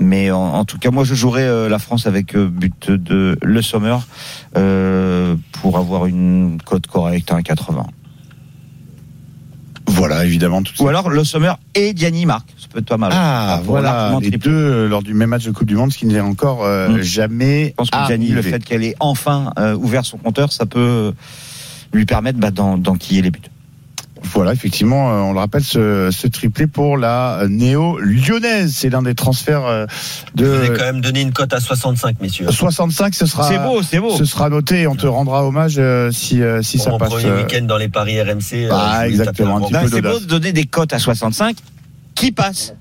Mais 0.00 0.30
en, 0.30 0.64
tout 0.64 0.78
cas, 0.78 0.90
moi 0.90 1.04
je 1.04 1.14
jouerais 1.14 1.44
euh, 1.44 1.68
la 1.68 1.78
France 1.78 2.06
avec 2.06 2.34
euh, 2.34 2.48
but 2.48 2.90
de 2.90 3.38
Le 3.42 3.62
Sommer 3.62 3.96
euh, 4.56 5.36
pour 5.52 5.78
avoir 5.78 6.06
une 6.06 6.58
cote 6.64 6.86
correcte 6.86 7.30
à 7.32 7.36
1,80. 7.36 7.84
Voilà, 9.90 10.24
évidemment. 10.24 10.62
Tout 10.62 10.74
ça. 10.76 10.84
Ou 10.84 10.88
alors 10.88 11.10
Le 11.10 11.24
Sommer 11.24 11.52
et 11.74 11.92
Diani 11.92 12.24
marquent. 12.26 12.50
Ça 12.58 12.66
peut 12.72 12.78
être 12.78 12.86
pas 12.88 12.96
mal. 12.96 13.10
Ah, 13.14 13.60
voilà, 13.64 14.10
les 14.20 14.30
tripler. 14.30 14.38
deux 14.38 14.56
euh, 14.56 14.88
lors 14.88 15.02
du 15.02 15.14
même 15.14 15.30
match 15.30 15.44
de 15.44 15.50
Coupe 15.50 15.66
du 15.66 15.74
Monde, 15.76 15.92
ce 15.92 15.98
qui 15.98 16.06
n'est 16.06 16.20
encore 16.20 16.64
euh, 16.64 16.88
Mm. 16.88 17.02
jamais 17.02 17.66
Je 17.66 17.72
pense 17.74 17.90
que 17.90 18.32
le 18.34 18.42
fait 18.42 18.64
qu'elle 18.64 18.84
ait 18.84 18.94
enfin 19.00 19.52
euh, 19.58 19.74
ouvert 19.74 20.04
son 20.04 20.16
compteur, 20.18 20.52
ça 20.52 20.66
peut 20.66 21.12
lui 21.92 22.06
permettre 22.06 22.38
bah, 22.38 22.50
d'en- 22.50 22.78
d'enquiller 22.78 23.22
les 23.22 23.30
buts. 23.30 23.40
Voilà, 24.22 24.52
effectivement, 24.52 25.10
euh, 25.10 25.20
on 25.22 25.32
le 25.32 25.38
rappelle, 25.38 25.64
ce, 25.64 26.10
ce 26.12 26.26
triplé 26.28 26.66
pour 26.66 26.96
la 26.96 27.44
néo-lyonnaise. 27.48 28.74
C'est 28.76 28.90
l'un 28.90 29.02
des 29.02 29.14
transferts 29.14 29.64
euh, 29.66 29.86
Je 30.38 30.44
vous 30.44 30.68
de 30.70 30.76
quand 30.76 30.84
même 30.84 31.00
donné 31.00 31.20
une 31.22 31.32
cote 31.32 31.52
à 31.52 31.60
65, 31.60 32.20
messieurs. 32.20 32.46
65. 32.50 33.14
Ce 33.14 33.26
sera, 33.26 33.48
C'est 33.48 33.58
beau, 33.58 33.82
c'est 33.82 33.98
beau. 33.98 34.16
ce 34.16 34.24
sera 34.24 34.48
noté 34.48 34.82
et 34.82 34.86
on 34.86 34.94
te 34.94 35.06
rendra 35.06 35.44
hommage 35.46 35.76
euh, 35.78 36.10
si, 36.12 36.42
euh, 36.42 36.62
si 36.62 36.76
Pour 36.76 36.84
ça 36.84 36.90
passe. 36.98 37.08
premier 37.08 37.26
euh, 37.26 37.42
week-end 37.42 37.62
dans 37.64 37.78
les 37.78 37.88
paris 37.88 38.20
RMC. 38.20 38.52
euh, 38.54 38.68
Ah, 38.72 39.08
exactement, 39.08 39.58
bon 39.60 39.68
peu 39.70 39.88
c'est 39.88 40.02
beau 40.02 40.20
de 40.20 40.26
donner 40.26 40.52
des 40.52 40.64
cotes 40.64 40.92
à 40.92 40.98
65 40.98 41.56
qui 42.14 42.30
passent. 42.32 42.74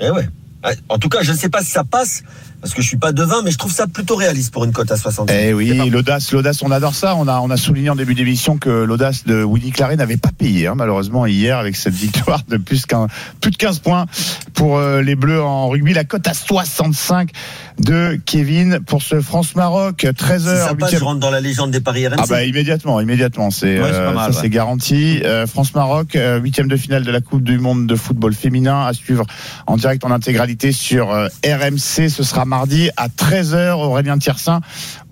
Eh 0.00 0.10
ouais. 0.10 0.28
Ah, 0.62 0.70
En 0.88 0.98
tout 0.98 1.08
cas, 1.08 1.18
je 1.22 1.32
ne 1.32 1.36
sais 1.36 1.48
pas 1.50 1.60
si 1.62 1.70
ça 1.70 1.84
passe, 1.84 2.22
parce 2.66 2.74
que 2.74 2.82
je 2.82 2.88
suis 2.88 2.96
pas 2.96 3.12
devin, 3.12 3.42
mais 3.44 3.52
je 3.52 3.58
trouve 3.58 3.70
ça 3.70 3.86
plutôt 3.86 4.16
réaliste 4.16 4.52
pour 4.52 4.64
une 4.64 4.72
cote 4.72 4.90
à 4.90 4.96
65. 4.96 5.32
Eh 5.32 5.54
oui, 5.54 5.88
l'audace, 5.88 6.32
l'audace, 6.32 6.62
on 6.62 6.72
adore 6.72 6.96
ça. 6.96 7.14
On 7.14 7.28
a, 7.28 7.38
on 7.38 7.48
a 7.48 7.56
souligné 7.56 7.90
en 7.90 7.94
début 7.94 8.16
d'émission 8.16 8.58
que 8.58 8.68
l'audace 8.70 9.24
de 9.24 9.44
Willy 9.44 9.70
Claret 9.70 9.94
n'avait 9.94 10.16
pas 10.16 10.32
payé, 10.36 10.66
hein, 10.66 10.74
malheureusement, 10.74 11.26
hier, 11.26 11.58
avec 11.58 11.76
cette 11.76 11.94
victoire 11.94 12.42
de 12.48 12.56
plus 12.56 12.84
qu'un, 12.86 13.06
plus 13.40 13.52
de 13.52 13.56
15 13.56 13.78
points 13.78 14.06
pour 14.54 14.78
euh, 14.78 15.00
les 15.00 15.14
Bleus 15.14 15.40
en 15.40 15.68
rugby. 15.68 15.94
La 15.94 16.02
cote 16.02 16.26
à 16.26 16.34
65 16.34 17.30
de 17.78 18.18
Kevin 18.26 18.80
pour 18.84 19.02
ce 19.02 19.20
France-Maroc, 19.20 20.02
13h. 20.04 20.38
Si 20.38 20.44
ça 20.68 20.74
passe, 20.74 20.90
je 20.96 21.04
rentre 21.04 21.20
dans 21.20 21.30
la 21.30 21.40
légende 21.40 21.70
des 21.70 21.80
paris 21.80 22.08
RMC. 22.08 22.16
Ah 22.18 22.24
bah 22.28 22.44
immédiatement, 22.44 23.00
immédiatement, 23.00 23.50
c'est 23.50 23.80
Ouais, 23.80 23.90
euh, 23.92 24.12
mal, 24.12 24.32
ça 24.32 24.38
ouais. 24.38 24.42
c'est 24.42 24.50
garanti. 24.50 25.20
Euh, 25.24 25.46
France-Maroc, 25.46 26.16
euh, 26.16 26.40
huitième 26.40 26.66
de 26.66 26.76
finale 26.76 27.04
de 27.04 27.10
la 27.12 27.20
Coupe 27.20 27.42
du 27.44 27.58
Monde 27.58 27.86
de 27.86 27.94
football 27.94 28.34
féminin 28.34 28.86
à 28.86 28.92
suivre 28.92 29.24
en 29.68 29.76
direct 29.76 30.04
en 30.04 30.10
intégralité 30.10 30.72
sur 30.72 31.12
euh, 31.12 31.28
RMC. 31.44 32.08
Ce 32.08 32.22
sera 32.22 32.44
mardi 32.44 32.55
à 32.96 33.08
13h. 33.08 33.72
Aurélien 33.74 34.18
Tiersin 34.18 34.60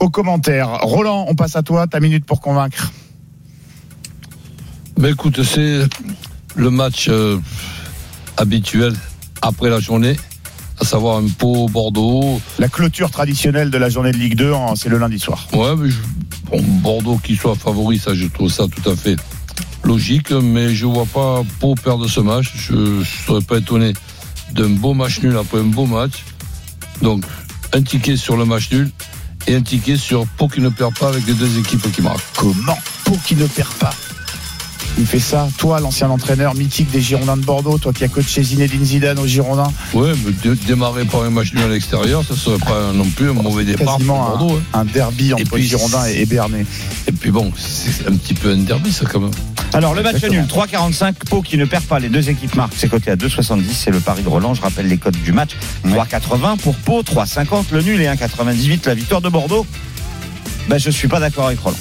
aux 0.01 0.11
commentaires. 0.11 0.69
Roland, 0.83 1.27
on 1.29 1.35
passe 1.35 1.57
à 1.57 1.63
toi. 1.63 1.87
Ta 1.87 2.01
minute 2.01 2.25
pour 2.25 2.41
convaincre. 2.41 2.91
Mais 4.99 5.11
écoute, 5.11 5.43
c'est 5.43 5.81
le 6.55 6.71
match 6.71 7.07
euh, 7.09 7.39
habituel 8.37 8.95
après 9.43 9.69
la 9.69 9.81
journée, 9.81 10.17
à 10.81 10.85
savoir 10.85 11.19
un 11.19 11.27
pot 11.29 11.69
Bordeaux. 11.69 12.41
La 12.59 12.69
clôture 12.69 13.11
traditionnelle 13.11 13.71
de 13.71 13.79
la 13.79 13.89
journée 13.89 14.13
de 14.13 14.17
Ligue 14.17 14.37
2, 14.37 14.53
en- 14.53 14.77
c'est 14.77 14.89
le 14.89 14.99
lundi 14.99 15.19
soir. 15.19 15.47
Ouais, 15.53 15.75
mais 15.77 15.91
je- 15.91 15.99
bon, 16.51 16.63
Bordeaux 16.63 17.19
qui 17.23 17.35
soit 17.37 17.57
favori, 17.57 17.99
ça, 17.99 18.15
je 18.15 18.27
trouve 18.27 18.51
ça 18.51 18.65
tout 18.69 18.89
à 18.89 18.95
fait 18.95 19.17
logique, 19.83 20.31
mais 20.31 20.73
je 20.75 20.87
vois 20.87 21.07
pas 21.07 21.43
Pau 21.61 21.75
perdre 21.75 22.09
ce 22.09 22.21
match. 22.21 22.53
Je 22.55 22.73
ne 22.75 23.05
serais 23.05 23.43
pas 23.43 23.59
étonné 23.59 23.93
d'un 24.53 24.71
beau 24.71 24.95
match 24.95 25.21
nul 25.21 25.37
après 25.37 25.59
un 25.59 25.65
beau 25.65 25.87
match. 25.87 26.25
Donc, 27.03 27.25
un 27.73 27.83
ticket 27.83 28.17
sur 28.17 28.37
le 28.37 28.45
match 28.45 28.71
nul 28.71 28.91
et 29.47 29.55
un 29.55 29.63
ticket 29.63 29.97
sur 29.97 30.27
Pau 30.27 30.49
qui 30.49 30.61
ne 30.61 30.69
perd 30.69 30.97
pas 30.99 31.09
avec 31.09 31.27
les 31.27 31.35
deux 31.35 31.59
équipes 31.59 31.91
qui 31.93 32.03
marquent. 32.03 32.25
Comment 32.37 32.79
Pour 33.05 33.23
qui 33.23 33.35
ne 33.37 33.47
perd 33.47 33.73
pas 33.75 33.93
il 34.97 35.07
fait 35.07 35.19
ça, 35.19 35.49
toi, 35.59 35.81
l'ancien 35.81 36.09
entraîneur 36.09 36.55
mythique 36.55 36.89
des 36.93 37.01
Girondins 37.01 37.37
de 37.37 37.45
Bordeaux, 37.45 37.79
toi 37.79 37.93
qui 37.93 38.05
as 38.05 38.09
coaché 38.09 38.45
Zinedine 38.45 38.85
Zidane 38.85 39.19
aux 39.19 39.27
Girondins, 39.27 39.73
Ouais, 39.93 40.13
mais 40.25 40.31
dé- 40.41 40.55
démarrer 40.69 41.05
par 41.05 41.23
un 41.25 41.31
match 41.31 41.53
nul 41.53 41.65
à 41.65 41.67
l'extérieur, 41.69 42.23
ça 42.25 42.37
serait 42.37 42.59
pas 42.59 42.93
non 42.95 43.05
plus 43.11 43.29
un 43.31 43.33
mauvais 43.33 43.65
départ 43.65 43.85
pour 43.87 43.97
quasiment 43.97 44.29
Bordeaux. 44.37 44.55
un, 44.73 44.79
hein. 44.79 44.83
un 44.83 44.85
derby 44.85 45.35
entre 45.35 45.51
puis, 45.51 45.65
Girondins 45.67 46.07
et, 46.07 46.21
et 46.21 46.27
Bernay. 46.27 46.65
Et 47.09 47.13
puis 47.13 47.33
bon, 47.33 47.51
c'est 47.57 48.07
un 48.07 48.15
petit 48.15 48.35
peu 48.35 48.53
un 48.53 48.59
derby, 48.59 48.93
ça 48.93 49.05
quand 49.07 49.19
même. 49.19 49.33
Alors 49.75 49.93
le 49.93 50.03
match 50.03 50.23
nul, 50.23 50.45
3,45, 50.45 51.15
Pau 51.29 51.43
qui 51.43 51.59
ne 51.59 51.65
perd 51.65 51.83
pas, 51.85 51.99
les 51.99 52.09
deux 52.09 52.31
équipes 52.31 52.55
marquent, 52.55 52.75
c'est 52.77 52.89
coté 52.89 53.11
à 53.11 53.17
2,70, 53.17 53.65
c'est 53.73 53.91
le 53.91 53.99
pari 53.99 54.23
de 54.23 54.29
Roland, 54.29 54.55
je 54.55 54.63
rappelle 54.63 54.87
les 54.87 54.99
codes 54.99 55.17
du 55.17 55.33
match, 55.33 55.57
3,80 55.85 56.59
pour 56.59 56.77
Pau, 56.77 57.03
3,50 57.03 57.73
le 57.73 57.83
nul 57.83 58.01
et 58.01 58.07
1,98 58.07 58.87
la 58.87 58.95
victoire 58.95 59.21
de 59.21 59.29
Bordeaux. 59.29 59.67
Ben, 60.69 60.79
je 60.79 60.91
suis 60.91 61.09
pas 61.09 61.19
d'accord 61.19 61.47
avec 61.47 61.59
Roland. 61.59 61.77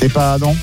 T'es 0.00 0.08
pas, 0.08 0.36
non? 0.38 0.56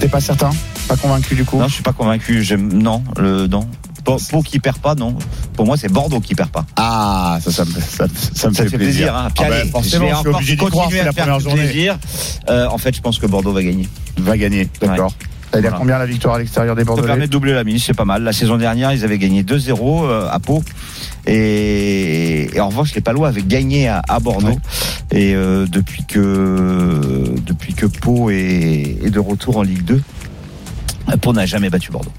T'es 0.00 0.08
pas 0.08 0.20
certain? 0.20 0.50
Pas 0.88 0.96
convaincu 0.96 1.34
du 1.34 1.44
coup? 1.44 1.58
Non, 1.58 1.68
je 1.68 1.74
suis 1.74 1.82
pas 1.82 1.92
convaincu. 1.92 2.42
J'aime 2.42 2.72
non, 2.72 3.04
le 3.18 3.46
non. 3.46 3.68
Pau, 4.04 4.16
Pau 4.30 4.42
qui 4.42 4.58
perd 4.58 4.78
pas, 4.78 4.94
non. 4.94 5.14
Pour 5.54 5.66
moi, 5.66 5.76
c'est 5.76 5.90
Bordeaux 5.92 6.20
qui 6.20 6.34
perd 6.34 6.50
pas. 6.50 6.64
Ah, 6.76 7.38
ça, 7.42 7.50
ça, 7.50 7.64
me, 7.64 7.70
ça, 7.72 8.06
ça 8.34 8.48
me 8.48 8.54
Ça 8.54 8.64
fait 8.64 8.70
fait 8.70 8.76
plaisir. 8.78 9.12
plaisir. 9.12 9.16
Hein. 9.16 9.28
Puis 9.34 9.44
Ah 9.46 9.50
ben, 9.50 9.60
allez, 9.60 9.70
forcément, 9.70 10.04
je 10.06 10.08
vais 10.08 10.10
je 10.10 10.14
suis 10.14 10.26
encore 10.28 10.34
obligé 10.36 10.52
d'y 10.52 10.56
croire, 10.58 10.84
continuer 10.84 11.00
à 11.00 11.04
la 11.04 11.12
faire 11.12 11.24
première 11.24 11.40
journée. 11.40 11.62
plaisir. 11.64 11.98
Euh, 12.48 12.66
en 12.68 12.78
fait, 12.78 12.94
je 12.94 13.00
pense 13.00 13.18
que 13.18 13.26
Bordeaux 13.26 13.52
va 13.52 13.62
gagner. 13.62 13.88
Va 14.18 14.36
gagner, 14.36 14.68
d'accord. 14.80 15.12
Veut 15.52 15.60
dire 15.60 15.70
Voilà. 15.70 15.78
combien 15.78 15.98
la 15.98 16.06
victoire 16.06 16.36
à 16.36 16.38
l'extérieur 16.38 16.76
des 16.76 16.84
Ça 16.84 16.94
permet 17.02 17.26
de 17.26 17.32
doubler 17.32 17.52
la 17.52 17.64
mise, 17.64 17.82
c'est 17.82 17.92
pas 17.94 18.04
mal. 18.04 18.22
La 18.22 18.32
saison 18.32 18.56
dernière, 18.56 18.92
ils 18.92 19.04
avaient 19.04 19.18
gagné 19.18 19.42
2-0 19.42 20.04
euh, 20.04 20.28
à 20.30 20.38
Pau. 20.38 20.62
Et, 21.26 22.48
et 22.54 22.60
en 22.60 22.68
revanche, 22.68 22.94
les 22.94 23.00
Palois 23.00 23.28
avaient 23.28 23.42
gagné 23.42 23.88
à, 23.88 24.00
à 24.08 24.20
Bordeaux. 24.20 24.58
Et 25.10 25.34
euh, 25.34 25.66
depuis 25.66 26.04
que 26.04 27.34
depuis 27.44 27.74
que 27.74 27.86
Pau 27.86 28.30
est, 28.30 28.98
est 29.04 29.10
de 29.10 29.18
retour 29.18 29.56
en 29.56 29.62
Ligue 29.62 29.82
2, 29.84 30.00
Pau 31.20 31.32
n'a 31.32 31.46
jamais 31.46 31.68
battu 31.70 31.90
Bordeaux. 31.90 32.12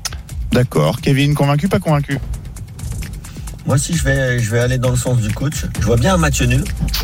D'accord. 0.51 0.99
Kevin, 1.01 1.33
convaincu, 1.33 1.67
pas 1.67 1.79
convaincu 1.79 2.19
Moi 3.65 3.75
aussi, 3.75 3.95
je 3.95 4.03
vais, 4.03 4.39
je 4.39 4.51
vais 4.51 4.59
aller 4.59 4.77
dans 4.77 4.89
le 4.89 4.95
sens 4.97 5.17
du 5.19 5.33
coach. 5.33 5.65
Je 5.79 5.85
vois 5.85 5.95
bien 5.97 6.15
un 6.15 6.17
match 6.17 6.41
nul. 6.41 6.63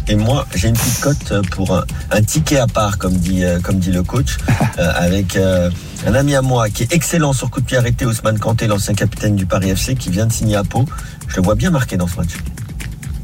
Et 0.10 0.16
moi, 0.16 0.46
j'ai 0.56 0.68
une 0.70 0.74
petite 0.76 1.00
cote 1.00 1.34
pour 1.52 1.76
un, 1.76 1.86
un 2.12 2.22
ticket 2.22 2.58
à 2.58 2.68
part, 2.68 2.98
comme 2.98 3.14
dit, 3.14 3.44
euh, 3.44 3.60
comme 3.62 3.80
dit 3.80 3.92
le 3.92 4.04
coach, 4.04 4.38
euh, 4.80 4.92
avec 4.96 5.36
euh, 5.36 5.70
un 6.06 6.14
ami 6.14 6.36
à 6.36 6.42
moi 6.42 6.70
qui 6.70 6.84
est 6.84 6.94
excellent 6.94 7.34
sur 7.34 7.50
coup 7.50 7.62
de 7.62 7.66
pied 7.66 7.78
arrêté, 7.78 8.06
Ousmane 8.06 8.40
Kanté, 8.40 8.68
l'ancien 8.68 8.94
capitaine 8.94 9.36
du 9.36 9.46
Paris 9.46 9.70
FC, 9.70 9.96
qui 9.96 10.10
vient 10.10 10.26
de 10.26 10.34
signer 10.34 10.56
à 10.56 10.64
Pau. 10.64 10.86
Je 11.28 11.38
le 11.38 11.42
vois 11.42 11.56
bien 11.56 11.70
marqué 11.72 11.96
dans 11.98 12.08
ce 12.08 12.18
match. 12.18 12.30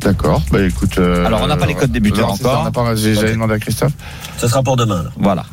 D'accord. 0.01 0.41
Bah 0.51 0.62
écoute. 0.62 0.97
euh, 0.99 1.25
Alors, 1.25 1.41
on 1.41 1.47
n'a 1.47 1.55
pas 1.55 1.65
les 1.65 1.75
codes 1.75 1.91
débuteurs 1.93 2.29
encore. 2.31 2.59
on 2.62 2.63
n'a 2.65 2.71
pas- 2.71 2.95
J'ai 2.95 3.15
j'avais 3.15 3.31
demandé 3.31 3.53
à 3.53 3.59
Christophe. 3.59 3.93
Ce 4.38 4.47
sera 4.49 4.62
pour 4.62 4.75
demain. 4.75 5.03
là. 5.03 5.09
Voilà. 5.17 5.45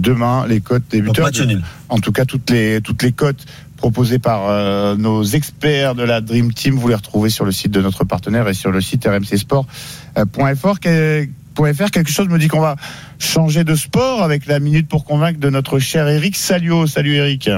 Demain, 0.00 0.46
les 0.46 0.60
cotes 0.60 0.82
match 0.94 1.40
nul. 1.40 1.62
En 1.88 1.98
tout 1.98 2.12
cas, 2.12 2.24
toutes 2.24 2.50
les, 2.50 2.80
toutes 2.80 3.02
les 3.02 3.12
cotes 3.12 3.44
proposées 3.76 4.18
par 4.18 4.48
euh, 4.48 4.96
nos 4.96 5.22
experts 5.24 5.94
de 5.94 6.02
la 6.02 6.20
Dream 6.20 6.52
Team, 6.52 6.74
vous 6.76 6.88
les 6.88 6.94
retrouvez 6.94 7.30
sur 7.30 7.44
le 7.44 7.52
site 7.52 7.70
de 7.72 7.80
notre 7.80 8.04
partenaire 8.04 8.46
et 8.48 8.54
sur 8.54 8.70
le 8.70 8.80
site 8.80 9.06
rmcsport.fr. 9.06 9.64
.fr. 11.56 11.90
Quelque 11.90 12.10
chose 12.10 12.28
me 12.28 12.38
dit 12.38 12.48
qu'on 12.48 12.60
va 12.60 12.76
changer 13.18 13.64
de 13.64 13.74
sport 13.74 14.22
avec 14.22 14.46
la 14.46 14.60
minute 14.60 14.88
pour 14.88 15.04
convaincre 15.04 15.40
de 15.40 15.50
notre 15.50 15.78
cher 15.78 16.08
Eric 16.08 16.36
Salio. 16.36 16.86
Salut 16.86 17.14
Eric. 17.16 17.50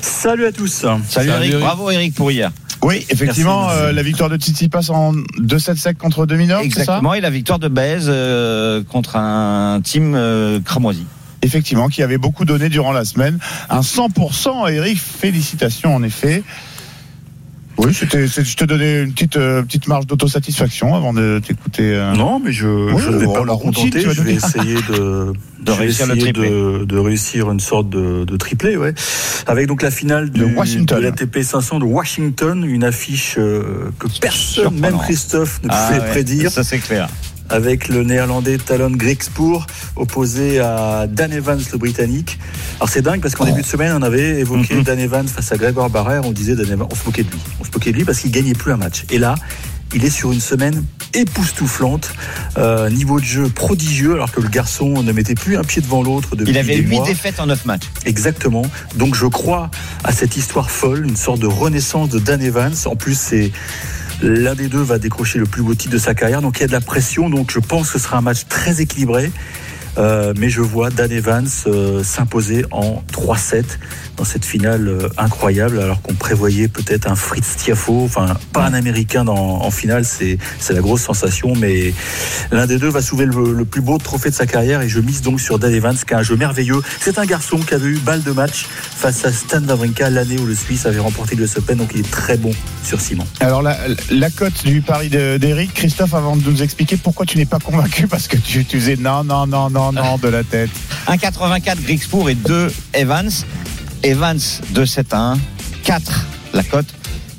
Salut 0.00 0.46
à 0.46 0.52
tous. 0.52 0.68
Salut, 0.72 1.02
Salut, 1.08 1.28
Eric, 1.30 1.50
Eric. 1.52 1.64
bravo 1.64 1.90
Eric 1.90 2.14
pour 2.14 2.30
hier. 2.30 2.50
Oui, 2.82 3.04
effectivement, 3.10 3.62
Merci, 3.66 3.76
merci. 3.78 3.88
euh, 3.88 3.92
la 3.92 4.02
victoire 4.02 4.30
de 4.30 4.36
Tsitsipas 4.36 4.90
en 4.90 5.12
2-7 5.40 5.76
sec 5.76 5.98
contre 5.98 6.24
Dominor, 6.26 6.60
c'est 6.62 6.70
ça? 6.70 6.80
Exactement, 6.82 7.14
et 7.14 7.20
la 7.20 7.30
victoire 7.30 7.58
de 7.58 7.68
Baez 7.68 8.00
euh, 8.06 8.82
contre 8.84 9.16
un 9.16 9.80
team 9.82 10.14
euh, 10.14 10.60
cramoisi. 10.60 11.04
Effectivement, 11.42 11.88
qui 11.88 12.02
avait 12.02 12.18
beaucoup 12.18 12.44
donné 12.44 12.68
durant 12.68 12.92
la 12.92 13.04
semaine. 13.04 13.38
Un 13.70 13.80
100%, 13.80 14.70
Eric, 14.72 14.98
félicitations 14.98 15.94
en 15.94 16.02
effet. 16.02 16.42
Oui, 17.78 17.92
c'était, 17.92 18.26
je 18.26 18.56
te 18.56 18.64
donnais 18.64 19.02
une 19.02 19.12
petite, 19.12 19.36
euh, 19.36 19.62
petite 19.62 19.86
marge 19.86 20.06
d'autosatisfaction 20.06 20.94
avant 20.94 21.12
de 21.12 21.42
t'écouter. 21.46 21.82
euh. 21.94 22.14
Non, 22.14 22.40
mais 22.42 22.50
je 22.50 22.66
ne 22.66 23.18
vais 23.18 23.26
pas 23.26 23.44
la 23.44 23.52
routine, 23.52 23.90
contenter. 23.90 24.00
Je 24.14 24.22
vais 24.22 24.32
essayer 24.32 24.76
de, 24.88 25.32
réussir 25.72 26.06
le 26.06 26.16
essayer 26.16 26.32
triplé. 26.32 26.48
de, 26.48 26.84
de 26.86 26.98
réussir 26.98 27.50
une 27.50 27.60
sorte 27.60 27.90
de, 27.90 28.24
de 28.24 28.36
triplé, 28.38 28.78
ouais. 28.78 28.94
Avec 29.46 29.66
donc 29.66 29.82
la 29.82 29.90
finale 29.90 30.30
De 30.30 30.46
du, 30.46 30.54
Washington. 30.54 30.98
de 30.98 31.02
l'ATP 31.04 31.42
500 31.42 31.80
de 31.80 31.84
Washington, 31.84 32.64
une 32.64 32.82
affiche 32.82 33.34
euh, 33.36 33.90
que 33.98 34.06
personne, 34.22 34.62
Surprenant. 34.64 34.80
même 34.80 34.98
Christophe, 34.98 35.60
ne 35.62 35.68
Ah 35.70 35.88
pouvait 35.88 36.00
ouais, 36.00 36.10
prédire. 36.12 36.50
Ça 36.50 36.64
c'est 36.64 36.78
clair. 36.78 37.08
Avec 37.48 37.88
le 37.88 38.02
néerlandais 38.04 38.58
Talon 38.58 38.90
Griekspoor 38.90 39.66
opposé 39.96 40.60
à 40.60 41.06
Dan 41.08 41.32
Evans 41.32 41.60
le 41.72 41.78
britannique. 41.78 42.38
Alors 42.76 42.88
c'est 42.88 43.02
dingue 43.02 43.20
parce 43.20 43.34
qu'en 43.34 43.44
début 43.44 43.62
de 43.62 43.66
semaine 43.66 43.92
on 43.96 44.02
avait 44.02 44.40
évoqué 44.40 44.74
Mhm. 44.74 44.82
Dan 44.82 44.98
Evans 44.98 45.28
face 45.28 45.50
à 45.52 45.56
Gregor 45.56 45.90
Barrère, 45.90 46.22
on 46.24 46.32
disait 46.32 46.54
Dan 46.54 46.70
Evans, 46.70 46.86
on 46.90 46.94
se 46.94 47.04
moquait 47.06 47.22
de 47.24 47.30
lui. 47.30 47.38
On 47.60 47.64
se 47.64 47.70
moquait 47.72 47.92
de 47.92 47.96
lui 47.96 48.04
parce 48.04 48.20
qu'il 48.20 48.30
gagnait 48.30 48.52
plus 48.54 48.72
un 48.72 48.76
match. 48.76 49.04
Et 49.10 49.18
là, 49.18 49.34
il 49.94 50.04
est 50.04 50.10
sur 50.10 50.32
une 50.32 50.40
semaine 50.40 50.84
époustouflante, 51.14 52.12
euh, 52.58 52.90
niveau 52.90 53.20
de 53.20 53.24
jeu 53.24 53.48
prodigieux 53.48 54.14
alors 54.14 54.32
que 54.32 54.40
le 54.40 54.48
garçon 54.48 55.02
ne 55.02 55.12
mettait 55.12 55.34
plus 55.34 55.56
un 55.56 55.62
pied 55.62 55.80
devant 55.80 56.02
l'autre 56.02 56.36
depuis 56.36 56.52
Il 56.52 56.58
avait 56.58 56.76
des 56.76 56.82
8 56.82 56.96
mois. 56.96 57.06
défaites 57.06 57.40
en 57.40 57.46
9 57.46 57.64
matchs. 57.64 57.84
Exactement. 58.04 58.62
Donc 58.96 59.14
je 59.14 59.26
crois 59.26 59.70
à 60.04 60.12
cette 60.12 60.36
histoire 60.36 60.70
folle, 60.70 61.06
une 61.06 61.16
sorte 61.16 61.40
de 61.40 61.46
renaissance 61.46 62.08
de 62.10 62.18
Dan 62.18 62.42
Evans. 62.42 62.74
En 62.86 62.96
plus, 62.96 63.18
c'est 63.18 63.52
l'un 64.22 64.54
des 64.54 64.68
deux 64.68 64.82
va 64.82 64.98
décrocher 64.98 65.38
le 65.38 65.46
plus 65.46 65.62
beau 65.62 65.74
titre 65.74 65.92
de 65.92 65.98
sa 65.98 66.14
carrière. 66.14 66.42
Donc 66.42 66.58
il 66.58 66.60
y 66.62 66.64
a 66.64 66.68
de 66.68 66.72
la 66.72 66.80
pression. 66.80 67.28
Donc 67.30 67.50
je 67.50 67.58
pense 67.58 67.90
que 67.90 67.98
ce 67.98 68.04
sera 68.04 68.18
un 68.18 68.22
match 68.22 68.46
très 68.48 68.80
équilibré. 68.80 69.30
Euh, 69.98 70.34
mais 70.36 70.50
je 70.50 70.60
vois 70.60 70.90
Dan 70.90 71.10
Evans 71.10 71.48
euh, 71.66 72.02
s'imposer 72.04 72.66
en 72.70 73.02
3-7 73.12 73.64
dans 74.16 74.24
cette 74.24 74.44
finale 74.44 74.88
euh, 74.88 75.08
incroyable, 75.18 75.80
alors 75.80 76.00
qu'on 76.02 76.14
prévoyait 76.14 76.68
peut-être 76.68 77.10
un 77.10 77.14
Fritz 77.16 77.56
Tiafo, 77.56 78.02
enfin 78.04 78.36
pas 78.52 78.64
un 78.66 78.74
Américain 78.74 79.24
dans, 79.24 79.34
en 79.62 79.70
finale, 79.70 80.04
c'est 80.04 80.38
c'est 80.58 80.72
la 80.72 80.80
grosse 80.80 81.02
sensation, 81.02 81.54
mais 81.56 81.92
l'un 82.50 82.66
des 82.66 82.78
deux 82.78 82.88
va 82.88 83.02
soulever 83.02 83.26
le, 83.26 83.52
le 83.52 83.64
plus 83.64 83.80
beau 83.80 83.98
trophée 83.98 84.30
de 84.30 84.34
sa 84.34 84.46
carrière 84.46 84.80
et 84.82 84.88
je 84.88 85.00
mise 85.00 85.22
donc 85.22 85.40
sur 85.40 85.58
Dan 85.58 85.72
Evans, 85.72 85.96
qui 85.96 86.14
a 86.14 86.18
un 86.18 86.22
jeu 86.22 86.36
merveilleux. 86.36 86.80
C'est 87.00 87.18
un 87.18 87.26
garçon 87.26 87.58
qui 87.58 87.74
avait 87.74 87.88
eu 87.88 87.98
balle 87.98 88.22
de 88.22 88.32
match 88.32 88.66
face 88.68 89.24
à 89.24 89.32
Stan 89.32 89.62
Wawrinka 89.62 90.10
l'année 90.10 90.38
où 90.38 90.46
le 90.46 90.54
Suisse 90.54 90.86
avait 90.86 90.98
remporté 90.98 91.34
le 91.36 91.46
Open, 91.56 91.78
donc 91.78 91.90
il 91.94 92.00
est 92.00 92.10
très 92.10 92.36
bon 92.36 92.50
sur 92.82 93.00
ciment. 93.00 93.26
Alors 93.40 93.62
la, 93.62 93.76
la 94.10 94.30
cote 94.30 94.64
du 94.64 94.80
pari 94.82 95.08
de- 95.08 95.36
d'Eric, 95.38 95.72
Christophe, 95.74 96.12
avant 96.14 96.36
de 96.36 96.48
nous 96.50 96.62
expliquer 96.62 96.96
pourquoi 96.96 97.24
tu 97.26 97.38
n'es 97.38 97.46
pas 97.46 97.58
convaincu, 97.58 98.06
parce 98.08 98.28
que 98.28 98.36
tu, 98.36 98.64
tu 98.64 98.80
faisais 98.80 98.96
non, 98.96 99.24
non, 99.24 99.46
non, 99.46 99.70
non, 99.70 99.92
non 99.92 100.16
de 100.18 100.28
la 100.28 100.42
tête. 100.44 100.70
1,84 101.08 101.82
Griekspoor 101.82 102.30
et 102.30 102.34
2 102.34 102.72
Evans. 102.94 103.30
Evans 104.06 104.36
2,7 104.74 105.04
à 105.12 105.32
1. 105.32 105.38
4 105.84 106.26
la 106.54 106.62
cote. 106.62 106.86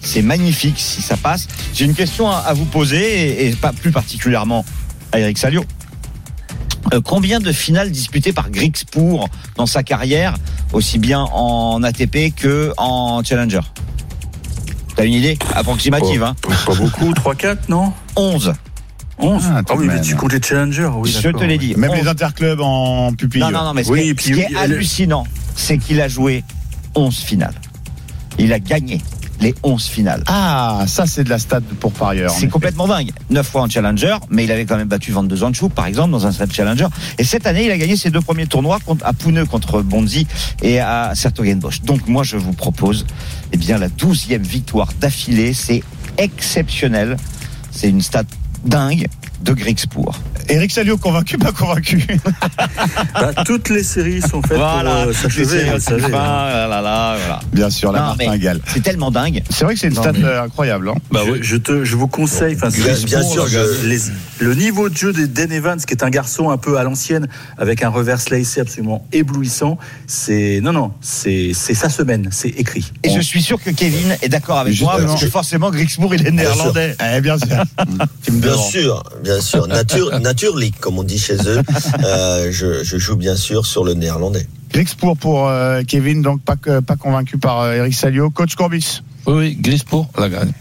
C'est 0.01 0.21
magnifique 0.21 0.75
si 0.77 1.01
ça 1.01 1.17
passe. 1.17 1.47
J'ai 1.73 1.85
une 1.85 1.95
question 1.95 2.29
à, 2.29 2.37
à 2.37 2.53
vous 2.53 2.65
poser 2.65 3.43
et, 3.45 3.47
et 3.47 3.51
pas 3.55 3.73
plus 3.73 3.91
particulièrement 3.91 4.63
à 5.11 5.19
Eric 5.19 5.37
Salio. 5.37 5.63
Euh, 6.93 7.01
combien 7.03 7.39
de 7.39 7.51
finales 7.51 7.91
disputées 7.91 8.31
par 8.33 8.49
Griekspoor 8.49 9.27
dans 9.55 9.65
sa 9.65 9.83
carrière, 9.83 10.35
aussi 10.73 10.99
bien 10.99 11.21
en 11.21 11.81
ATP 11.83 12.33
que 12.35 12.73
en 12.77 13.21
Challenger? 13.23 13.61
T'as 14.95 15.05
une 15.05 15.13
idée? 15.13 15.37
Approximative, 15.53 16.23
hein 16.23 16.35
Pas 16.65 16.73
beaucoup, 16.75 17.11
3-4, 17.11 17.57
non? 17.69 17.91
11. 18.15 18.53
11 19.19 19.43
Ah, 19.51 19.61
Ah, 19.67 19.73
oui, 19.75 19.87
mais 19.87 19.99
tu 20.01 20.15
comptes 20.15 20.33
les 20.33 20.41
Challenger, 20.41 20.89
oui, 20.95 21.11
Je 21.11 21.29
te 21.29 21.43
l'ai 21.43 21.57
dit. 21.57 21.75
Même 21.75 21.91
11. 21.91 21.97
les 22.01 22.07
interclubs 22.07 22.61
en 22.61 23.13
pupille. 23.13 23.41
Non, 23.41 23.51
non, 23.51 23.63
non, 23.63 23.73
mais 23.73 23.83
ce 23.83 23.91
Oui, 23.91 24.15
qui 24.15 24.31
est, 24.31 24.43
ce 24.43 24.47
qui 24.47 24.55
hallucinant, 24.55 25.25
c'est 25.55 25.77
qu'il 25.77 25.99
a 26.01 26.07
joué 26.07 26.43
11 26.97 27.15
finales. 27.15 27.53
Il 28.39 28.51
a 28.51 28.59
gagné 28.59 29.01
les 29.39 29.53
11 29.63 29.85
finales. 29.85 30.23
Ah, 30.25 30.85
ça 30.87 31.05
c'est 31.05 31.23
de 31.23 31.29
la 31.29 31.37
stat 31.37 31.61
pour 31.79 31.91
parieur. 31.91 32.31
C'est 32.31 32.47
complètement 32.47 32.87
dingue. 32.87 33.11
9 33.29 33.47
fois 33.47 33.61
en 33.61 33.69
challenger, 33.69 34.15
mais 34.29 34.43
il 34.45 34.51
avait 34.51 34.65
quand 34.65 34.77
même 34.77 34.87
battu 34.87 35.11
22 35.11 35.43
ans 35.43 35.49
de 35.51 35.55
chou, 35.55 35.69
par 35.69 35.85
exemple, 35.85 36.11
dans 36.11 36.25
un 36.25 36.31
set 36.31 36.51
challenger. 36.51 36.87
Et 37.19 37.23
cette 37.23 37.45
année, 37.45 37.65
il 37.65 37.71
a 37.71 37.77
gagné 37.77 37.95
ses 37.95 38.09
deux 38.09 38.21
premiers 38.21 38.47
tournois 38.47 38.79
contre, 38.83 39.05
à 39.05 39.13
Pune 39.13 39.45
contre 39.45 39.81
Bonzi 39.81 40.27
et 40.63 40.79
à 40.79 41.13
Sertogenbosch. 41.13 41.81
Donc 41.81 42.07
moi, 42.07 42.23
je 42.23 42.37
vous 42.37 42.53
propose, 42.53 43.05
eh 43.51 43.57
bien, 43.57 43.77
la 43.77 43.89
12e 43.89 44.41
victoire 44.41 44.89
d'affilée. 44.99 45.53
C'est 45.53 45.83
exceptionnel. 46.17 47.15
C'est 47.71 47.89
une 47.89 48.01
stat 48.01 48.23
dingue. 48.65 49.07
De 49.41 49.53
Grixpour. 49.53 50.19
Eric 50.49 50.71
Salio, 50.71 50.97
convaincu, 50.97 51.37
pas 51.37 51.51
convaincu? 51.51 52.05
Bah, 53.13 53.31
toutes 53.45 53.69
les 53.69 53.83
séries 53.83 54.21
sont 54.21 54.41
faites 54.41 54.57
Voilà, 54.57 55.01
pour 55.03 55.09
euh, 55.09 55.13
s'achever, 55.13 55.57
les 55.63 55.69
vous 55.69 55.73
le 55.75 55.79
savez. 55.79 55.99
séries, 56.01 56.11
là, 56.11 56.67
là, 56.67 56.81
là, 56.81 57.15
voilà. 57.17 57.39
Bien 57.51 57.69
sûr, 57.69 57.91
la 57.91 57.99
martingale. 58.01 58.61
C'est 58.67 58.81
tellement 58.83 59.11
dingue. 59.11 59.41
C'est 59.49 59.65
vrai 59.65 59.73
que 59.73 59.79
c'est 59.79 59.87
une 59.87 59.93
Non, 59.95 60.01
stat 60.03 60.13
mais- 60.13 60.23
euh, 60.23 60.43
incroyable. 60.43 60.89
Hein. 60.89 60.95
Bah 61.11 61.21
je, 61.25 61.31
oui. 61.31 61.39
je 61.41 61.55
te, 61.57 61.83
je 61.83 61.95
vous 61.95 62.07
conseille, 62.07 62.55
enfin, 62.55 62.69
Bien- 62.69 62.93
bien 63.05 63.23
sûr, 63.23 63.45
le- 63.45 63.49
je- 63.49 63.87
les- 63.87 63.99
le 64.39 64.53
niveau 64.55 64.89
de 64.89 64.95
jeu 64.97 65.13
de 65.13 65.25
Dan 65.25 65.51
Evans, 65.51 65.79
qui 65.79 65.93
est 65.93 66.03
un 66.03 66.09
garçon 66.09 66.49
un 66.49 66.57
peu 66.57 66.77
à 66.77 66.83
l'ancienne, 66.83 67.27
avec 67.57 67.83
un 67.83 67.89
reverse 67.89 68.29
lacé 68.29 68.61
absolument 68.61 69.05
éblouissant, 69.11 69.77
c'est 70.05 70.59
non, 70.61 70.71
non, 70.73 70.91
c'est 71.01 71.51
c'est 71.53 71.73
sa 71.73 71.89
semaine, 71.89 72.29
c'est 72.31 72.49
écrit. 72.49 72.91
Et 73.03 73.09
On- 73.09 73.15
je 73.15 73.21
suis 73.21 73.41
sûr 73.41 73.61
que 73.61 73.69
Kevin 73.71 74.15
est 74.21 74.29
d'accord 74.29 74.59
avec 74.59 74.73
Justement. 74.73 74.97
moi, 74.99 75.05
parce 75.07 75.21
que 75.21 75.29
forcément, 75.29 75.71
Grixpour, 75.71 76.13
il 76.15 76.25
est 76.27 76.31
néerlandais. 76.31 76.95
Eh 77.15 77.21
bien 77.21 77.37
sûr. 77.37 77.63
Tu 78.23 78.31
me 78.31 78.39
Bien 78.39 78.57
sûr, 78.57 79.03
bien 79.27 79.41
sûr. 79.41 79.67
Nature, 79.67 80.19
Nature 80.21 80.57
League, 80.57 80.75
comme 80.79 80.97
on 80.97 81.03
dit 81.03 81.19
chez 81.19 81.35
eux. 81.35 81.61
Euh, 82.03 82.49
je, 82.51 82.83
je 82.83 82.97
joue 82.97 83.15
bien 83.15 83.35
sûr 83.35 83.65
sur 83.65 83.83
le 83.83 83.93
néerlandais. 83.93 84.47
Grixpour 84.71 85.17
pour 85.17 85.47
euh, 85.47 85.81
Kevin, 85.87 86.21
donc 86.21 86.41
pas, 86.41 86.55
pas 86.55 86.95
convaincu 86.95 87.37
par 87.37 87.61
euh, 87.61 87.73
Eric 87.73 87.93
Salio. 87.93 88.29
Coach 88.29 88.55
Corbis. 88.55 89.01
Oui, 89.25 89.33
oui, 89.35 89.57
Grispo 89.59 90.05
la 90.17 90.29
gagne. 90.29 90.51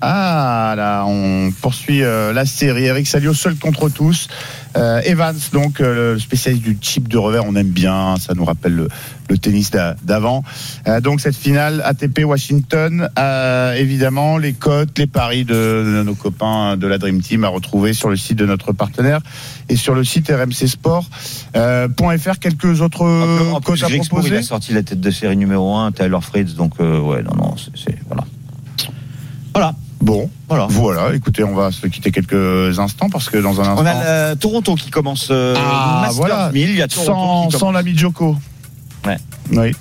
Ah 0.00 0.74
là, 0.76 1.04
on 1.06 1.50
poursuit 1.62 2.02
euh, 2.02 2.32
la 2.32 2.44
série. 2.44 2.84
Eric 2.84 3.06
Salio 3.06 3.32
seul 3.32 3.56
contre 3.56 3.88
tous. 3.88 4.28
Euh, 4.76 5.00
Evans, 5.04 5.34
donc 5.52 5.80
euh, 5.80 6.14
le 6.14 6.18
spécialiste 6.18 6.62
du 6.62 6.76
chip 6.80 7.08
de 7.08 7.16
revers, 7.16 7.44
on 7.46 7.56
aime 7.56 7.70
bien. 7.70 8.16
Ça 8.18 8.34
nous 8.34 8.44
rappelle 8.44 8.74
le, 8.74 8.88
le 9.30 9.38
tennis 9.38 9.70
d'a- 9.70 9.96
d'avant. 10.02 10.44
Euh, 10.86 11.00
donc 11.00 11.20
cette 11.20 11.34
finale 11.36 11.80
ATP 11.84 12.24
Washington, 12.24 13.08
euh, 13.18 13.72
évidemment 13.74 14.36
les 14.38 14.52
cotes, 14.52 14.98
les 14.98 15.06
paris 15.06 15.44
de, 15.44 15.54
de 15.54 16.02
nos 16.02 16.14
copains 16.14 16.76
de 16.76 16.86
la 16.86 16.98
Dream 16.98 17.22
Team 17.22 17.44
à 17.44 17.48
retrouver 17.48 17.92
sur 17.94 18.10
le 18.10 18.16
site 18.16 18.36
de 18.38 18.44
notre 18.46 18.72
partenaire 18.72 19.20
et 19.68 19.76
sur 19.76 19.94
le 19.94 20.04
site 20.04 20.28
RMC 20.30 20.66
Sport. 20.68 21.06
Euh, 21.56 21.88
.fr, 22.18 22.38
quelques 22.38 22.80
autres 22.82 23.02
En 23.52 23.60
cotes 23.60 23.82
à 23.82 23.88
Grixpour, 23.88 24.18
il 24.18 24.22
proposer. 24.24 24.36
a 24.36 24.42
sorti 24.42 24.72
la 24.74 24.82
tête 24.82 25.00
de 25.00 25.10
série 25.10 25.36
numéro 25.36 25.74
1, 25.74 25.92
Taylor 25.92 26.22
Fritz, 26.22 26.54
donc 26.54 26.72
euh, 26.80 27.00
ouais, 27.00 27.22
non, 27.22 27.34
non, 27.36 27.54
c'est. 27.74 27.96
Voilà. 28.08 28.24
Voilà. 29.54 29.72
Bon, 30.06 30.30
Voilà. 30.48 30.68
voilà. 30.70 31.14
Écoutez, 31.16 31.42
on 31.42 31.52
va 31.56 31.72
se 31.72 31.84
quitter 31.88 32.12
quelques 32.12 32.78
instants 32.78 33.08
parce 33.10 33.28
que 33.28 33.38
dans 33.38 33.60
un 33.60 33.64
instant. 33.64 33.82
On 33.82 33.86
a 33.86 34.30
le 34.30 34.36
Toronto 34.36 34.76
qui 34.76 34.88
commence 34.88 35.28
euh, 35.32 35.56
Ah, 35.58 36.02
Masters 36.02 36.16
voilà. 36.16 36.50
1000, 36.52 36.70
il 36.70 36.76
y 36.76 36.82
a 36.82 36.86
Toronto 36.86 37.50
sans, 37.50 37.58
sans 37.58 37.72
l'ami 37.72 37.98
Joko. 37.98 38.36
Ouais. 39.04 39.16
Oui. 39.50 39.72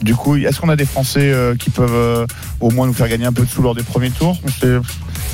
Du 0.00 0.14
coup, 0.14 0.34
est-ce 0.36 0.60
qu'on 0.60 0.70
a 0.70 0.76
des 0.76 0.86
Français 0.86 1.30
euh, 1.30 1.56
qui 1.56 1.68
peuvent 1.68 1.92
euh, 1.92 2.26
au 2.60 2.70
moins 2.70 2.86
nous 2.86 2.94
faire 2.94 3.08
gagner 3.08 3.26
un 3.26 3.34
peu 3.34 3.42
de 3.44 3.50
sous 3.50 3.60
lors 3.60 3.74
des 3.74 3.82
premiers 3.82 4.10
tours? 4.10 4.38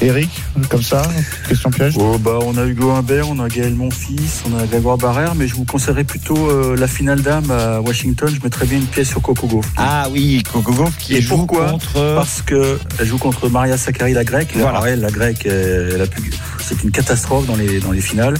Eric, 0.03 0.31
comme 0.69 0.83
ça 0.83 1.03
Question 1.49 1.71
piège 1.71 1.95
Oh, 1.97 2.19
bah, 2.19 2.39
on 2.43 2.57
a 2.59 2.65
Hugo 2.67 2.91
Humbert, 2.91 3.29
on 3.31 3.39
a 3.39 3.49
Gaël 3.49 3.75
Monfils, 3.75 4.43
on 4.51 4.59
a 4.59 4.67
Grégoire 4.67 4.99
Barrère, 4.99 5.35
mais 5.37 5.47
je 5.47 5.55
vous 5.55 5.65
conseillerais 5.65 6.03
plutôt 6.03 6.51
euh, 6.51 6.77
la 6.77 6.89
finale 6.89 7.23
d'âme 7.23 7.51
à 7.53 7.81
Washington. 7.81 8.29
Je 8.35 8.43
mettrais 8.43 8.67
bien 8.67 8.79
une 8.79 8.87
pièce 8.87 9.09
sur 9.11 9.23
Coco 9.23 9.47
Gauff. 9.47 9.67
Ah 9.77 10.09
oui, 10.11 10.43
Coco 10.53 10.73
Gauff 10.73 10.97
qui 10.99 11.15
Et 11.15 11.21
joue 11.23 11.37
pourquoi 11.37 11.71
contre. 11.71 12.15
Parce 12.17 12.43
que 12.43 12.79
elle 12.99 13.07
joue 13.07 13.19
contre 13.19 13.49
Maria 13.49 13.77
Sakkari, 13.77 14.13
la 14.13 14.25
grecque. 14.25 14.51
Voilà. 14.55 14.71
Alors 14.71 14.87
elle, 14.89 15.01
la 15.01 15.11
grecque, 15.11 15.47
elle 15.47 16.01
a 16.03 16.07
pu- 16.07 16.33
c'est 16.61 16.83
une 16.83 16.91
catastrophe 16.91 17.47
dans 17.47 17.57
les, 17.57 17.79
dans 17.79 17.93
les 17.93 18.01
finales. 18.01 18.35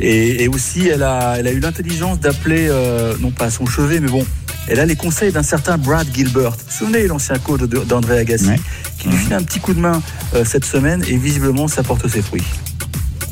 Et, 0.00 0.44
et 0.44 0.48
aussi, 0.48 0.88
elle 0.88 1.02
a, 1.02 1.34
elle 1.38 1.46
a 1.46 1.52
eu 1.52 1.60
l'intelligence 1.60 2.20
d'appeler, 2.20 2.68
euh, 2.70 3.14
non 3.20 3.30
pas 3.30 3.46
à 3.46 3.50
son 3.50 3.66
chevet, 3.66 4.00
mais 4.00 4.08
bon, 4.08 4.24
elle 4.68 4.80
a 4.80 4.86
les 4.86 4.96
conseils 4.96 5.32
d'un 5.32 5.42
certain 5.42 5.78
Brad 5.78 6.06
Gilbert. 6.14 6.50
Vous 6.52 6.56
vous 6.68 6.76
souvenez, 6.86 7.06
l'ancien 7.06 7.38
coach 7.38 7.60
d'André 7.62 8.18
Agassi, 8.18 8.46
Ouais. 8.48 8.60
qui 8.98 9.08
lui 9.08 9.16
file 9.16 9.34
un 9.34 9.42
petit 9.42 9.60
coup 9.60 9.74
de 9.74 9.80
main 9.80 10.02
euh, 10.34 10.44
cette 10.44 10.64
semaine 10.64 11.02
et 11.08 11.16
visiblement, 11.16 11.68
ça 11.68 11.82
porte 11.82 12.06
ses 12.08 12.22
fruits. 12.22 12.42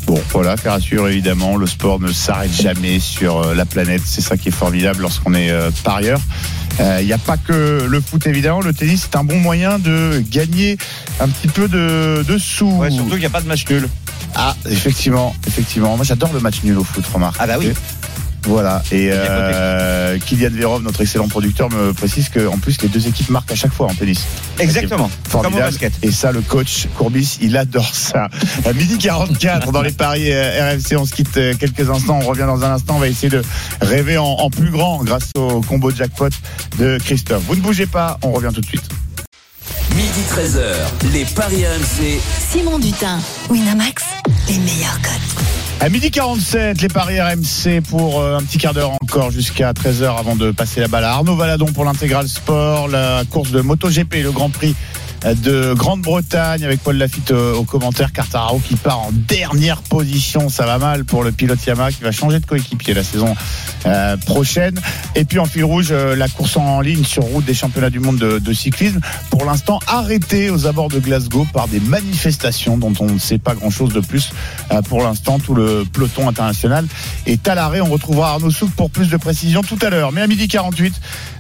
Bon, 0.07 0.21
voilà, 0.33 0.57
faire 0.59 0.75
assurer 0.75 1.13
évidemment, 1.13 1.57
le 1.57 1.67
sport 1.67 1.99
ne 1.99 2.13
s'arrête 2.13 2.53
jamais 2.53 3.01
sur 3.01 3.39
euh, 3.41 3.55
la 3.55 3.65
planète. 3.65 4.03
C'est 4.05 4.21
ça 4.21 4.37
qui 4.37 4.49
est 4.49 4.53
formidable 4.53 5.01
lorsqu'on 5.01 5.33
est 5.35 5.51
euh, 5.51 5.71
parieur. 5.83 6.21
Il 7.01 7.07
n'y 7.07 7.13
a 7.13 7.19
pas 7.19 7.37
que 7.37 7.87
le 7.89 8.01
foot 8.01 8.27
évidemment, 8.27 8.61
le 8.61 8.73
tennis 8.75 9.03
c'est 9.09 9.17
un 9.17 9.23
bon 9.23 9.39
moyen 9.39 9.79
de 9.79 10.21
gagner 10.29 10.77
un 11.21 11.29
petit 11.29 11.47
peu 11.47 11.69
de, 11.69 12.25
de 12.27 12.37
sous. 12.37 12.69
Ouais, 12.69 12.91
surtout 12.91 13.11
qu'il 13.11 13.21
n'y 13.21 13.27
a 13.27 13.31
pas 13.31 13.41
de 13.41 13.47
match 13.47 13.65
nul. 13.71 13.89
Ah, 14.35 14.57
effectivement, 14.69 15.37
effectivement. 15.47 15.95
Moi 15.97 16.05
j'adore 16.05 16.33
le 16.33 16.41
match 16.41 16.65
nul 16.65 16.77
au 16.77 16.83
foot, 16.83 17.05
remarque. 17.15 17.37
Ah 17.39 17.47
bah 17.47 17.55
oui. 17.61 17.69
Voilà. 18.47 18.83
Et 18.93 19.09
euh, 19.13 20.19
Kylian 20.19 20.51
Verov, 20.53 20.83
notre 20.83 21.01
excellent 21.01 21.29
producteur, 21.29 21.71
me 21.71 21.93
précise 21.93 22.29
qu'en 22.29 22.59
plus 22.59 22.81
les 22.83 22.89
deux 22.89 23.07
équipes 23.07 23.31
marquent 23.31 23.53
à 23.53 23.55
chaque 23.55 23.73
fois 23.73 23.87
en 23.87 23.95
tennis. 23.95 24.25
Exactement. 24.59 25.09
Comme 25.31 25.41
au 25.41 25.43
Formidable. 25.45 25.71
basket. 25.71 25.93
Et 26.03 26.11
ça, 26.13 26.33
le 26.33 26.41
coach 26.41 26.87
Courbis, 26.97 27.39
il 27.41 27.57
adore 27.57 27.95
ça. 27.95 28.29
À 28.65 28.73
midi 28.73 28.99
44 28.99 29.73
dans 29.73 29.83
les 29.83 29.93
paris 29.93 30.33
euh, 30.33 30.73
RMC, 30.75 30.97
on 30.99 31.05
se 31.07 31.13
quitte 31.15 31.37
euh, 31.37 31.55
quelques 31.59 31.89
instants. 31.91 32.21
On 32.23 32.27
revient 32.27 32.47
dans 32.47 32.63
un 32.65 32.73
instant. 32.73 32.97
On 32.97 33.01
va 33.01 33.09
essayer 33.09 33.31
de 33.31 33.43
rêver 33.81 34.19
en, 34.19 34.25
en 34.25 34.51
plus 34.51 34.71
grand 34.71 35.03
grâce 35.03 35.31
au 35.37 35.61
combo 35.63 35.91
jackpot 35.91 36.29
de 36.79 36.99
Christophe. 36.99 37.43
Vous 37.47 37.57
ne 37.57 37.61
bougez 37.61 37.87
pas, 37.87 38.19
on 38.23 38.33
revient 38.33 38.51
tout 38.55 38.61
de 38.61 38.67
suite. 38.67 38.85
Midi 39.97 40.21
13h, 40.29 41.13
les 41.13 41.25
Paris 41.25 41.65
RMC. 41.65 42.19
Simon 42.51 42.79
Dutin, 42.79 43.19
Winamax, 43.49 44.03
les 44.49 44.59
meilleurs 44.59 45.01
cotes. 45.01 45.64
À 45.81 45.91
midi 45.91 46.11
47, 46.11 46.81
les 46.81 46.89
paris 46.89 47.21
RMC 47.21 47.83
pour 47.83 48.21
euh, 48.21 48.39
un 48.39 48.43
petit 48.43 48.57
quart 48.57 48.73
d'heure 48.73 48.93
encore 49.03 49.31
jusqu'à 49.31 49.73
13h 49.73 50.19
avant 50.19 50.35
de 50.35 50.51
passer 50.51 50.81
la 50.81 50.89
balle 50.89 51.05
à 51.05 51.11
Arnaud 51.11 51.37
Valadon 51.37 51.67
pour 51.67 51.85
l'intégral 51.85 52.27
sport, 52.27 52.89
la 52.89 53.23
course 53.29 53.51
de 53.51 53.61
MotoGP, 53.61 54.23
le 54.23 54.33
Grand 54.33 54.49
Prix 54.49 54.75
de 55.33 55.73
Grande-Bretagne 55.73 56.65
avec 56.65 56.83
Paul 56.83 56.97
Lafitte 56.97 57.31
euh, 57.31 57.55
au 57.55 57.65
commentaire, 57.65 58.13
Cartararo 58.13 58.59
qui 58.59 58.77
part 58.77 59.01
en 59.01 59.11
dernière 59.11 59.81
position, 59.81 60.51
ça 60.51 60.67
va 60.67 60.77
mal 60.77 61.07
pour 61.07 61.25
le 61.25 61.33
pilote 61.33 61.65
Yamaha 61.65 61.93
qui 61.93 62.03
va 62.03 62.13
changer 62.13 62.41
de 62.41 62.47
coéquipier 62.47 62.93
la 62.93 63.03
saison 63.03 63.35
euh, 63.87 64.19
prochaine. 64.19 64.79
Et 65.15 65.25
puis 65.25 65.39
en 65.39 65.47
fil 65.47 65.65
rouge, 65.65 65.89
euh, 65.93 66.15
la 66.15 66.29
course 66.29 66.59
en 66.59 66.83
ligne 66.83 67.05
sur 67.05 67.23
route 67.23 67.45
des 67.47 67.55
championnats 67.55 67.89
du 67.89 68.01
monde 68.01 68.19
de, 68.19 68.53
cyclisme, 68.53 69.01
pour 69.31 69.47
l'instant 69.47 69.79
arrêtée 69.87 70.51
aux 70.51 70.67
abords 70.67 70.89
de 70.89 70.99
Glasgow 70.99 71.47
par 71.55 71.69
des 71.69 71.81
manifestations 71.81 72.77
dont 72.77 72.93
on 73.01 73.07
ne 73.07 73.19
sait 73.19 73.39
pas 73.39 73.55
grand-chose 73.55 73.95
de 73.95 74.01
plus 74.01 74.31
pour 74.89 75.03
l'instant. 75.03 75.39
Tout 75.39 75.55
le 75.55 75.85
peloton 75.91 76.29
international 76.29 76.87
est 77.27 77.49
à 77.49 77.55
l'arrêt. 77.55 77.81
On 77.81 77.91
retrouvera 77.91 78.33
Arnaud 78.33 78.51
Souk 78.51 78.71
pour 78.73 78.91
plus 78.91 79.09
de 79.09 79.17
précision 79.17 79.63
tout 79.63 79.79
à 79.81 79.91
l'heure. 79.91 80.13
Mais 80.13 80.21
à 80.21 80.27
midi 80.27 80.49
48, 80.49 80.95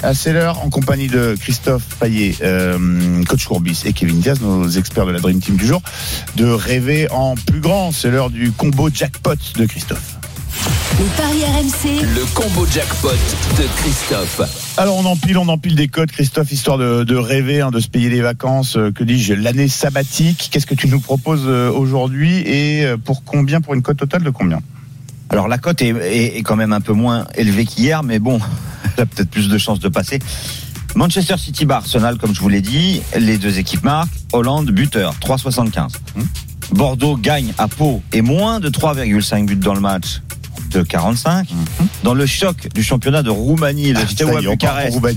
euh, 0.05 0.14
c'est 0.14 0.32
l'heure 0.32 0.64
en 0.64 0.70
compagnie 0.70 1.09
de 1.09 1.37
Christophe 1.39 1.85
Payet, 2.01 2.35
coach 3.28 3.45
Courbis 3.45 3.73
et 3.84 3.92
Kevin 3.92 4.20
Diaz, 4.20 4.40
nos 4.40 4.68
experts 4.68 5.06
de 5.06 5.12
la 5.12 5.20
Dream 5.20 5.40
Team 5.40 5.56
du 5.56 5.66
jour, 5.66 5.82
de 6.36 6.46
rêver 6.46 7.10
en 7.10 7.34
plus 7.34 7.60
grand. 7.60 7.92
C'est 7.92 8.10
l'heure 8.10 8.30
du 8.30 8.52
combo 8.52 8.88
jackpot 8.92 9.34
de 9.56 9.66
Christophe. 9.66 10.16
Les 10.98 11.04
paris 11.16 11.42
RMC, 11.44 12.02
Le 12.14 12.24
combo 12.34 12.64
jackpot 12.72 13.08
de 13.58 13.64
Christophe. 13.82 14.40
Alors 14.76 14.96
on 14.96 15.04
empile, 15.04 15.36
on 15.38 15.48
empile 15.48 15.74
des 15.74 15.88
codes, 15.88 16.12
Christophe, 16.12 16.52
histoire 16.52 16.78
de, 16.78 17.02
de 17.02 17.16
rêver, 17.16 17.60
hein, 17.60 17.70
de 17.72 17.80
se 17.80 17.88
payer 17.88 18.08
les 18.08 18.20
vacances, 18.20 18.76
euh, 18.76 18.92
que 18.92 19.02
dis-je, 19.02 19.34
l'année 19.34 19.66
sabbatique. 19.68 20.48
Qu'est-ce 20.52 20.66
que 20.66 20.74
tu 20.76 20.86
nous 20.86 21.00
proposes 21.00 21.44
euh, 21.46 21.70
aujourd'hui 21.70 22.38
et 22.46 22.84
euh, 22.86 22.96
pour 22.96 23.24
combien 23.24 23.60
Pour 23.60 23.74
une 23.74 23.82
cote 23.82 23.96
totale 23.98 24.22
de 24.22 24.30
combien? 24.30 24.60
Alors 25.30 25.48
la 25.48 25.58
cote 25.58 25.82
est, 25.82 25.88
est- 25.88 26.36
est 26.38 26.42
quand 26.42 26.56
même 26.56 26.72
un 26.72 26.80
peu 26.80 26.92
moins 26.92 27.26
élevée 27.34 27.64
qu'hier, 27.66 28.04
mais 28.04 28.20
bon, 28.20 28.38
elle 28.96 29.02
a 29.02 29.06
peut-être 29.06 29.30
plus 29.30 29.48
de 29.48 29.58
chances 29.58 29.80
de 29.80 29.88
passer. 29.88 30.20
Manchester 30.95 31.36
City 31.38 31.64
bar 31.64 31.78
Arsenal, 31.78 32.16
comme 32.18 32.34
je 32.34 32.40
vous 32.40 32.49
l'ai 32.49 32.61
dit, 32.61 33.03
les 33.18 33.36
deux 33.38 33.59
équipes 33.59 33.84
marquent. 33.84 34.11
Hollande 34.32 34.70
buteur, 34.70 35.14
3,75. 35.20 35.92
Bordeaux 36.72 37.16
gagne 37.16 37.53
à 37.59 37.68
Pau 37.68 38.03
et 38.12 38.22
moins 38.22 38.61
de 38.61 38.68
3,5 38.68 39.47
buts 39.47 39.57
dans 39.57 39.74
le 39.74 39.80
match 39.80 40.22
de 40.70 40.82
45. 40.82 41.49
Dans 42.03 42.14
le 42.14 42.26
choc 42.26 42.68
du 42.74 42.82
championnat 42.82 43.22
de 43.22 43.30
Roumanie, 43.30 43.92
le 43.92 44.01
Ah, 44.01 44.24
en 44.36 44.40
Bucarest. 44.51 44.99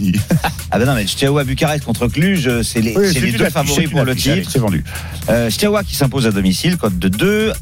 Ah 0.69 0.79
ben 0.79 0.85
non, 0.85 0.95
mais 0.95 1.07
Steaua 1.07 1.45
Bucarest 1.45 1.85
contre 1.85 2.07
Cluj, 2.07 2.61
c'est 2.61 2.81
les, 2.81 2.95
Oui, 2.95 3.05
c'est 3.13 3.21
les 3.21 3.31
deux 3.31 3.49
favoris 3.49 3.89
pour 3.89 4.03
le 4.03 4.11
allez, 4.11 4.21
titre. 4.21 4.49
C'est 4.51 4.59
vendu. 4.59 4.83
Euh, 5.29 5.49
qui 5.49 5.95
s'impose 5.95 6.27
à 6.27 6.31
domicile, 6.31 6.75
cote 6.77 6.99
de 6.99 7.07
2. 7.07 7.53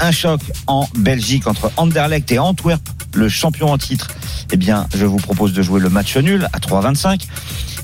Un 0.00 0.12
choc 0.12 0.40
en 0.66 0.88
Belgique 0.96 1.46
entre 1.46 1.72
Anderlecht 1.76 2.30
et 2.30 2.38
Antwerp, 2.38 2.80
le 3.14 3.28
champion 3.28 3.72
en 3.72 3.78
titre. 3.78 4.08
Eh 4.52 4.56
bien, 4.56 4.86
je 4.94 5.04
vous 5.04 5.16
propose 5.16 5.52
de 5.52 5.62
jouer 5.62 5.80
le 5.80 5.88
match 5.88 6.16
nul 6.16 6.48
à 6.52 6.58
3,25. 6.58 7.22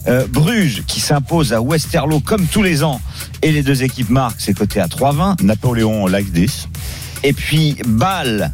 Euh, 0.06 0.26
Bruges 0.28 0.82
qui 0.86 1.00
s'impose 1.00 1.52
à 1.52 1.60
Westerlo 1.60 2.20
comme 2.20 2.46
tous 2.46 2.62
les 2.62 2.84
ans 2.84 3.00
et 3.42 3.50
les 3.52 3.62
deux 3.62 3.82
équipes 3.82 4.10
marquent, 4.10 4.40
c'est 4.40 4.54
coté 4.54 4.80
à 4.80 4.86
3,20. 4.86 5.42
Napoléon 5.42 6.06
like 6.06 6.30
10. 6.30 6.68
Et 7.24 7.32
puis 7.32 7.76
Bâle, 7.86 8.52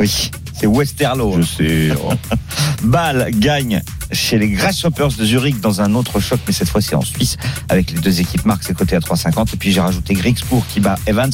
oui, 0.00 0.30
c'est 0.58 0.66
Westerlo. 0.66 1.34
Je 1.38 1.42
sais. 1.42 1.88
oh. 2.02 2.12
Bâle 2.84 3.30
gagne 3.32 3.82
chez 4.12 4.38
les 4.38 4.48
Grasshoppers 4.48 5.12
de 5.12 5.24
Zurich 5.24 5.60
dans 5.60 5.80
un 5.80 5.94
autre 5.94 6.20
choc, 6.20 6.40
mais 6.46 6.52
cette 6.52 6.68
fois-ci 6.68 6.94
en 6.94 7.02
Suisse, 7.02 7.36
avec 7.68 7.90
les 7.90 8.00
deux 8.00 8.20
équipes 8.20 8.44
marques, 8.44 8.62
c'est 8.64 8.76
coté 8.76 8.96
à 8.96 9.00
3,50. 9.00 9.54
Et 9.54 9.56
puis 9.56 9.72
j'ai 9.72 9.80
rajouté 9.80 10.14
Grixpour 10.14 10.64
qui 10.66 10.80
bat 10.80 10.96
Evans. 11.06 11.30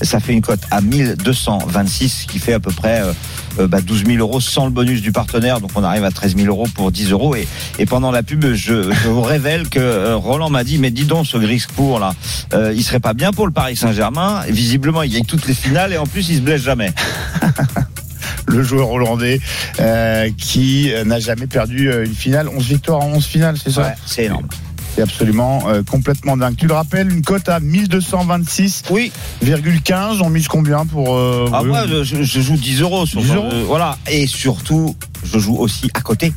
Ça 0.00 0.20
fait 0.20 0.32
une 0.32 0.40
cote 0.40 0.60
à 0.70 0.80
1226, 0.80 2.08
ce 2.08 2.26
qui 2.26 2.38
fait 2.38 2.52
à 2.52 2.60
peu 2.60 2.70
près 2.70 3.02
euh, 3.02 3.12
euh, 3.58 3.66
bah, 3.66 3.80
12 3.80 4.04
000 4.06 4.18
euros 4.18 4.40
sans 4.40 4.64
le 4.64 4.70
bonus 4.70 5.02
du 5.02 5.12
partenaire. 5.12 5.60
Donc 5.60 5.70
on 5.74 5.84
arrive 5.84 6.04
à 6.04 6.10
13 6.10 6.36
000 6.36 6.48
euros 6.48 6.68
pour 6.74 6.92
10 6.92 7.10
euros. 7.10 7.34
Et, 7.34 7.86
pendant 7.86 8.10
la 8.12 8.22
pub, 8.22 8.54
je, 8.54 8.74
vous 9.08 9.22
révèle 9.22 9.68
que 9.68 9.80
euh, 9.80 10.16
Roland 10.16 10.50
m'a 10.50 10.64
dit, 10.64 10.78
mais 10.78 10.90
dis 10.90 11.04
donc, 11.04 11.26
ce 11.26 11.36
Griscourt 11.36 11.98
là, 11.98 12.14
il 12.72 12.82
serait 12.84 13.00
pas 13.00 13.14
bien 13.14 13.32
pour 13.32 13.46
le 13.46 13.52
Paris 13.52 13.76
Saint-Germain. 13.76 14.42
Visiblement, 14.48 15.02
il 15.02 15.12
gagne 15.12 15.24
toutes 15.24 15.46
les 15.46 15.54
finales 15.54 15.92
et 15.92 15.98
en 15.98 16.06
plus, 16.06 16.28
il 16.28 16.36
se 16.36 16.40
blesse 16.40 16.62
jamais. 16.62 16.92
le 18.46 18.62
joueur 18.62 18.90
hollandais 18.90 19.40
euh, 19.80 20.30
qui 20.36 20.92
euh, 20.92 21.04
n'a 21.04 21.20
jamais 21.20 21.46
perdu 21.46 21.90
euh, 21.90 22.04
une 22.04 22.14
finale. 22.14 22.48
11 22.48 22.64
victoires 22.66 23.00
en 23.00 23.08
11 23.12 23.24
finales, 23.24 23.56
c'est 23.62 23.70
ça? 23.72 23.82
Ouais, 23.82 23.94
c'est 24.06 24.24
énorme. 24.24 24.46
C'est 24.96 25.02
absolument 25.02 25.62
euh, 25.68 25.82
complètement 25.84 26.36
dingue. 26.36 26.56
Tu 26.56 26.66
le 26.66 26.74
rappelles, 26.74 27.12
une 27.12 27.22
cote 27.22 27.48
à 27.48 27.60
1226,15. 27.60 28.82
Oui. 28.90 29.12
On 30.22 30.30
mise 30.30 30.48
combien 30.48 30.84
pour. 30.84 31.14
euh, 31.14 31.48
Ah, 31.52 31.62
oui, 31.62 31.68
moi, 31.68 31.86
je, 32.02 32.24
joue 32.24 32.56
10 32.56 32.80
euros 32.80 33.06
sur 33.06 33.20
10 33.22 33.28
ce- 33.28 33.32
euros 33.34 33.48
euh, 33.52 33.64
voilà. 33.66 33.96
Et 34.10 34.26
surtout, 34.26 34.96
je 35.24 35.38
joue 35.38 35.56
aussi 35.56 35.90
à 35.94 36.00
côté 36.00 36.32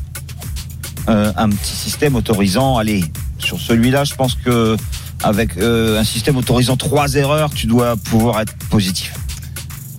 un 1.06 1.48
petit 1.50 1.74
système 1.76 2.14
autorisant. 2.16 2.78
Allez, 2.78 3.04
sur 3.38 3.60
celui-là, 3.60 4.04
je 4.04 4.14
pense 4.14 4.34
que 4.36 4.76
avec 5.22 5.58
un 5.58 6.04
système 6.04 6.36
autorisant 6.36 6.76
trois 6.76 7.14
erreurs, 7.16 7.50
tu 7.52 7.66
dois 7.66 7.96
pouvoir 7.96 8.40
être 8.40 8.54
positif 8.70 9.12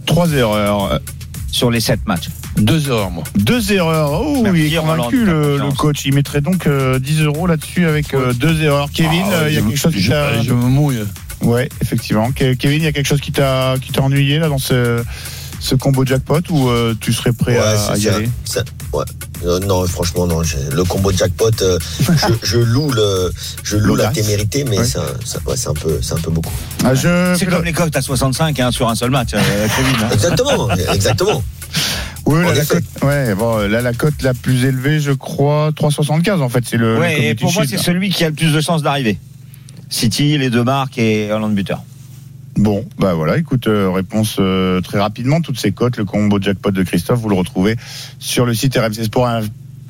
Trois 0.06 0.32
erreurs. 0.32 1.00
Sur 1.56 1.72
les 1.72 1.80
sept 1.80 2.06
matchs. 2.06 2.28
Deux 2.58 2.90
erreurs, 2.90 3.12
moi. 3.12 3.24
Deux 3.38 3.72
erreurs. 3.72 4.22
Oh, 4.22 4.42
Merci, 4.44 4.60
il 4.68 4.74
est 4.74 4.78
convaincu, 4.78 5.24
le, 5.24 5.58
coach. 5.78 6.04
Il 6.06 6.14
mettrait 6.14 6.42
donc 6.42 6.68
euh, 6.68 7.00
10 7.00 7.22
euros 7.22 7.48
là-dessus 7.48 7.86
avec 7.88 8.14
euh, 8.14 8.34
deux 8.34 8.62
erreurs. 8.62 8.90
Kevin, 8.94 9.24
Ah, 9.32 9.36
euh, 9.36 9.50
il 9.50 9.56
y 9.56 9.58
a 9.58 9.62
quelque 9.62 9.78
chose 9.78 9.94
qui 9.94 10.02
je- 10.02 10.10
t'a. 10.12 10.42
Je 10.42 10.52
me 10.52 10.66
mouille. 10.66 11.06
Ouais, 11.40 11.70
effectivement. 11.82 12.30
Ke- 12.32 12.58
Kevin, 12.58 12.82
il 12.82 12.84
y 12.84 12.88
a 12.88 12.92
quelque 12.92 13.08
chose 13.08 13.22
qui 13.22 13.32
t'a 13.32 13.76
qui 13.82 13.94
t'a 13.94 14.02
ennuyé 14.02 14.38
là 14.38 14.50
dans 14.50 14.58
ce 14.58 15.02
ce 15.60 15.76
combo 15.76 16.06
jackpot 16.06 16.42
ou 16.50 16.70
euh, 16.70 16.94
tu 17.00 17.12
serais 17.14 17.34
prêt 17.34 17.58
à, 17.58 17.96
y 17.96 18.02
ça, 18.02 18.16
aller? 18.16 18.30
Ça, 18.46 18.64
ouais. 18.94 19.04
Euh, 19.46 19.60
non, 19.60 19.86
franchement, 19.88 20.26
non. 20.28 20.42
Le 20.72 20.84
combo 20.84 21.12
jackpot, 21.12 21.50
euh, 21.62 21.78
je, 22.00 22.34
je 22.44 22.58
loue 22.58 22.92
le, 22.92 23.32
je 23.64 23.78
loue 23.78 23.96
la 23.96 24.08
témérité, 24.10 24.64
mais 24.64 24.80
Ouais. 24.80 24.86
c'est 24.86 25.68
un 25.68 25.74
peu, 25.74 26.00
c'est 26.02 26.14
un 26.14 26.18
peu 26.18 26.32
beaucoup. 26.32 26.54
Ah, 26.84 26.94
je 26.96 27.36
C'est 27.38 27.46
comme 27.46 27.60
le- 27.60 27.66
les 27.66 27.74
coques 27.74 27.96
à 27.96 28.02
65 28.02 28.60
hein, 28.60 28.72
sur 28.72 28.88
un 28.90 28.96
seul 28.96 29.12
match, 29.12 29.34
hein. 29.34 29.42
Exactement, 30.14 30.70
exactement. 30.94 31.44
Oui, 32.28 32.42
là, 32.42 32.56
la 32.56 32.66
cote, 32.66 32.84
ouais, 33.04 33.36
bon, 33.36 33.58
là, 33.70 33.82
la 33.84 33.94
cote 33.94 34.22
la 34.24 34.34
plus 34.34 34.66
élevée, 34.66 35.00
je 35.00 35.12
crois, 35.12 35.70
3,75 35.76 36.42
en 36.42 36.50
fait, 36.50 36.64
c'est 36.68 36.78
le. 36.78 36.98
et 37.08 37.36
pour 37.36 37.54
moi, 37.54 37.64
c'est 37.70 37.78
celui 37.78 38.10
qui 38.10 38.24
a 38.24 38.30
le 38.30 38.34
plus 38.36 38.52
de 38.52 38.62
chances 38.62 38.82
d'arriver. 38.82 39.20
City, 39.90 40.36
les 40.40 40.50
deux 40.50 40.64
marques 40.64 40.98
et 40.98 41.32
Hollande 41.32 41.54
buteur. 41.54 41.84
Bon, 42.58 42.86
bah 42.98 43.14
voilà, 43.14 43.38
écoute, 43.38 43.68
euh, 43.68 43.90
réponse 43.92 44.38
euh, 44.40 44.80
très 44.82 45.00
rapidement. 45.00 45.42
Toutes 45.42 45.60
ces 45.60 45.72
cotes, 45.72 45.98
le 45.98 46.06
combo 46.06 46.40
jackpot 46.42 46.72
de 46.72 46.84
Christophe, 46.84 47.20
vous 47.20 47.30
le 47.30 47.36
retrouvez 47.36 47.76
sur 48.20 48.46
le 48.46 48.54
site 48.54 48.78
RMC 48.78 49.04
Sport, 49.04 49.42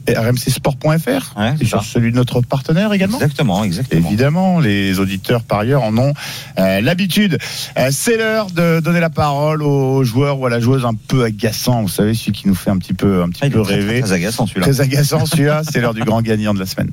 rmcsport.fr 0.07 1.33
Ouais, 1.37 1.49
et 1.53 1.57
c'est 1.59 1.65
sur 1.65 1.83
ça. 1.83 1.87
celui 1.93 2.11
de 2.11 2.15
notre 2.15 2.41
partenaire 2.41 2.91
également. 2.93 3.17
Exactement, 3.17 3.63
exactement. 3.63 4.07
Évidemment, 4.07 4.59
les 4.59 4.99
auditeurs 4.99 5.41
par 5.43 5.59
ailleurs 5.59 5.83
en 5.83 5.97
ont 5.97 6.13
euh, 6.59 6.81
l'habitude. 6.81 7.37
Euh, 7.77 7.89
c'est 7.91 8.17
l'heure 8.17 8.47
de 8.51 8.79
donner 8.79 8.99
la 8.99 9.09
parole 9.09 9.61
au 9.63 10.03
joueur 10.03 10.39
ou 10.39 10.45
à 10.45 10.49
la 10.49 10.59
joueuse 10.59 10.85
un 10.85 10.93
peu 10.93 11.23
agaçant. 11.23 11.81
Vous 11.83 11.87
savez, 11.87 12.13
celui 12.13 12.31
qui 12.33 12.47
nous 12.47 12.55
fait 12.55 12.69
un 12.71 12.77
petit 12.77 12.93
peu, 12.93 13.21
un 13.23 13.29
petit 13.29 13.41
Ah, 13.43 13.49
peu 13.49 13.61
très, 13.61 13.75
rêver. 13.75 14.01
très 14.01 14.11
agaçant 14.13 14.47
celui-là. 14.47 14.65
Très 14.67 14.81
agaçant 14.81 15.25
celui-là. 15.25 15.61
c'est 15.71 15.81
l'heure 15.81 15.93
du 15.93 16.03
grand 16.03 16.21
gagnant 16.21 16.53
de 16.53 16.59
la 16.59 16.65
semaine. 16.65 16.91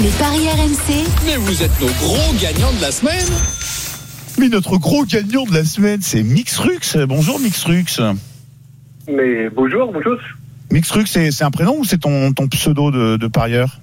Les 0.00 0.08
paris 0.10 0.48
RMC, 0.48 1.04
Mais 1.26 1.36
vous 1.36 1.62
êtes 1.62 1.80
nos 1.80 1.86
gros 1.86 2.34
gagnants 2.40 2.72
de 2.76 2.82
la 2.82 2.90
semaine. 2.90 3.26
Mais 4.38 4.48
notre 4.48 4.76
gros 4.78 5.04
gagnant 5.04 5.44
de 5.44 5.54
la 5.54 5.64
semaine, 5.64 6.00
c'est 6.02 6.22
Mixrux. 6.22 6.96
Bonjour 7.06 7.38
Mixrux. 7.38 8.00
Mais 9.08 9.48
bonjour, 9.50 9.92
bonjour. 9.92 10.16
Mixrux, 10.70 11.06
c'est 11.06 11.30
c'est 11.30 11.44
un 11.44 11.50
prénom 11.50 11.76
ou 11.78 11.84
c'est 11.84 11.98
ton, 11.98 12.32
ton 12.32 12.48
pseudo 12.48 12.90
de, 12.90 13.16
de 13.16 13.26
parieur 13.26 13.80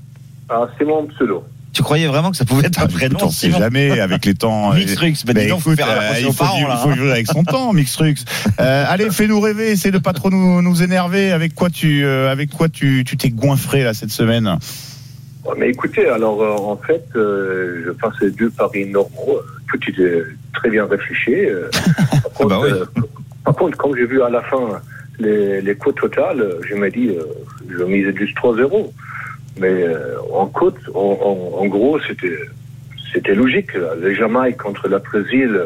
Ah, 0.50 0.68
c'est 0.78 0.86
mon 0.86 1.06
pseudo. 1.08 1.44
Tu 1.72 1.84
croyais 1.84 2.08
vraiment 2.08 2.32
que 2.32 2.38
ça 2.38 2.46
pouvait 2.46 2.66
être 2.66 2.80
un 2.80 2.86
Ah, 2.86 2.88
prénom 2.88 3.18
on 3.22 3.30
sait 3.30 3.52
jamais 3.52 4.00
avec 4.00 4.26
les 4.26 4.34
temps. 4.34 4.74
Mixrux, 4.74 5.14
bah, 5.26 5.34
Ben, 5.34 5.50
faut 5.60 5.76
faire 5.76 5.88
euh, 5.88 6.20
il 6.20 6.26
faut, 6.26 6.34
parents, 6.34 6.68
là, 6.68 6.78
faut 6.78 6.90
hein. 6.90 7.10
avec 7.12 7.28
son 7.28 7.44
temps, 7.44 7.74
Mixrux. 7.74 8.16
Euh, 8.60 8.86
allez, 8.88 9.12
fais-nous 9.12 9.40
rêver, 9.40 9.72
essaie 9.72 9.92
de 9.92 10.00
pas 10.00 10.14
trop 10.14 10.32
nous, 10.32 10.62
nous 10.64 10.82
énerver. 10.82 11.32
Avec 11.32 11.54
quoi 11.54 11.70
tu, 11.70 12.04
euh, 12.04 12.32
avec 12.32 12.50
quoi 12.50 12.70
tu, 12.70 13.04
tu 13.06 13.18
t'es 13.18 13.30
goinfré 13.30 13.84
là 13.84 13.94
cette 13.94 14.12
semaine 14.12 14.58
Ouais, 15.46 15.56
Mais 15.58 15.70
écoutez, 15.70 16.08
alors 16.08 16.42
euh, 16.42 16.56
en 16.56 16.78
fait, 16.78 17.06
euh, 17.16 17.84
je 17.86 18.10
faisais 18.20 18.32
deux 18.32 18.50
paris 18.50 18.86
normaux. 18.86 19.40
Tout 19.72 19.80
était 19.90 20.24
très 20.54 20.70
bien 20.70 20.86
réfléchi. 20.86 21.34
euh. 21.36 21.70
Par 22.24 22.34
contre, 22.34 22.50
bah 22.50 22.60
oui. 22.64 22.72
euh, 22.72 22.86
par 23.46 23.56
contre, 23.56 23.78
quand 23.78 23.94
j'ai 23.96 24.06
vu 24.06 24.22
à 24.22 24.30
la 24.30 24.42
fin 24.44 24.80
les, 25.20 25.62
les 25.62 25.76
cotes 25.76 25.96
totales, 25.98 26.46
je 26.70 26.76
me 26.76 26.90
dis, 26.90 27.10
euh, 27.10 27.24
je 27.70 27.84
mise 27.84 28.08
juste 28.16 28.36
3 28.38 28.56
euros. 28.58 28.94
Mais 29.60 29.68
euh, 29.84 30.16
en 30.34 30.46
cote, 30.48 30.78
en, 30.94 31.00
en- 31.00 31.62
en 31.62 31.66
gros, 31.68 32.00
c'était 32.08 32.38
c'était 33.14 33.34
logique. 33.36 33.74
Le 33.74 34.14
Jamaïque 34.14 34.58
contre 34.58 34.88
la 34.88 35.00
Brésil, 35.00 35.60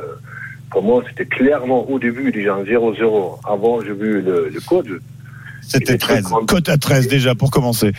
pour 0.71 0.81
moi, 0.81 1.03
c'était 1.09 1.25
clairement 1.25 1.87
au 1.89 1.99
début 1.99 2.31
déjà 2.31 2.55
un 2.55 2.63
0-0. 2.63 3.39
Avant, 3.43 3.81
j'ai 3.81 3.91
vu 3.93 4.21
le, 4.21 4.49
le 4.49 4.59
code. 4.61 4.99
C'était 5.61 5.97
13. 5.97 6.25
Cote 6.47 6.69
à 6.69 6.77
13 6.77 7.07
déjà 7.07 7.35
pour 7.35 7.51
commencer. 7.51 7.91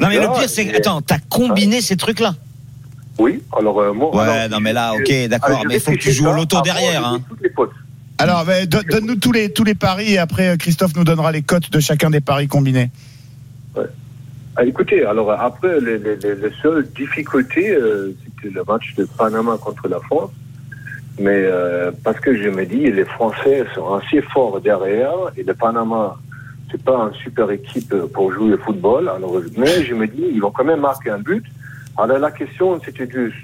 Non 0.00 0.08
mais 0.08 0.16
le 0.16 0.22
Là, 0.22 0.32
pire 0.38 0.48
c'est 0.48 0.66
que 0.66 0.72
et- 0.72 0.76
attends, 0.76 1.00
t'as 1.02 1.18
combiné 1.28 1.80
ces 1.80 1.96
trucs 1.96 2.20
là. 2.20 2.34
Oui, 3.20 3.42
alors 3.58 3.78
euh, 3.80 3.92
moi. 3.92 4.14
Ouais, 4.16 4.22
alors, 4.22 4.48
non 4.50 4.60
mais 4.60 4.72
là, 4.72 4.92
ok, 4.94 5.28
d'accord, 5.28 5.62
mais 5.68 5.74
il 5.74 5.80
faut 5.80 5.92
que 5.92 5.96
tu 5.98 6.10
joues 6.12 6.28
au 6.28 6.32
loto 6.32 6.60
derrière. 6.62 7.06
Hein. 7.06 7.20
toutes 7.28 7.42
les 7.42 7.50
cotes. 7.50 7.70
Alors, 8.18 8.44
don- 8.66 8.80
donne-nous 8.90 9.16
tous 9.16 9.32
les, 9.32 9.52
tous 9.52 9.64
les 9.64 9.74
paris 9.74 10.12
et 10.14 10.18
après 10.18 10.48
euh, 10.48 10.56
Christophe 10.56 10.94
nous 10.96 11.04
donnera 11.04 11.30
les 11.32 11.42
cotes 11.42 11.70
de 11.70 11.80
chacun 11.80 12.08
des 12.10 12.20
paris 12.20 12.48
combinés. 12.48 12.90
Ah, 14.56 14.64
écoutez, 14.64 15.04
alors 15.04 15.30
après, 15.32 15.80
les, 15.80 15.98
les, 15.98 16.16
les, 16.16 16.34
les 16.34 16.52
seules 16.62 16.86
difficultés, 16.96 17.70
euh, 17.70 18.12
c'était 18.24 18.52
le 18.52 18.64
match 18.64 18.94
de 18.96 19.04
Panama 19.16 19.56
contre 19.58 19.86
la 19.88 20.00
France. 20.00 20.30
Mais 21.18 21.42
euh, 21.44 21.90
parce 22.04 22.18
que 22.20 22.34
je 22.42 22.48
me 22.48 22.64
dis, 22.66 22.90
les 22.90 23.04
Français 23.04 23.64
sont 23.74 23.94
assez 23.94 24.22
forts 24.22 24.60
derrière 24.60 25.12
et 25.36 25.42
le 25.42 25.54
Panama, 25.54 26.16
c'est 26.70 26.82
pas 26.82 26.96
une 27.08 27.14
super 27.22 27.50
équipe 27.50 27.94
pour 28.14 28.32
jouer 28.32 28.54
au 28.54 28.58
football. 28.58 29.08
Alors, 29.08 29.34
mais 29.56 29.84
je 29.84 29.94
me 29.94 30.06
dis, 30.06 30.24
ils 30.34 30.40
vont 30.40 30.50
quand 30.50 30.64
même 30.64 30.80
marquer 30.80 31.10
un 31.10 31.18
but. 31.18 31.44
Alors 32.02 32.18
la 32.18 32.30
question, 32.30 32.80
c'était 32.84 33.08
juste 33.10 33.36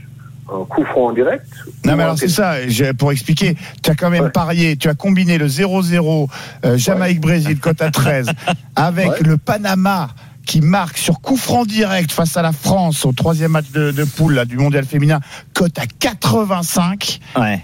un 0.49 0.65
coup 0.65 0.85
franc 0.85 1.07
en 1.07 1.13
direct. 1.13 1.47
Non, 1.85 1.97
mais 1.97 2.05
alors 2.05 2.19
c'est 2.19 2.29
ça, 2.29 2.55
pour 2.99 3.11
expliquer, 3.13 3.57
tu 3.83 3.91
as 3.91 3.95
quand 3.95 4.11
même 4.11 4.25
Ouais. 4.25 4.31
parié, 4.31 4.77
tu 4.77 4.89
as 4.89 4.95
combiné 4.95 5.39
le 5.39 5.49
0-0 5.49 6.29
euh, 6.65 6.79
Jamaïque-Brésil, 6.79 7.59
cote 7.59 7.83
à 7.83 7.91
13, 7.93 8.31
avec 8.77 9.09
Ouais. 9.09 9.21
le 9.23 9.37
Panama 9.39 10.09
qui 10.47 10.61
marque 10.61 10.97
sur 10.99 11.21
coup 11.21 11.37
franc 11.37 11.65
direct 11.65 12.13
face 12.13 12.37
à 12.37 12.43
la 12.43 12.53
France 12.53 13.05
au 13.05 13.11
troisième 13.13 13.51
match 13.51 13.73
de, 13.73 13.91
de 13.91 14.05
poule 14.05 14.35
là, 14.35 14.45
du 14.45 14.57
mondial 14.57 14.85
féminin, 14.85 15.19
cote 15.53 15.77
à 15.81 15.87
85. 15.87 17.19
Ouais. 17.37 17.61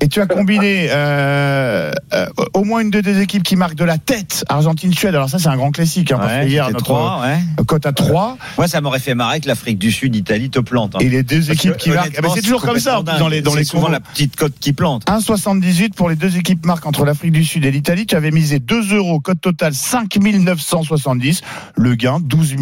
Et 0.00 0.08
tu 0.08 0.20
as 0.20 0.26
combiné 0.26 0.88
euh, 0.90 1.92
euh, 2.12 2.26
au 2.52 2.64
moins 2.64 2.80
une 2.80 2.90
de 2.90 3.00
des 3.00 3.20
équipes 3.20 3.42
qui 3.42 3.56
marque 3.56 3.74
de 3.74 3.84
la 3.84 3.96
tête, 3.98 4.44
Argentine-Suède. 4.48 5.14
Alors 5.14 5.28
ça, 5.28 5.38
c'est 5.38 5.48
un 5.48 5.56
grand 5.56 5.70
classique. 5.70 6.10
Hein, 6.12 6.18
parce 6.18 6.32
Ouais, 6.34 6.42
que 6.42 6.46
hier, 6.48 6.66
notre 6.70 6.84
trois, 6.84 7.20
ouais. 7.22 7.64
cote 7.66 7.86
à 7.86 7.92
3. 7.92 8.36
Moi, 8.58 8.68
ça 8.68 8.80
m'aurait 8.80 8.98
fait 8.98 9.14
marrer 9.14 9.40
que 9.40 9.46
l'Afrique 9.48 9.78
du 9.78 9.92
Sud, 9.92 10.14
Italie 10.16 10.50
te 10.50 10.58
plante. 10.58 10.94
hein. 10.96 10.98
Et 11.00 11.08
les 11.08 11.22
deux 11.22 11.38
Parce 11.38 11.50
équipes 11.50 11.76
qui 11.76 11.90
marquent. 11.90 12.14
Ah, 12.18 12.20
mais 12.22 12.28
c'est 12.34 12.42
toujours 12.42 12.62
comme 12.62 12.78
ça 12.78 13.02
dans 13.02 13.28
les, 13.28 13.40
dans 13.42 13.54
les 13.54 13.64
C'est 13.64 13.70
souvent 13.70 13.88
la 13.88 14.00
petite 14.00 14.36
cote 14.36 14.54
qui 14.58 14.72
plante. 14.72 15.04
1,78 15.06 15.94
pour 15.94 16.08
les 16.10 16.16
deux 16.16 16.36
équipes 16.36 16.64
marques 16.66 16.86
entre 16.86 17.04
l'Afrique 17.04 17.32
du 17.32 17.44
Sud 17.44 17.64
et 17.64 17.70
l'Italie. 17.70 18.06
Tu 18.06 18.16
avais 18.16 18.30
misé 18.30 18.58
2 18.58 18.94
euros, 18.96 19.20
code 19.20 19.40
total 19.40 19.74
5 19.74 20.16
970. 20.16 21.40
Le 21.76 21.94
gain, 21.94 22.18
12 22.20 22.54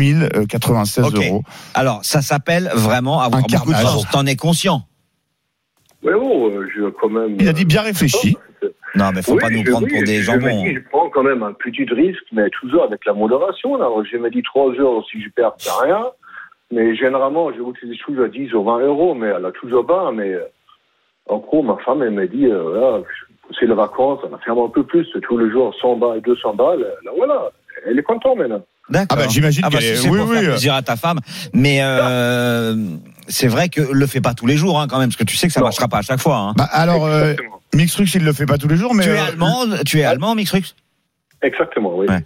096 0.48 1.04
Ok. 1.04 1.14
euros. 1.16 1.42
Alors, 1.74 2.00
ça 2.02 2.22
s'appelle 2.22 2.70
vraiment 2.74 3.20
avoir 3.20 3.42
Un 3.42 3.46
beaucoup 3.46 3.72
de 3.72 3.78
chance. 3.78 4.04
T'en 4.10 4.26
es 4.26 4.36
conscient 4.36 4.84
Mais 6.02 6.12
bon, 6.12 6.50
euh, 6.50 6.66
je 6.74 6.88
quand 6.90 7.08
même. 7.08 7.36
Il 7.38 7.48
a 7.48 7.52
dit 7.52 7.64
bien 7.64 7.82
réfléchi. 7.82 8.36
Non, 8.94 9.10
mais 9.14 9.22
faut 9.22 9.32
Oui, 9.34 9.40
pas 9.40 9.48
nous 9.50 9.64
je- 9.64 9.70
prendre 9.70 9.86
oui, 9.86 9.92
pour 9.94 10.02
des 10.02 10.16
je 10.16 10.22
jambons. 10.22 10.62
Me 10.64 10.68
dis, 10.68 10.74
je 10.74 10.80
prends 10.90 11.08
quand 11.10 11.22
même 11.22 11.42
un 11.42 11.52
petit 11.52 11.84
risque, 11.84 12.22
mais 12.32 12.50
toujours 12.50 12.84
avec 12.84 13.04
la 13.06 13.12
modération. 13.14 13.76
Là. 13.76 13.88
Je 14.10 14.16
me 14.18 14.28
dis 14.30 14.42
3 14.42 14.72
heures, 14.80 15.04
si 15.10 15.22
je 15.22 15.28
perds, 15.30 15.52
c'est 15.58 15.70
rien. 15.82 16.04
Mais 16.70 16.94
généralement, 16.96 17.50
je 17.52 17.60
utilise 17.60 17.98
toujours 18.00 18.24
à 18.24 18.28
10 18.28 18.52
ou 18.54 18.62
20 18.64 18.80
euros, 18.80 19.14
mais 19.14 19.28
elle 19.28 19.44
a 19.46 19.52
toujours 19.52 19.86
pas. 19.86 20.10
Mais 20.12 20.32
euh, 20.32 20.42
en 21.28 21.38
gros, 21.38 21.62
ma 21.62 21.76
femme, 21.84 22.02
elle 22.02 22.10
me 22.10 22.26
dit, 22.26 22.46
euh, 22.46 22.74
là, 22.80 23.00
c'est 23.58 23.66
les 23.66 23.74
vacances, 23.74 24.20
on 24.30 24.34
a 24.34 24.38
fait 24.38 24.50
un 24.50 24.68
peu 24.68 24.82
plus, 24.84 25.06
tous 25.22 25.38
les 25.38 25.50
jours 25.50 25.74
100 25.80 25.96
balles, 25.96 26.20
200 26.22 26.54
balles. 26.54 26.80
Là, 27.04 27.10
voilà, 27.16 27.50
elle 27.86 27.98
est 27.98 28.02
contente 28.02 28.36
maintenant. 28.38 28.62
D'accord. 28.90 29.18
Ah 29.18 29.22
bah, 29.24 29.28
j'imagine 29.30 29.62
Ah 29.64 29.70
bah, 29.70 29.78
qu'elle 29.78 29.86
si 29.86 29.92
est- 29.92 29.96
c'est 29.96 30.08
oui, 30.10 30.18
pour 30.18 30.28
oui. 30.28 30.36
faire 30.36 30.48
plaisir 30.50 30.74
à 30.74 30.82
ta 30.82 30.96
femme. 30.96 31.20
Mais 31.54 31.78
euh, 31.82 32.74
c'est 33.28 33.48
vrai 33.48 33.68
que 33.68 33.80
le 33.80 34.06
fais 34.06 34.20
pas 34.20 34.34
tous 34.34 34.46
les 34.46 34.56
jours, 34.56 34.80
hein, 34.80 34.86
quand 34.88 34.98
même, 34.98 35.08
parce 35.08 35.16
que 35.16 35.24
tu 35.24 35.36
sais 35.36 35.46
que 35.46 35.52
ça 35.52 35.60
Non. 35.60 35.66
marchera 35.66 35.88
pas 35.88 35.98
à 35.98 36.02
chaque 36.02 36.20
fois. 36.20 36.36
Hein. 36.36 36.54
Bah, 36.56 36.68
alors, 36.72 37.06
euh. 37.06 37.34
Mixrux, 37.74 38.04
il 38.14 38.24
le 38.24 38.32
fait 38.32 38.46
pas 38.46 38.58
tous 38.58 38.68
les 38.68 38.76
jours, 38.76 38.94
mais. 38.94 39.04
tu 39.04 39.10
es 39.10 39.18
euh, 39.18 39.24
allemand, 39.24 39.64
tu 39.86 40.00
es 40.00 40.04
allemand, 40.04 40.34
Mixrux? 40.34 40.74
Exactement, 41.42 41.96
oui. 41.96 42.06
Ouais. 42.08 42.22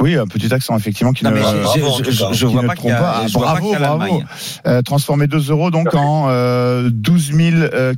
Oui, 0.00 0.16
un 0.16 0.26
petit 0.28 0.52
accent 0.54 0.76
effectivement 0.76 1.12
qui 1.12 1.24
Non, 1.24 1.30
ne, 1.30 1.34
mais 1.36 1.40
euh, 1.44 1.64
je- 1.74 2.46
vois 2.46 2.62
ne 2.62 2.68
pas 2.68 2.74
pas. 2.76 3.26
je 3.26 3.32
vois 3.32 3.46
pas 3.46 3.52
bravo, 3.54 3.70
qu'il 3.72 3.72
y 3.72 3.84
a 3.84 3.96
bravo. 3.96 4.22
Euh, 4.66 4.82
transformer 4.82 5.26
2 5.26 5.50
euros 5.50 5.70
donc 5.72 5.92
en 5.94 6.26
euh, 6.28 6.88
12 6.92 7.32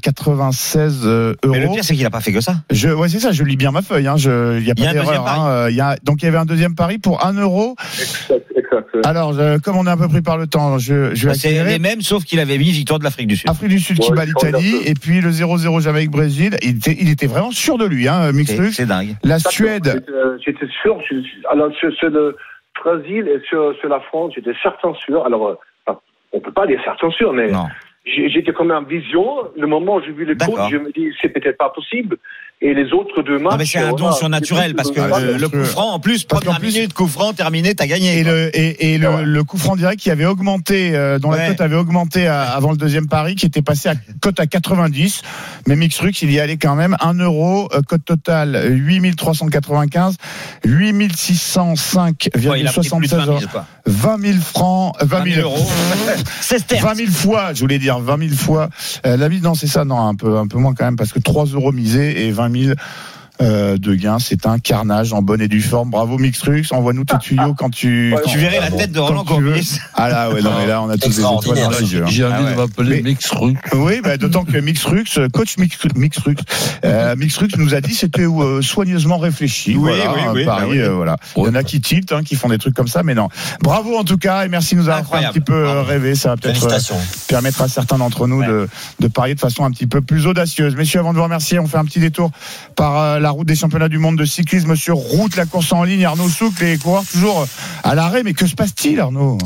096 0.01 1.03
euh, 1.05 1.35
euros. 1.45 1.53
Mais 1.55 1.61
le 1.61 1.69
pire, 1.69 1.85
c'est 1.85 1.95
qu'il 1.95 2.07
a 2.07 2.11
pas 2.11 2.21
fait 2.21 2.33
que 2.33 2.41
ça. 2.41 2.55
Je, 2.71 2.89
ouais, 2.89 3.09
c'est 3.09 3.19
ça, 3.21 3.33
je 3.33 3.45
lis 3.45 3.57
bien 3.57 3.71
ma 3.71 3.83
feuille. 3.83 4.07
Hein, 4.07 4.17
je, 4.17 4.59
il 4.59 4.67
y 4.67 4.71
a 4.71 4.75
pas 4.75 4.93
d'erreur. 4.93 5.27
Hein, 5.29 5.49
euh, 5.51 5.71
il 5.71 5.77
y 5.77 5.81
a, 5.81 5.97
donc 6.03 6.23
il 6.23 6.25
y 6.25 6.29
avait 6.29 6.39
un 6.39 6.47
deuxième 6.47 6.75
pari 6.75 6.99
pour 6.99 7.25
1 7.25 7.35
euro. 7.35 7.77
Exact, 8.01 8.45
exact. 8.57 8.87
Alors, 9.05 9.33
je- 9.35 9.59
comme 9.59 9.77
on 9.77 9.87
est 9.87 9.91
un 9.91 9.97
peu 9.97 10.09
pris 10.09 10.23
par 10.23 10.39
le 10.39 10.47
temps, 10.47 10.79
je, 10.79 11.15
je 11.15 11.29
vais 11.29 11.35
C'est 11.35 11.49
accélérer. 11.49 11.73
les 11.73 11.79
mêmes, 11.79 12.01
sauf 12.03 12.25
qu'il 12.25 12.41
avait 12.41 12.59
mis 12.59 12.71
victoire 12.71 12.99
de 12.99 13.05
l'Afrique 13.05 13.27
du 13.29 13.37
Sud. 13.37 13.49
Afrique 13.51 13.69
du 13.71 13.79
Sud 13.81 13.99
qui 13.99 14.11
Ouais, 14.11 14.17
bat 14.17 14.25
l'Italie 14.25 14.75
et 14.85 14.95
puis 14.95 15.21
le 15.21 15.31
0-0 15.31 15.81
Jamaïque-Brésil. 15.81 16.57
Il 16.63 16.77
était, 16.77 16.97
il 16.99 17.09
était 17.11 17.27
vraiment 17.27 17.51
sûr 17.51 17.77
de 17.79 17.85
lui, 17.85 18.09
hein, 18.09 18.23
C'est 18.27 18.33
Mixlux. 18.33 18.73
c'est 18.73 18.87
dingue. 18.87 19.17
La. 19.23 19.39
Suède, 19.39 19.85
J'étais, 19.85 20.11
euh, 20.13 20.37
J'étais 20.45 20.67
sûr. 20.83 20.97
je- 21.11 21.17
je- 21.17 21.49
sur, 21.93 22.11
le 22.11 22.37
Brésil 22.83 23.29
et 23.29 23.41
sur, 23.47 23.75
sur 23.77 23.89
la 23.89 24.01
France, 24.01 24.33
j'étais 24.35 24.53
certain 24.63 24.95
sûr. 24.95 25.25
Alors, 25.25 25.49
euh, 25.49 25.55
enfin, 25.87 26.01
on 26.33 26.41
peut 26.41 26.53
pas 26.53 26.67
dire 26.67 26.81
certain 26.85 27.11
sûr, 27.11 27.33
mais 27.33 27.51
j'étais 28.05 28.53
quand 28.53 28.65
même 28.65 28.85
en 28.85 28.87
vision. 28.87 29.51
Le 29.57 29.67
moment 29.67 29.97
où 29.97 30.03
j'ai 30.03 30.13
vu 30.13 30.25
les 30.25 30.35
D'accord. 30.35 30.57
codes, 30.57 30.71
je 30.71 30.77
me 30.77 30.93
dis 30.93 31.15
c'est 31.21 31.29
peut-être 31.29 31.59
pas 31.59 31.71
possible. 31.71 32.17
Et 32.63 32.75
les 32.75 32.93
autres 32.93 33.23
deux 33.23 33.39
matchs. 33.39 33.53
Non, 33.53 33.57
mais 33.59 33.65
c'est 33.65 33.79
un 33.79 33.91
don 33.93 33.97
voilà, 33.97 34.17
surnaturel 34.17 34.75
parce 34.75 34.91
que 34.91 35.01
Ah, 35.01 35.19
le, 35.19 35.39
le 35.39 35.49
coup 35.49 35.65
franc, 35.65 35.95
en 35.95 35.99
plus, 35.99 36.25
première 36.25 36.59
plus- 36.61 36.75
minute, 36.75 36.93
coup 36.93 37.07
franc, 37.09 37.33
terminé, 37.33 37.75
t'as 37.75 37.87
gagné. 37.87 38.19
Et 38.19 38.23
le, 38.23 38.51
et, 38.55 38.93
et 38.93 38.99
le, 38.99 39.09
Ouais. 39.09 39.23
le 39.25 39.45
coup 39.45 39.57
franc 39.57 39.77
direct 39.77 39.99
qui 39.99 40.11
avait 40.11 40.27
augmenté, 40.27 40.95
euh, 40.95 41.19
dont 41.19 41.31
la 41.31 41.49
cote 41.49 41.63
avait 41.63 41.77
augmenté 41.77 42.27
à- 42.27 42.43
avant 42.43 42.73
le 42.73 42.77
deuxième 42.77 43.09
pari, 43.09 43.35
qui 43.35 43.47
était 43.47 43.63
passé 43.63 43.89
à 43.89 43.95
cote 44.21 44.39
à 44.41 44.47
90. 44.47 45.23
Mais 45.69 45.75
Mixrux, 45.75 46.11
il 46.21 46.31
y 46.31 46.39
allait 46.39 46.59
quand 46.59 46.75
même 46.75 46.99
1 47.01 47.15
euro, 47.15 47.71
euh, 47.75 47.81
cote 47.81 48.05
totale 48.05 48.67
8395, 48.69 50.17
8605,76 50.67 52.47
Ouais, 52.49 52.61
il 52.61 52.69
a 52.69 52.73
pris 52.73 52.89
plus 52.91 53.09
de 53.11 53.17
20 53.17 53.25
000, 53.25 53.39
quoi. 53.51 53.67
20 53.87 54.21
000 54.21 54.39
francs, 54.39 54.95
euh, 55.01 55.07
20 55.07 55.25
000 55.35 55.41
euros. 55.49 55.67
16 56.43 56.67
terres. 56.67 56.85
20 56.85 56.95
000 56.95 57.11
fois, 57.11 57.55
je 57.55 57.61
voulais 57.61 57.79
dire 57.79 57.99
20 58.01 58.19
000 58.19 58.35
fois. 58.35 58.69
Euh, 59.07 59.17
la 59.17 59.29
vie, 59.29 59.41
non, 59.41 59.55
c'est 59.55 59.67
ça, 59.67 59.85
non, 59.85 59.99
un 60.07 60.15
peu, 60.15 60.37
un 60.37 60.47
peu 60.47 60.59
moins 60.59 60.75
quand 60.75 60.85
même, 60.85 60.97
parce 60.97 61.13
que 61.13 61.19
3 61.21 61.47
euros 61.47 61.73
misés 61.73 62.27
et 62.27 62.31
20 62.33 62.50
000 62.53 62.75
euh, 63.41 63.79
de 63.79 63.95
gains, 63.95 64.19
c'est 64.19 64.47
un 64.47 64.59
carnage 64.59 65.13
en 65.13 65.23
bonne 65.23 65.41
et 65.41 65.49
due 65.49 65.63
forme. 65.63 65.91
Bravo 65.91 66.19
Mixrux, 66.19 66.65
envoie-nous 66.73 67.05
tes 67.05 67.19
tuyaux 67.19 67.55
quand 67.57 67.71
tu. 67.71 68.13
Ouais, 68.13 68.21
quand- 68.23 68.31
Tu 68.31 68.39
verrais 68.39 68.61
la 68.61 68.71
tête 68.71 68.93
de 68.93 68.99
Roland. 69.01 69.25
Courbis. 69.25 69.79
Ah 69.95 70.09
là, 70.09 70.31
ouais, 70.31 70.43
non, 70.43 70.51
mais 70.59 70.67
là, 70.67 70.83
on 70.83 70.89
a 70.91 70.97
tous 70.97 71.09
des 71.09 71.21
étoiles 71.21 71.59
dans 71.59 71.71
les 71.71 71.93
yeux. 71.95 72.03
hein. 72.05 72.09
J'ai 72.09 72.25
envie 72.25 72.35
Ah 72.39 72.43
ouais. 72.45 72.51
de 72.53 72.57
m'appeler 72.57 72.97
Mais- 73.03 73.11
Mixrux. 73.11 73.55
Oui, 73.75 74.01
bah, 74.03 74.17
d'autant 74.17 74.45
que 74.45 74.59
Mixrux, 74.59 75.05
euh, 75.19 75.29
coach 75.29 75.57
Mixrux, 75.59 75.91
Mixrux, 75.97 76.37
euh, 76.85 77.17
Mixrux 77.17 77.49
nous 77.59 77.75
a 77.75 77.81
dit 77.81 77.95
c'était 77.95 78.23
euh, 78.27 78.63
soigneusement 78.63 79.19
réfléchi. 79.19 79.71
Oui, 79.77 79.93
voilà, 79.97 80.13
oui, 80.15 80.21
un 80.29 80.33
oui, 80.33 80.45
pari, 80.45 80.61
bah 80.63 80.67
oui. 80.71 80.79
euh, 80.81 80.93
voilà. 80.95 81.17
Il 81.37 81.45
y 81.45 81.49
en 81.49 81.55
a 81.55 81.63
qui 81.63 81.81
tiltent, 81.81 82.13
hein, 82.13 82.23
qui 82.23 82.37
font 82.37 82.49
des 82.49 82.59
trucs 82.59 82.75
comme 82.75 82.89
ça, 82.89 83.03
mais 83.03 83.15
non. 83.15 83.29
Bravo 83.63 83.97
en 83.97 84.05
tout 84.05 84.19
cas, 84.19 84.45
et 84.45 84.49
merci 84.49 84.75
de 84.75 84.81
nous 84.81 84.89
avoir 84.89 85.07
fait 85.21 85.25
un 85.25 85.31
petit 85.33 85.41
peu 85.41 85.67
rêver. 85.81 86.15
Ça 86.15 86.31
va 86.31 86.37
peut-être 86.37 86.67
euh, 86.67 86.79
permettre 87.29 87.63
à 87.63 87.69
certains 87.69 87.99
d'entre 87.99 88.27
nous 88.27 88.43
de, 88.45 88.69
de 89.01 89.09
parier 89.09 89.35
de 89.35 89.41
façon 89.41 89.65
un 89.65 89.71
petit 89.71 89.87
peu 89.87 90.01
plus 90.01 90.27
audacieuse. 90.27 90.77
Messieurs, 90.77 91.01
avant 91.01 91.13
de 91.13 91.19
vous 91.19 91.25
remercier, 91.25 91.59
on 91.59 91.67
fait 91.67 91.79
un 91.79 91.85
petit 91.85 92.01
détour 92.01 92.31
par 92.77 92.99
euh, 92.99 93.19
la 93.31 93.35
route 93.35 93.47
des 93.47 93.55
championnats 93.55 93.89
du 93.89 93.99
monde 93.99 94.19
de 94.19 94.25
cyclisme 94.25 94.75
sur 94.75 94.97
route, 94.97 95.37
la 95.37 95.47
course 95.47 95.73
en 95.73 95.85
ligne. 95.85 96.05
Arnaud 96.05 96.29
Souk, 96.29 96.59
les 96.59 96.79
coureurs 96.79 97.05
toujours 97.07 97.47
à 97.85 97.95
l'arrêt, 97.95 98.25
mais 98.25 98.35
que 98.35 98.45
se 98.45 98.57
passe-t-il, 98.57 98.99
Arnaud? 98.99 99.39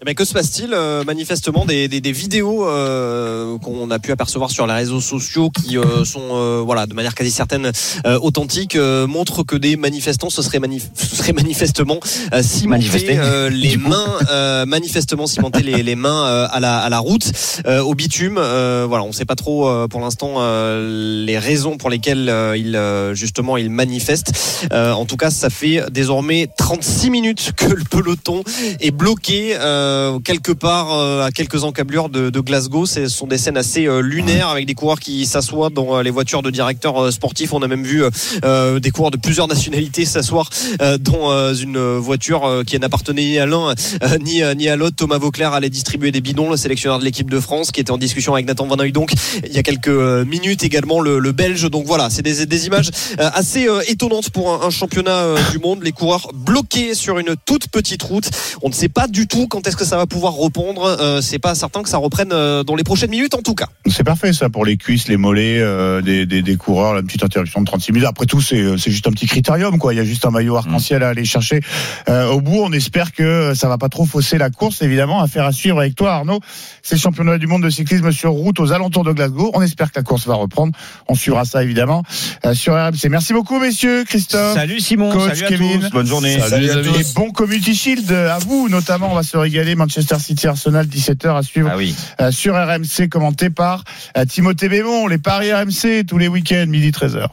Eh 0.00 0.04
ben, 0.04 0.14
que 0.14 0.24
se 0.24 0.32
passe-t-il 0.32 0.72
Euh, 0.72 1.02
Manifestement, 1.04 1.64
des, 1.64 1.88
des, 1.88 2.00
des 2.00 2.12
vidéos 2.12 2.68
euh, 2.68 3.58
qu'on 3.58 3.90
a 3.90 3.98
pu 3.98 4.12
apercevoir 4.12 4.50
sur 4.50 4.66
les 4.66 4.74
réseaux 4.74 5.00
sociaux 5.00 5.50
qui 5.50 5.76
euh, 5.78 6.04
sont, 6.04 6.20
euh, 6.32 6.62
voilà, 6.64 6.86
de 6.86 6.94
manière 6.94 7.14
quasi 7.14 7.30
certaine, 7.30 7.72
euh, 8.06 8.18
authentiques, 8.20 8.76
euh, 8.76 9.06
montrent 9.06 9.42
que 9.42 9.56
des 9.56 9.76
manifestants 9.76 10.30
se 10.30 10.42
seraient, 10.42 10.58
manif- 10.60 10.88
se 10.94 11.16
seraient 11.16 11.32
manifestement 11.32 11.98
euh, 12.32 12.42
cimentés 12.42 12.84
euh, 13.18 13.48
les 13.50 13.76
mains, 13.76 14.18
euh, 14.30 14.66
manifestement 14.66 15.26
cimentés 15.26 15.62
les, 15.62 15.82
les 15.82 15.96
mains 15.96 16.26
euh, 16.26 16.46
à 16.50 16.60
la 16.60 16.78
à 16.78 16.88
la 16.90 16.98
route, 17.00 17.32
euh, 17.66 17.80
au 17.80 17.94
bitume. 17.94 18.36
Euh, 18.38 18.86
voilà, 18.88 19.04
on 19.04 19.08
ne 19.08 19.12
sait 19.12 19.24
pas 19.24 19.34
trop 19.36 19.68
euh, 19.68 19.88
pour 19.88 20.00
l'instant 20.00 20.34
euh, 20.38 21.24
les 21.26 21.38
raisons 21.38 21.76
pour 21.76 21.90
lesquelles 21.90 22.28
euh, 22.28 22.56
ils 22.56 22.78
justement 23.16 23.56
ils 23.56 23.70
manifestent. 23.70 24.32
Euh, 24.72 24.92
en 24.92 25.06
tout 25.06 25.16
cas, 25.16 25.30
ça 25.30 25.50
fait 25.50 25.82
désormais 25.90 26.48
36 26.56 27.10
minutes 27.10 27.52
que 27.56 27.66
le 27.66 27.84
peloton 27.84 28.42
est 28.80 28.90
bloqué 28.90 29.56
euh, 29.58 29.87
quelque 30.24 30.52
part 30.52 30.92
euh, 30.92 31.24
à 31.24 31.30
quelques 31.30 31.64
encablures 31.64 32.08
de, 32.08 32.40
Glasgow. 32.40 32.86
Ce 32.86 33.08
sont 33.08 33.26
des 33.26 33.38
scènes 33.38 33.56
assez 33.56 33.86
euh, 33.86 34.00
lunaires 34.00 34.48
avec 34.48 34.66
des 34.66 34.74
coureurs 34.74 35.00
qui 35.00 35.26
s'assoient 35.26 35.70
dans 35.70 35.96
euh, 35.96 36.02
les 36.02 36.10
voitures 36.10 36.42
de 36.42 36.50
directeurs 36.50 37.02
euh, 37.02 37.10
sportifs. 37.10 37.52
On 37.52 37.62
a 37.62 37.68
même 37.68 37.84
vu 37.84 38.04
euh, 38.04 38.10
euh, 38.44 38.80
des 38.80 38.90
coureurs 38.90 39.10
de 39.10 39.16
plusieurs 39.16 39.48
nationalités 39.54 40.04
s'asseoir 40.04 40.50
euh, 40.80 40.98
dans 40.98 41.32
euh, 41.32 41.54
une 41.54 41.78
voiture 41.98 42.44
euh, 42.44 42.62
qui 42.64 42.78
n'appartenait 42.78 43.22
ni 43.22 43.38
à 43.38 43.46
l'un 43.46 43.70
euh, 43.70 44.18
ni, 44.18 44.42
euh, 44.42 44.72
à 44.72 44.76
l'autre. 44.76 44.96
Thomas 44.96 45.18
Vauclair 45.18 45.52
allait 45.52 45.70
distribuer 45.70 46.12
des 46.12 46.20
bidons, 46.20 46.50
le 46.50 46.56
sélectionneur 46.56 46.98
de 46.98 47.04
l'équipe 47.04 47.30
de 47.30 47.40
France, 47.40 47.70
qui 47.70 47.80
était 47.80 47.90
en 47.90 47.98
discussion 47.98 48.34
avec 48.34 48.46
Nathan 48.46 48.66
Van 48.66 48.76
donc 48.76 49.12
il 49.44 49.52
y 49.52 49.58
a 49.58 49.62
quelques 49.62 49.88
euh, 49.88 50.24
minutes 50.24 50.62
également 50.62 51.00
le, 51.00 51.32
Belge. 51.32 51.68
Donc 51.70 51.84
voilà, 51.86 52.10
c'est 52.10 52.22
des, 52.22 52.66
images 52.66 52.90
euh, 53.18 53.30
assez 53.34 53.68
euh, 53.68 53.80
étonnantes 53.86 54.30
pour 54.30 54.64
un, 54.64 54.70
championnat 54.70 55.16
euh, 55.16 55.38
du 55.50 55.58
monde. 55.58 55.82
Les 55.82 55.92
coureurs 55.92 56.30
bloqués 56.34 56.94
sur 56.94 57.18
une 57.18 57.36
toute 57.44 57.68
petite 57.68 58.02
route. 58.02 58.30
On 58.62 58.68
ne 58.68 58.74
sait 58.74 58.88
pas 58.88 59.06
du 59.06 59.26
tout 59.26 59.46
quand 59.46 59.66
est-ce 59.66 59.76
que 59.78 59.84
ça 59.84 59.96
va 59.96 60.06
pouvoir 60.06 60.34
reprendre. 60.34 60.84
Euh, 61.00 61.20
c'est 61.20 61.38
pas 61.38 61.54
certain 61.54 61.82
que 61.82 61.88
ça 61.88 61.98
reprenne 61.98 62.30
euh, 62.32 62.64
dans 62.64 62.74
les 62.74 62.82
prochaines 62.82 63.10
minutes 63.10 63.34
en 63.34 63.42
tout 63.42 63.54
cas. 63.54 63.68
C'est 63.86 64.02
parfait 64.02 64.32
ça 64.32 64.50
pour 64.50 64.64
les 64.64 64.76
cuisses, 64.76 65.06
les 65.06 65.16
mollets 65.16 65.60
euh, 65.60 66.02
des, 66.02 66.26
des, 66.26 66.42
des 66.42 66.56
coureurs, 66.56 66.94
la 66.94 67.02
petite 67.02 67.22
interruption 67.22 67.60
de 67.60 67.66
36 67.66 67.92
minutes. 67.92 68.08
Après 68.08 68.26
tout, 68.26 68.40
c'est 68.40 68.76
juste 68.76 69.06
un 69.06 69.12
petit 69.12 69.26
critérium 69.26 69.78
quoi. 69.78 69.94
Il 69.94 69.96
y 69.96 70.00
a 70.00 70.04
juste 70.04 70.26
un 70.26 70.30
maillot 70.30 70.56
arc-en-ciel 70.56 71.02
à 71.04 71.10
aller 71.10 71.24
chercher. 71.24 71.60
Euh, 72.08 72.28
au 72.28 72.40
bout, 72.40 72.58
on 72.60 72.72
espère 72.72 73.12
que 73.12 73.54
ça 73.54 73.68
va 73.68 73.78
pas 73.78 73.88
trop 73.88 74.04
fausser 74.04 74.36
la 74.36 74.50
course. 74.50 74.82
Évidemment, 74.82 75.20
affaire 75.20 75.46
à 75.46 75.52
suivre 75.52 75.78
avec 75.78 75.94
toi, 75.94 76.12
Arnaud. 76.12 76.40
C'est 76.82 76.96
le 76.96 77.00
championnat 77.00 77.38
du 77.38 77.46
monde 77.46 77.62
de 77.62 77.70
cyclisme 77.70 78.10
sur 78.10 78.32
route 78.32 78.58
aux 78.58 78.72
alentours 78.72 79.04
de 79.04 79.12
Glasgow. 79.12 79.52
On 79.54 79.62
espère 79.62 79.92
que 79.92 80.00
la 80.00 80.02
course 80.02 80.26
va 80.26 80.34
reprendre. 80.34 80.72
On 81.06 81.14
suivra 81.14 81.44
ça 81.44 81.62
évidemment 81.62 82.02
euh, 82.44 82.52
sur 82.52 82.74
RMC. 82.74 83.08
Merci 83.10 83.32
beaucoup, 83.32 83.60
messieurs, 83.60 84.04
Christophe. 84.04 84.54
Salut 84.54 84.80
Simon, 84.80 85.12
Coach 85.12 85.34
salut 85.34 85.44
à 85.44 85.48
Kevin. 85.48 85.80
tous, 85.80 85.90
bonne 85.90 86.06
journée. 86.06 86.40
Salut, 86.40 86.64
les 86.64 86.70
amis. 86.72 86.88
Et 86.98 87.04
bon 87.14 87.30
Community 87.30 87.74
Shield 87.76 88.10
à 88.10 88.38
vous, 88.38 88.68
notamment. 88.68 89.12
On 89.12 89.14
va 89.14 89.22
se 89.22 89.36
régaler. 89.36 89.67
Manchester 89.74 90.18
City 90.18 90.46
Arsenal, 90.46 90.86
17h 90.86 91.36
à 91.36 91.42
suivre 91.42 91.70
Ah 91.72 91.76
oui. 91.76 91.94
euh, 92.20 92.30
sur 92.30 92.54
RMC, 92.54 93.08
commenté 93.10 93.50
par 93.50 93.84
euh, 94.16 94.24
Timothée 94.24 94.68
Bémon. 94.68 95.06
Les 95.06 95.18
paris 95.18 95.52
RMC 95.52 96.04
tous 96.06 96.18
les 96.18 96.28
week-ends, 96.28 96.66
midi 96.68 96.90
13h. 96.90 97.26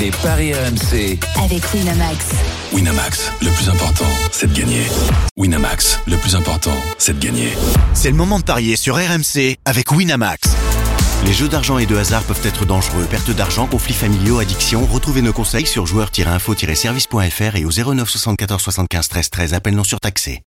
Les 0.00 0.10
paris 0.10 0.52
RMC. 0.54 1.18
Avec 1.44 1.62
Winamax. 1.74 2.24
Winamax, 2.72 3.30
le 3.42 3.50
plus 3.50 3.68
important, 3.68 4.06
c'est 4.32 4.52
de 4.52 4.58
gagner. 4.58 4.82
Winamax, 5.36 6.00
le 6.06 6.16
plus 6.16 6.34
important, 6.34 6.74
c'est 6.98 7.18
de 7.18 7.24
gagner. 7.24 7.50
C'est 7.92 8.10
le 8.10 8.16
moment 8.16 8.38
de 8.38 8.44
parier 8.44 8.76
sur 8.76 8.96
RMC 8.96 9.56
avec 9.64 9.92
Winamax. 9.92 10.40
Les 11.26 11.32
jeux 11.32 11.48
d'argent 11.48 11.78
et 11.78 11.86
de 11.86 11.96
hasard 11.96 12.22
peuvent 12.24 12.40
être 12.44 12.64
dangereux. 12.66 13.06
Perte 13.10 13.30
d'argent, 13.30 13.66
conflits 13.66 13.94
familiaux, 13.94 14.40
addiction. 14.40 14.84
Retrouvez 14.86 15.22
nos 15.22 15.32
conseils 15.32 15.66
sur 15.66 15.86
joueurs-info-service.fr 15.86 17.56
et 17.56 17.64
au 17.64 17.70
09 17.70 18.08
74 18.10 18.60
75 18.62 19.08
13 19.08 19.30
13. 19.30 19.54
Appel 19.54 19.74
non 19.74 19.84
surtaxé. 19.84 20.42